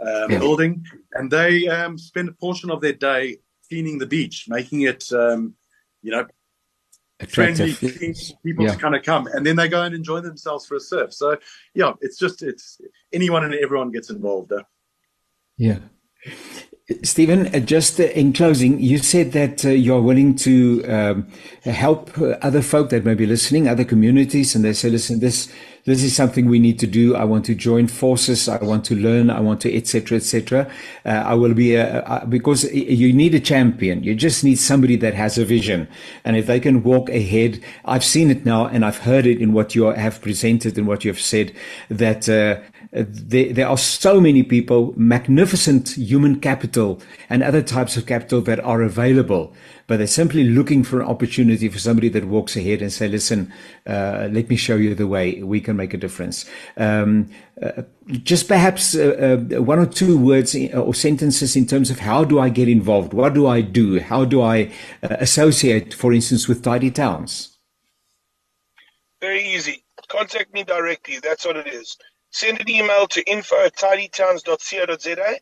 um, 0.00 0.28
building, 0.28 0.84
and 1.12 1.30
they 1.30 1.68
um, 1.68 1.98
spend 1.98 2.28
a 2.28 2.32
portion 2.32 2.70
of 2.70 2.80
their 2.80 2.94
day 2.94 3.36
cleaning 3.68 3.98
the 3.98 4.06
beach, 4.06 4.46
making 4.48 4.82
it, 4.82 5.10
you 5.10 6.12
know, 6.12 6.26
friendly 7.28 7.72
people 7.72 8.64
yeah. 8.64 8.72
to 8.72 8.78
kind 8.78 8.94
of 8.94 9.02
come 9.02 9.26
and 9.28 9.46
then 9.46 9.56
they 9.56 9.68
go 9.68 9.82
and 9.82 9.94
enjoy 9.94 10.20
themselves 10.20 10.66
for 10.66 10.74
a 10.74 10.80
surf 10.80 11.12
so 11.14 11.36
yeah 11.74 11.92
it's 12.02 12.18
just 12.18 12.42
it's 12.42 12.78
anyone 13.12 13.44
and 13.44 13.54
everyone 13.54 13.90
gets 13.90 14.10
involved 14.10 14.52
uh. 14.52 14.62
yeah 15.56 15.78
Stephen, 17.02 17.48
uh, 17.52 17.58
just 17.58 17.98
uh, 17.98 18.04
in 18.04 18.32
closing, 18.32 18.78
you 18.78 18.98
said 18.98 19.32
that 19.32 19.64
uh, 19.64 19.70
you're 19.70 20.00
willing 20.00 20.36
to 20.36 20.84
um, 20.84 21.26
help 21.64 22.16
uh, 22.16 22.36
other 22.42 22.62
folk 22.62 22.90
that 22.90 23.04
may 23.04 23.14
be 23.14 23.26
listening, 23.26 23.66
other 23.66 23.84
communities, 23.84 24.54
and 24.54 24.64
they 24.64 24.72
say, 24.72 24.88
listen, 24.88 25.18
this 25.18 25.52
this 25.84 26.02
is 26.02 26.16
something 26.16 26.48
we 26.48 26.58
need 26.58 26.80
to 26.80 26.86
do. 26.86 27.14
I 27.14 27.22
want 27.22 27.44
to 27.44 27.54
join 27.54 27.86
forces. 27.86 28.48
I 28.48 28.58
want 28.58 28.84
to 28.86 28.96
learn. 28.96 29.30
I 29.30 29.38
want 29.38 29.60
to, 29.60 29.74
etc., 29.74 30.18
etc. 30.18 30.68
Uh, 31.04 31.08
I 31.08 31.34
will 31.34 31.54
be 31.54 31.76
a, 31.76 32.02
a, 32.02 32.26
because 32.26 32.64
you 32.72 33.12
need 33.12 33.36
a 33.36 33.40
champion. 33.40 34.02
You 34.02 34.16
just 34.16 34.42
need 34.42 34.56
somebody 34.56 34.96
that 34.96 35.14
has 35.14 35.38
a 35.38 35.44
vision. 35.44 35.86
And 36.24 36.36
if 36.36 36.46
they 36.46 36.58
can 36.58 36.82
walk 36.82 37.08
ahead, 37.08 37.60
I've 37.84 38.04
seen 38.04 38.32
it 38.32 38.44
now 38.44 38.66
and 38.66 38.84
I've 38.84 38.98
heard 38.98 39.26
it 39.26 39.40
in 39.40 39.52
what 39.52 39.76
you 39.76 39.84
have 39.84 40.20
presented 40.20 40.76
and 40.76 40.88
what 40.88 41.04
you 41.04 41.10
have 41.12 41.20
said 41.20 41.52
that, 41.88 42.28
uh, 42.28 42.60
there, 42.92 43.52
there 43.52 43.68
are 43.68 43.78
so 43.78 44.20
many 44.20 44.42
people, 44.42 44.94
magnificent 44.96 45.90
human 45.96 46.40
capital 46.40 47.00
and 47.28 47.42
other 47.42 47.62
types 47.62 47.96
of 47.96 48.06
capital 48.06 48.40
that 48.42 48.60
are 48.60 48.82
available, 48.82 49.52
but 49.86 49.98
they're 49.98 50.06
simply 50.06 50.44
looking 50.44 50.82
for 50.82 51.00
an 51.00 51.06
opportunity 51.06 51.68
for 51.68 51.78
somebody 51.78 52.08
that 52.08 52.24
walks 52.24 52.56
ahead 52.56 52.82
and 52.82 52.92
say, 52.92 53.08
listen, 53.08 53.52
uh, 53.86 54.28
let 54.30 54.48
me 54.48 54.56
show 54.56 54.76
you 54.76 54.94
the 54.94 55.06
way 55.06 55.42
we 55.42 55.60
can 55.60 55.76
make 55.76 55.94
a 55.94 55.96
difference. 55.96 56.44
Um, 56.76 57.30
uh, 57.60 57.82
just 58.22 58.46
perhaps 58.46 58.94
uh, 58.94 59.38
uh 59.56 59.62
one 59.62 59.78
or 59.78 59.86
two 59.86 60.18
words 60.18 60.54
or 60.54 60.94
sentences 60.94 61.56
in 61.56 61.66
terms 61.66 61.90
of 61.90 62.00
how 62.00 62.22
do 62.24 62.38
I 62.38 62.50
get 62.50 62.68
involved? 62.68 63.12
What 63.12 63.34
do 63.34 63.46
I 63.46 63.62
do? 63.62 64.00
How 64.00 64.24
do 64.24 64.42
I 64.42 64.72
uh, 65.02 65.16
associate, 65.18 65.94
for 65.94 66.12
instance, 66.12 66.46
with 66.48 66.62
Tidy 66.62 66.90
Towns? 66.90 67.56
Very 69.20 69.42
easy. 69.42 69.82
Contact 70.08 70.52
me 70.52 70.62
directly. 70.62 71.18
That's 71.20 71.44
what 71.44 71.56
it 71.56 71.66
is. 71.66 71.96
Send 72.36 72.60
an 72.60 72.68
email 72.68 73.06
to 73.06 73.22
info 73.22 73.64
at 73.64 73.76
tidytowns.co.za. 73.76 75.40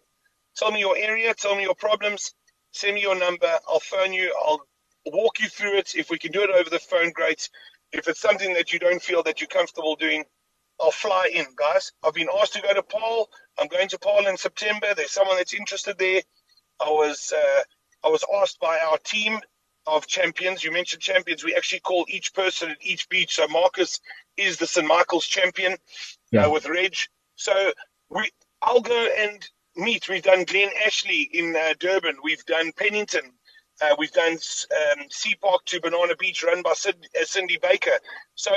Tell 0.56 0.70
me 0.70 0.78
your 0.78 0.96
area, 0.96 1.34
tell 1.34 1.56
me 1.56 1.64
your 1.64 1.74
problems, 1.74 2.36
send 2.70 2.94
me 2.94 3.02
your 3.02 3.18
number. 3.18 3.52
I'll 3.68 3.80
phone 3.80 4.12
you. 4.12 4.32
I'll 4.46 4.60
walk 5.06 5.40
you 5.40 5.48
through 5.48 5.78
it. 5.78 5.96
If 5.96 6.08
we 6.08 6.18
can 6.18 6.30
do 6.30 6.44
it 6.44 6.50
over 6.50 6.70
the 6.70 6.78
phone, 6.78 7.10
great. 7.10 7.50
If 7.90 8.06
it's 8.06 8.20
something 8.20 8.54
that 8.54 8.72
you 8.72 8.78
don't 8.78 9.02
feel 9.02 9.24
that 9.24 9.40
you're 9.40 9.48
comfortable 9.48 9.96
doing, 9.96 10.22
I'll 10.80 10.92
fly 10.92 11.30
in, 11.34 11.46
guys. 11.56 11.90
I've 12.04 12.14
been 12.14 12.28
asked 12.40 12.52
to 12.52 12.62
go 12.62 12.72
to 12.72 12.82
Paarl. 12.84 13.28
I'm 13.58 13.66
going 13.66 13.88
to 13.88 13.98
Paarl 13.98 14.28
in 14.28 14.36
September. 14.36 14.94
There's 14.94 15.10
someone 15.10 15.36
that's 15.36 15.52
interested 15.52 15.98
there. 15.98 16.22
I 16.80 16.90
was 16.90 17.32
uh, 17.36 17.62
I 18.06 18.08
was 18.08 18.24
asked 18.40 18.60
by 18.60 18.78
our 18.78 18.98
team 18.98 19.40
of 19.88 20.06
champions. 20.06 20.62
You 20.62 20.70
mentioned 20.70 21.02
champions. 21.02 21.42
We 21.42 21.56
actually 21.56 21.80
call 21.80 22.06
each 22.08 22.32
person 22.34 22.70
at 22.70 22.78
each 22.80 23.08
beach. 23.08 23.34
So 23.34 23.48
Marcus 23.48 24.00
is 24.36 24.58
the 24.58 24.66
St. 24.66 24.86
Michael's 24.86 25.26
champion 25.26 25.76
yeah. 26.34 26.46
uh, 26.46 26.50
with 26.50 26.66
Reg. 26.66 26.94
So 27.36 27.72
we, 28.10 28.30
I'll 28.62 28.80
go 28.80 29.08
and 29.18 29.46
meet. 29.76 30.08
We've 30.08 30.22
done 30.22 30.44
Glen 30.44 30.70
Ashley 30.84 31.28
in 31.32 31.56
uh, 31.56 31.74
Durban. 31.78 32.16
We've 32.22 32.44
done 32.44 32.72
Pennington. 32.76 33.32
Uh, 33.82 33.94
we've 33.98 34.12
done 34.12 34.32
um, 34.32 35.04
Sea 35.10 35.34
Park 35.40 35.64
to 35.66 35.80
Banana 35.80 36.14
Beach, 36.16 36.44
run 36.44 36.62
by 36.62 36.72
Sid, 36.74 36.96
uh, 37.20 37.24
Cindy 37.24 37.58
Baker. 37.60 37.98
So 38.34 38.52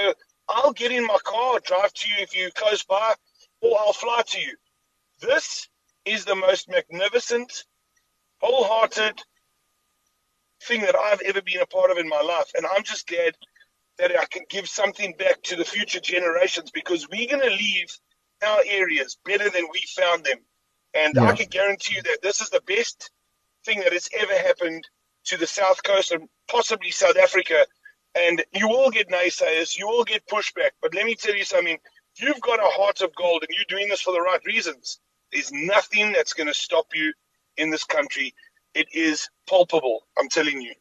I'll 0.48 0.74
get 0.74 0.92
in 0.92 1.06
my 1.06 1.18
car, 1.24 1.60
drive 1.60 1.94
to 1.94 2.10
you 2.10 2.16
if 2.20 2.36
you're 2.36 2.52
close 2.52 2.84
by, 2.84 3.14
or 3.62 3.80
I'll 3.80 3.94
fly 3.94 4.22
to 4.28 4.40
you. 4.40 4.56
This 5.20 5.68
is 6.06 6.26
the 6.26 6.36
most 6.36 6.70
magnificent, 6.70 7.66
wholehearted 8.42 9.20
thing 10.64 10.82
that 10.82 10.96
I've 10.96 11.22
ever 11.22 11.42
been 11.42 11.62
a 11.62 11.66
part 11.66 11.92
of 11.92 11.98
in 11.98 12.08
my 12.08 12.22
life, 12.22 12.52
and 12.56 12.66
I'm 12.66 12.84
just 12.84 13.08
glad 13.08 13.36
that 14.00 14.18
I 14.18 14.26
can 14.26 14.44
give 14.50 14.68
something 14.68 15.14
back 15.18 15.42
to 15.44 15.56
the 15.56 15.66
future 15.66 16.00
generations 16.00 16.72
because 16.72 17.08
we're 17.10 17.28
going 17.28 17.42
to 17.42 17.50
leave 17.50 17.88
our 18.46 18.60
areas 18.68 19.18
better 19.26 19.50
than 19.50 19.68
we 19.72 19.82
found 19.96 20.24
them. 20.24 20.38
And 20.94 21.16
yeah. 21.16 21.24
I 21.24 21.36
can 21.36 21.48
guarantee 21.48 21.96
you 21.96 22.04
that 22.04 22.20
this 22.22 22.42
is 22.42 22.50
the 22.50 22.62
best 22.68 23.12
thing 23.66 23.80
that 23.80 23.94
has 23.94 24.10
ever 24.20 24.34
happened 24.34 24.88
to 25.26 25.38
the 25.38 25.48
South 25.48 25.84
Coast 25.84 26.12
and 26.12 26.30
possibly 26.50 26.92
South 26.92 27.18
Africa. 27.18 27.66
And 28.16 28.44
you 28.54 28.68
will 28.68 28.90
get 28.90 29.10
naysayers, 29.10 29.78
you 29.78 29.88
will 29.88 30.04
get 30.04 30.28
pushback. 30.28 30.72
But 30.82 30.94
let 30.94 31.06
me 31.06 31.16
tell 31.16 31.36
you 31.36 31.44
something 31.44 31.78
if 32.16 32.24
you've 32.24 32.42
got 32.42 32.60
a 32.60 32.64
heart 32.64 33.02
of 33.02 33.14
gold 33.16 33.44
and 33.44 33.56
you're 33.56 33.78
doing 33.78 33.90
this 33.90 34.02
for 34.02 34.14
the 34.14 34.22
right 34.22 34.44
reasons, 34.46 35.00
there's 35.32 35.52
nothing 35.52 36.14
that's 36.14 36.34
going 36.34 36.48
to 36.48 36.54
stop 36.54 36.88
you 36.96 37.14
in 37.58 37.70
this 37.70 37.84
country. 37.84 38.34
It 38.74 38.88
is 38.94 39.30
palpable, 39.48 40.08
I'm 40.18 40.30
telling 40.30 40.62
you. 40.62 40.74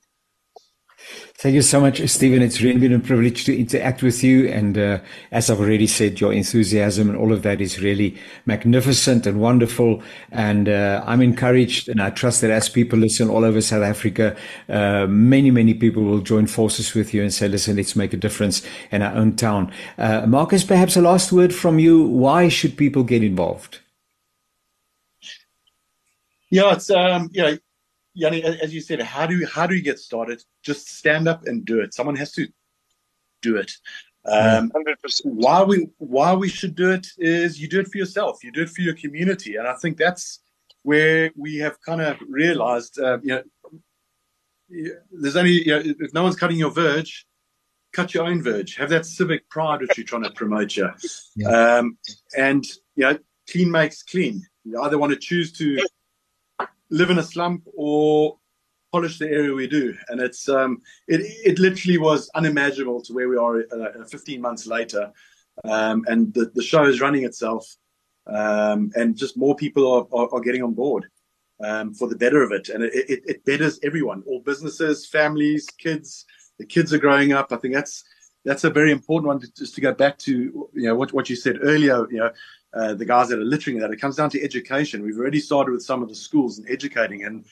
Thank 1.39 1.55
you 1.55 1.63
so 1.63 1.81
much, 1.81 2.01
Stephen. 2.09 2.41
It's 2.41 2.63
really 2.63 2.81
been 2.81 2.95
a 2.95 2.99
privilege 2.99 3.45
to 3.45 3.57
interact 3.57 4.03
with 4.03 4.25
you. 4.25 4.49
And 4.49 4.79
uh, 4.79 5.01
as 5.31 5.51
I've 5.51 5.61
already 5.61 5.87
said, 5.87 6.19
your 6.19 6.33
enthusiasm 6.33 7.11
and 7.11 7.19
all 7.19 7.31
of 7.31 7.43
that 7.43 7.61
is 7.61 7.81
really 7.81 8.17
magnificent 8.47 9.27
and 9.27 9.39
wonderful. 9.39 10.03
And 10.33 10.69
uh, 10.69 11.05
I'm 11.07 11.21
encouraged, 11.21 11.89
and 11.91 12.01
I 12.01 12.11
trust 12.11 12.41
that 12.41 12.51
as 12.51 12.69
people 12.71 12.99
listen 12.99 13.29
all 13.29 13.45
over 13.45 13.61
South 13.61 13.83
Africa, 13.83 14.35
uh, 14.71 15.07
many, 15.09 15.51
many 15.51 15.75
people 15.75 16.03
will 16.05 16.21
join 16.21 16.47
forces 16.47 16.95
with 16.95 17.13
you 17.13 17.23
and 17.23 17.33
say, 17.33 17.49
listen, 17.49 17.77
let's 17.77 17.95
make 17.95 18.15
a 18.15 18.17
difference 18.17 18.63
in 18.91 19.03
our 19.03 19.15
own 19.15 19.37
town. 19.37 19.71
Uh, 19.99 20.27
Marcus, 20.27 20.65
perhaps 20.65 20.97
a 20.97 21.03
last 21.03 21.33
word 21.33 21.55
from 21.55 21.79
you. 21.79 22.03
Why 22.03 22.49
should 22.49 22.77
people 22.79 23.05
get 23.05 23.23
involved? 23.23 23.81
Yeah, 26.51 26.73
it's 26.73 26.91
um, 26.91 27.29
know, 27.35 27.59
Yanni, 28.17 28.43
as 28.43 28.75
you 28.75 28.81
said, 28.81 29.01
how 29.03 29.27
do 29.27 29.37
you, 29.37 29.47
how 29.47 29.67
do 29.67 29.75
you 29.75 29.83
get 29.83 29.99
started? 29.99 30.43
Just 30.63 30.89
stand 30.89 31.29
up 31.29 31.47
and 31.47 31.65
do 31.65 31.81
it. 31.81 31.93
Someone 31.93 32.17
has 32.17 32.33
to 32.33 32.49
do 33.43 33.57
it. 33.57 33.73
Um, 34.25 34.73
100%. 34.75 35.21
Why 35.25 35.63
we 35.63 35.89
why 35.99 36.35
we 36.35 36.49
should 36.49 36.75
do 36.75 36.91
it 36.91 37.07
is 37.19 37.61
you 37.61 37.69
do 37.69 37.79
it 37.79 37.89
for 37.89 37.99
yourself. 37.99 38.43
You 38.43 38.51
do 38.51 38.63
it 38.63 38.71
for 38.71 38.81
your 38.81 38.95
community, 38.95 39.55
and 39.55 39.69
I 39.69 39.75
think 39.75 39.99
that's 39.99 40.41
where 40.83 41.31
we 41.37 41.57
have 41.59 41.81
kind 41.83 42.01
of 42.01 42.17
realized. 42.29 42.99
Uh, 42.99 43.19
you 43.23 43.29
know, 43.29 43.43
there's 45.13 45.37
only 45.37 45.65
you 45.67 45.67
know, 45.67 45.83
if 46.01 46.13
no 46.13 46.25
one's 46.25 46.35
cutting 46.35 46.59
your 46.59 46.73
verge, 46.73 47.25
cut 47.93 48.15
your 48.15 48.27
own 48.27 48.43
verge. 48.43 48.75
Have 48.77 48.91
that 48.91 49.07
civic 49.07 49.49
pride 49.49 49.81
which 49.81 49.97
you're 49.97 50.07
trying 50.07 50.25
to 50.25 50.33
promote 50.33 50.73
here. 50.73 50.95
Yeah. 51.37 51.49
Um, 51.49 51.99
and 52.37 52.65
you 52.97 53.05
know, 53.05 53.19
clean 53.49 53.71
makes 53.71 54.03
clean. 54.03 54.45
You 54.65 54.81
either 54.83 54.99
want 54.99 55.13
to 55.13 55.19
choose 55.19 55.53
to 55.53 55.87
live 56.91 57.11
in 57.11 57.19
a 57.19 57.23
slump 57.23 57.67
or 57.75 58.39
polish 58.93 59.19
the 59.19 59.27
area 59.27 59.53
we 59.53 59.67
do. 59.67 59.95
And 60.09 60.21
it's 60.21 60.49
um, 60.49 60.83
it 61.09 61.21
it 61.45 61.59
literally 61.59 61.99
was 61.99 62.31
unimaginable 62.35 63.03
to 63.03 63.13
where 63.13 63.29
we 63.29 63.37
are 63.37 63.61
uh, 63.73 64.05
15 64.09 64.41
months 64.41 64.67
later. 64.67 65.13
Um, 65.65 66.05
and 66.07 66.33
the, 66.35 66.51
the 66.55 66.63
show 66.63 66.85
is 66.85 67.01
running 67.01 67.25
itself, 67.25 67.67
um, 68.27 68.91
and 68.95 69.17
just 69.17 69.39
more 69.39 69.57
people 69.57 69.91
are, 69.91 70.07
are, 70.19 70.35
are 70.35 70.41
getting 70.41 70.63
on 70.63 70.75
board 70.75 71.07
um, 71.65 71.95
for 71.95 72.09
the 72.09 72.17
better 72.17 72.43
of 72.43 72.53
it. 72.53 72.69
And 72.69 72.85
it, 72.85 72.93
it, 72.95 73.23
it 73.27 73.45
betters 73.47 73.81
everyone, 73.83 74.23
all 74.27 74.41
businesses, 74.41 75.07
families, 75.07 75.67
kids. 75.79 76.27
The 76.59 76.67
kids 76.67 76.93
are 76.93 76.99
growing 76.99 77.33
up. 77.33 77.53
I 77.53 77.57
think 77.57 77.75
that's 77.75 78.05
that's 78.47 78.65
a 78.65 78.71
very 78.71 78.93
important 78.93 79.27
one 79.27 79.41
to, 79.41 79.53
just 79.55 79.75
to 79.75 79.81
go 79.81 79.93
back 79.93 80.17
to 80.19 80.33
you 80.73 80.89
know 80.89 80.95
what, 80.95 81.13
what 81.13 81.29
you 81.29 81.37
said 81.37 81.59
earlier 81.63 82.07
you 82.11 82.19
know 82.19 82.31
uh, 82.77 82.95
the 82.95 83.05
guys 83.05 83.29
that 83.29 83.39
are 83.39 83.45
littering 83.45 83.79
that. 83.79 83.91
It 83.91 84.01
comes 84.01 84.17
down 84.17 84.31
to 84.31 84.43
education. 84.43 85.03
We've 85.03 85.19
already 85.19 85.41
started 85.41 85.73
with 85.73 85.83
some 85.83 86.03
of 86.03 86.09
the 86.09 86.15
schools 86.15 86.59
and 86.59 86.69
educating, 86.69 87.25
and 87.25 87.47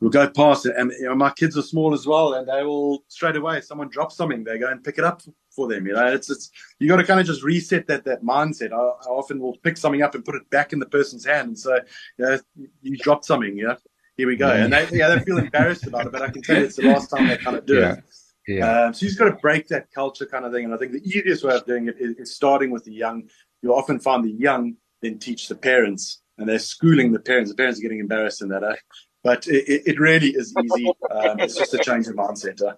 we'll 0.00 0.10
go 0.10 0.28
past 0.28 0.66
it. 0.66 0.74
And 0.76 0.92
you 0.98 1.04
know, 1.04 1.14
my 1.14 1.30
kids 1.30 1.58
are 1.58 1.62
small 1.62 1.92
as 1.92 2.06
well, 2.06 2.34
and 2.34 2.48
they 2.48 2.62
will 2.62 3.04
straight 3.08 3.36
away. 3.36 3.60
Someone 3.60 3.88
drops 3.88 4.16
something, 4.16 4.44
they 4.44 4.58
go 4.58 4.70
and 4.70 4.82
pick 4.82 4.98
it 4.98 5.04
up 5.04 5.22
for 5.50 5.68
them. 5.68 5.86
You 5.86 5.92
know, 5.92 6.06
it's 6.06 6.30
it's 6.30 6.50
you 6.78 6.88
got 6.88 6.96
to 6.96 7.04
kind 7.04 7.20
of 7.20 7.26
just 7.26 7.42
reset 7.42 7.86
that 7.88 8.04
that 8.04 8.22
mindset. 8.22 8.72
I, 8.72 8.76
I, 8.76 9.10
often 9.10 9.38
will 9.38 9.56
pick 9.58 9.76
something 9.76 10.02
up 10.02 10.14
and 10.14 10.24
put 10.24 10.36
it 10.36 10.48
back 10.50 10.72
in 10.72 10.78
the 10.78 10.86
person's 10.86 11.24
hand 11.24 11.48
and 11.48 11.58
say, 11.58 11.80
you 12.18 12.24
know, 12.24 12.38
you 12.80 12.96
dropped 12.96 13.26
something. 13.26 13.56
Yeah, 13.56 13.74
here 14.16 14.26
we 14.26 14.36
go. 14.36 14.50
And 14.50 14.72
they 14.72 14.88
yeah 14.90 15.08
they 15.08 15.20
feel 15.20 15.38
embarrassed 15.38 15.86
about 15.86 16.06
it, 16.06 16.12
but 16.12 16.22
I 16.22 16.30
can 16.30 16.42
tell 16.42 16.56
you 16.56 16.64
it's 16.64 16.76
the 16.76 16.90
last 16.90 17.10
time 17.10 17.28
they 17.28 17.36
kind 17.36 17.56
of 17.56 17.66
do 17.66 17.80
yeah. 17.80 17.92
it. 17.92 18.04
Yeah. 18.48 18.86
Um, 18.86 18.94
so 18.94 19.06
you've 19.06 19.16
got 19.18 19.26
to 19.26 19.36
break 19.36 19.68
that 19.68 19.92
culture 19.92 20.26
kind 20.26 20.44
of 20.44 20.52
thing. 20.52 20.64
And 20.64 20.74
I 20.74 20.76
think 20.76 20.92
the 20.92 21.06
easiest 21.06 21.44
way 21.44 21.54
of 21.54 21.64
doing 21.64 21.86
it 21.86 21.96
is, 22.00 22.16
is 22.16 22.34
starting 22.34 22.70
with 22.70 22.84
the 22.84 22.92
young 22.92 23.28
you 23.62 23.74
often 23.74 23.98
find 23.98 24.24
the 24.24 24.30
young 24.30 24.76
then 25.02 25.18
teach 25.18 25.48
the 25.48 25.54
parents, 25.54 26.22
and 26.38 26.48
they're 26.48 26.58
schooling 26.58 27.12
the 27.12 27.18
parents. 27.18 27.50
The 27.50 27.56
parents 27.56 27.78
are 27.78 27.82
getting 27.82 27.98
embarrassed 27.98 28.40
in 28.40 28.48
that. 28.48 28.62
Eh? 28.62 28.76
But 29.22 29.46
it, 29.46 29.82
it 29.86 30.00
really 30.00 30.28
is 30.28 30.54
easy. 30.64 30.86
Um, 31.10 31.40
it's 31.40 31.56
just 31.56 31.74
a 31.74 31.78
change 31.78 32.06
of 32.06 32.14
mindset. 32.14 32.62
Eh? 32.62 32.72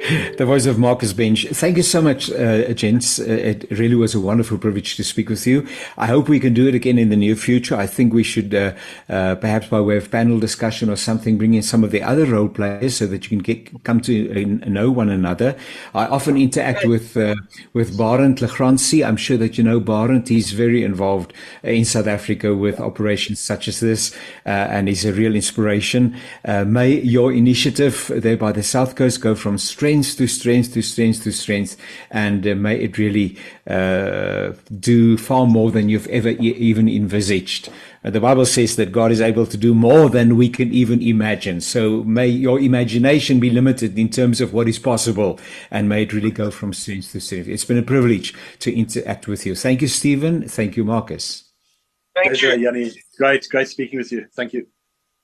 the 0.38 0.44
voice 0.44 0.66
of 0.66 0.76
Marcus 0.76 1.12
Bench. 1.12 1.46
Thank 1.52 1.76
you 1.76 1.82
so 1.82 2.02
much, 2.02 2.28
uh, 2.32 2.72
gents. 2.74 3.20
Uh, 3.20 3.24
it 3.24 3.70
really 3.70 3.94
was 3.94 4.12
a 4.14 4.20
wonderful 4.20 4.58
privilege 4.58 4.96
to 4.96 5.04
speak 5.04 5.28
with 5.28 5.46
you. 5.46 5.66
I 5.96 6.06
hope 6.06 6.28
we 6.28 6.40
can 6.40 6.52
do 6.52 6.66
it 6.66 6.74
again 6.74 6.98
in 6.98 7.10
the 7.10 7.16
near 7.16 7.36
future. 7.36 7.76
I 7.76 7.86
think 7.86 8.12
we 8.12 8.24
should, 8.24 8.54
uh, 8.54 8.74
uh, 9.08 9.36
perhaps 9.36 9.68
by 9.68 9.80
way 9.80 9.96
of 9.96 10.10
panel 10.10 10.40
discussion 10.40 10.90
or 10.90 10.96
something, 10.96 11.38
bring 11.38 11.54
in 11.54 11.62
some 11.62 11.84
of 11.84 11.92
the 11.92 12.02
other 12.02 12.26
role 12.26 12.48
players 12.48 12.96
so 12.96 13.06
that 13.06 13.24
you 13.24 13.28
can 13.28 13.38
get 13.38 13.84
come 13.84 14.00
to 14.00 14.44
know 14.44 14.90
one 14.90 15.10
another. 15.10 15.56
I 15.94 16.06
often 16.06 16.36
interact 16.36 16.84
with 16.84 17.16
uh, 17.16 17.36
with 17.72 17.96
Barend 17.96 18.40
Legrandsie. 18.40 19.06
I'm 19.06 19.16
sure 19.16 19.36
that 19.36 19.56
you 19.56 19.62
know 19.62 19.80
Barend. 19.80 20.26
He's 20.26 20.50
very 20.52 20.82
involved 20.82 21.32
in 21.62 21.84
South 21.84 22.08
Africa 22.08 22.54
with 22.56 22.80
operations 22.80 23.38
such 23.38 23.68
as 23.68 23.78
this, 23.78 24.12
uh, 24.44 24.48
and 24.48 24.88
he's 24.88 25.04
a 25.04 25.12
real 25.12 25.36
inspiration. 25.36 26.16
may 26.44 27.00
your 27.00 27.32
initiative 27.32 28.10
there 28.12 28.36
by 28.36 28.50
the 28.50 28.62
South 28.62 28.96
Coast 28.96 29.20
go 29.20 29.36
from 29.36 29.56
strength 29.56 29.83
to 29.84 30.26
strength 30.26 30.72
to 30.72 30.82
strength 30.82 31.22
to 31.24 31.32
strength, 31.32 31.76
and 32.10 32.46
uh, 32.46 32.54
may 32.54 32.76
it 32.76 32.96
really 32.98 33.36
uh, 33.66 34.52
do 34.80 35.16
far 35.16 35.46
more 35.46 35.70
than 35.70 35.88
you've 35.88 36.06
ever 36.08 36.30
e- 36.30 36.56
even 36.70 36.88
envisaged. 36.88 37.68
Uh, 38.04 38.10
the 38.10 38.20
Bible 38.20 38.46
says 38.46 38.76
that 38.76 38.92
God 38.92 39.10
is 39.12 39.20
able 39.20 39.46
to 39.46 39.56
do 39.56 39.74
more 39.74 40.08
than 40.08 40.36
we 40.36 40.48
can 40.48 40.72
even 40.72 41.02
imagine. 41.02 41.60
So 41.60 42.02
may 42.04 42.28
your 42.28 42.58
imagination 42.60 43.40
be 43.40 43.50
limited 43.50 43.98
in 43.98 44.08
terms 44.08 44.40
of 44.40 44.52
what 44.52 44.68
is 44.68 44.78
possible, 44.78 45.38
and 45.70 45.88
may 45.88 46.02
it 46.02 46.12
really 46.12 46.30
go 46.30 46.50
from 46.50 46.72
strength 46.72 47.12
to 47.12 47.20
strength. 47.20 47.48
It's 47.48 47.64
been 47.64 47.78
a 47.78 47.82
privilege 47.82 48.34
to 48.60 48.74
interact 48.74 49.28
with 49.28 49.46
you. 49.46 49.54
Thank 49.54 49.82
you, 49.82 49.88
Stephen. 49.88 50.48
Thank 50.48 50.76
you, 50.76 50.84
Marcus. 50.84 51.44
Thank 52.14 52.28
Pleasure, 52.28 52.56
you, 52.56 52.64
Yanni. 52.64 52.92
Great, 53.18 53.48
great 53.50 53.68
speaking 53.68 53.98
with 53.98 54.12
you. 54.12 54.26
Thank 54.34 54.52
you. 54.52 54.66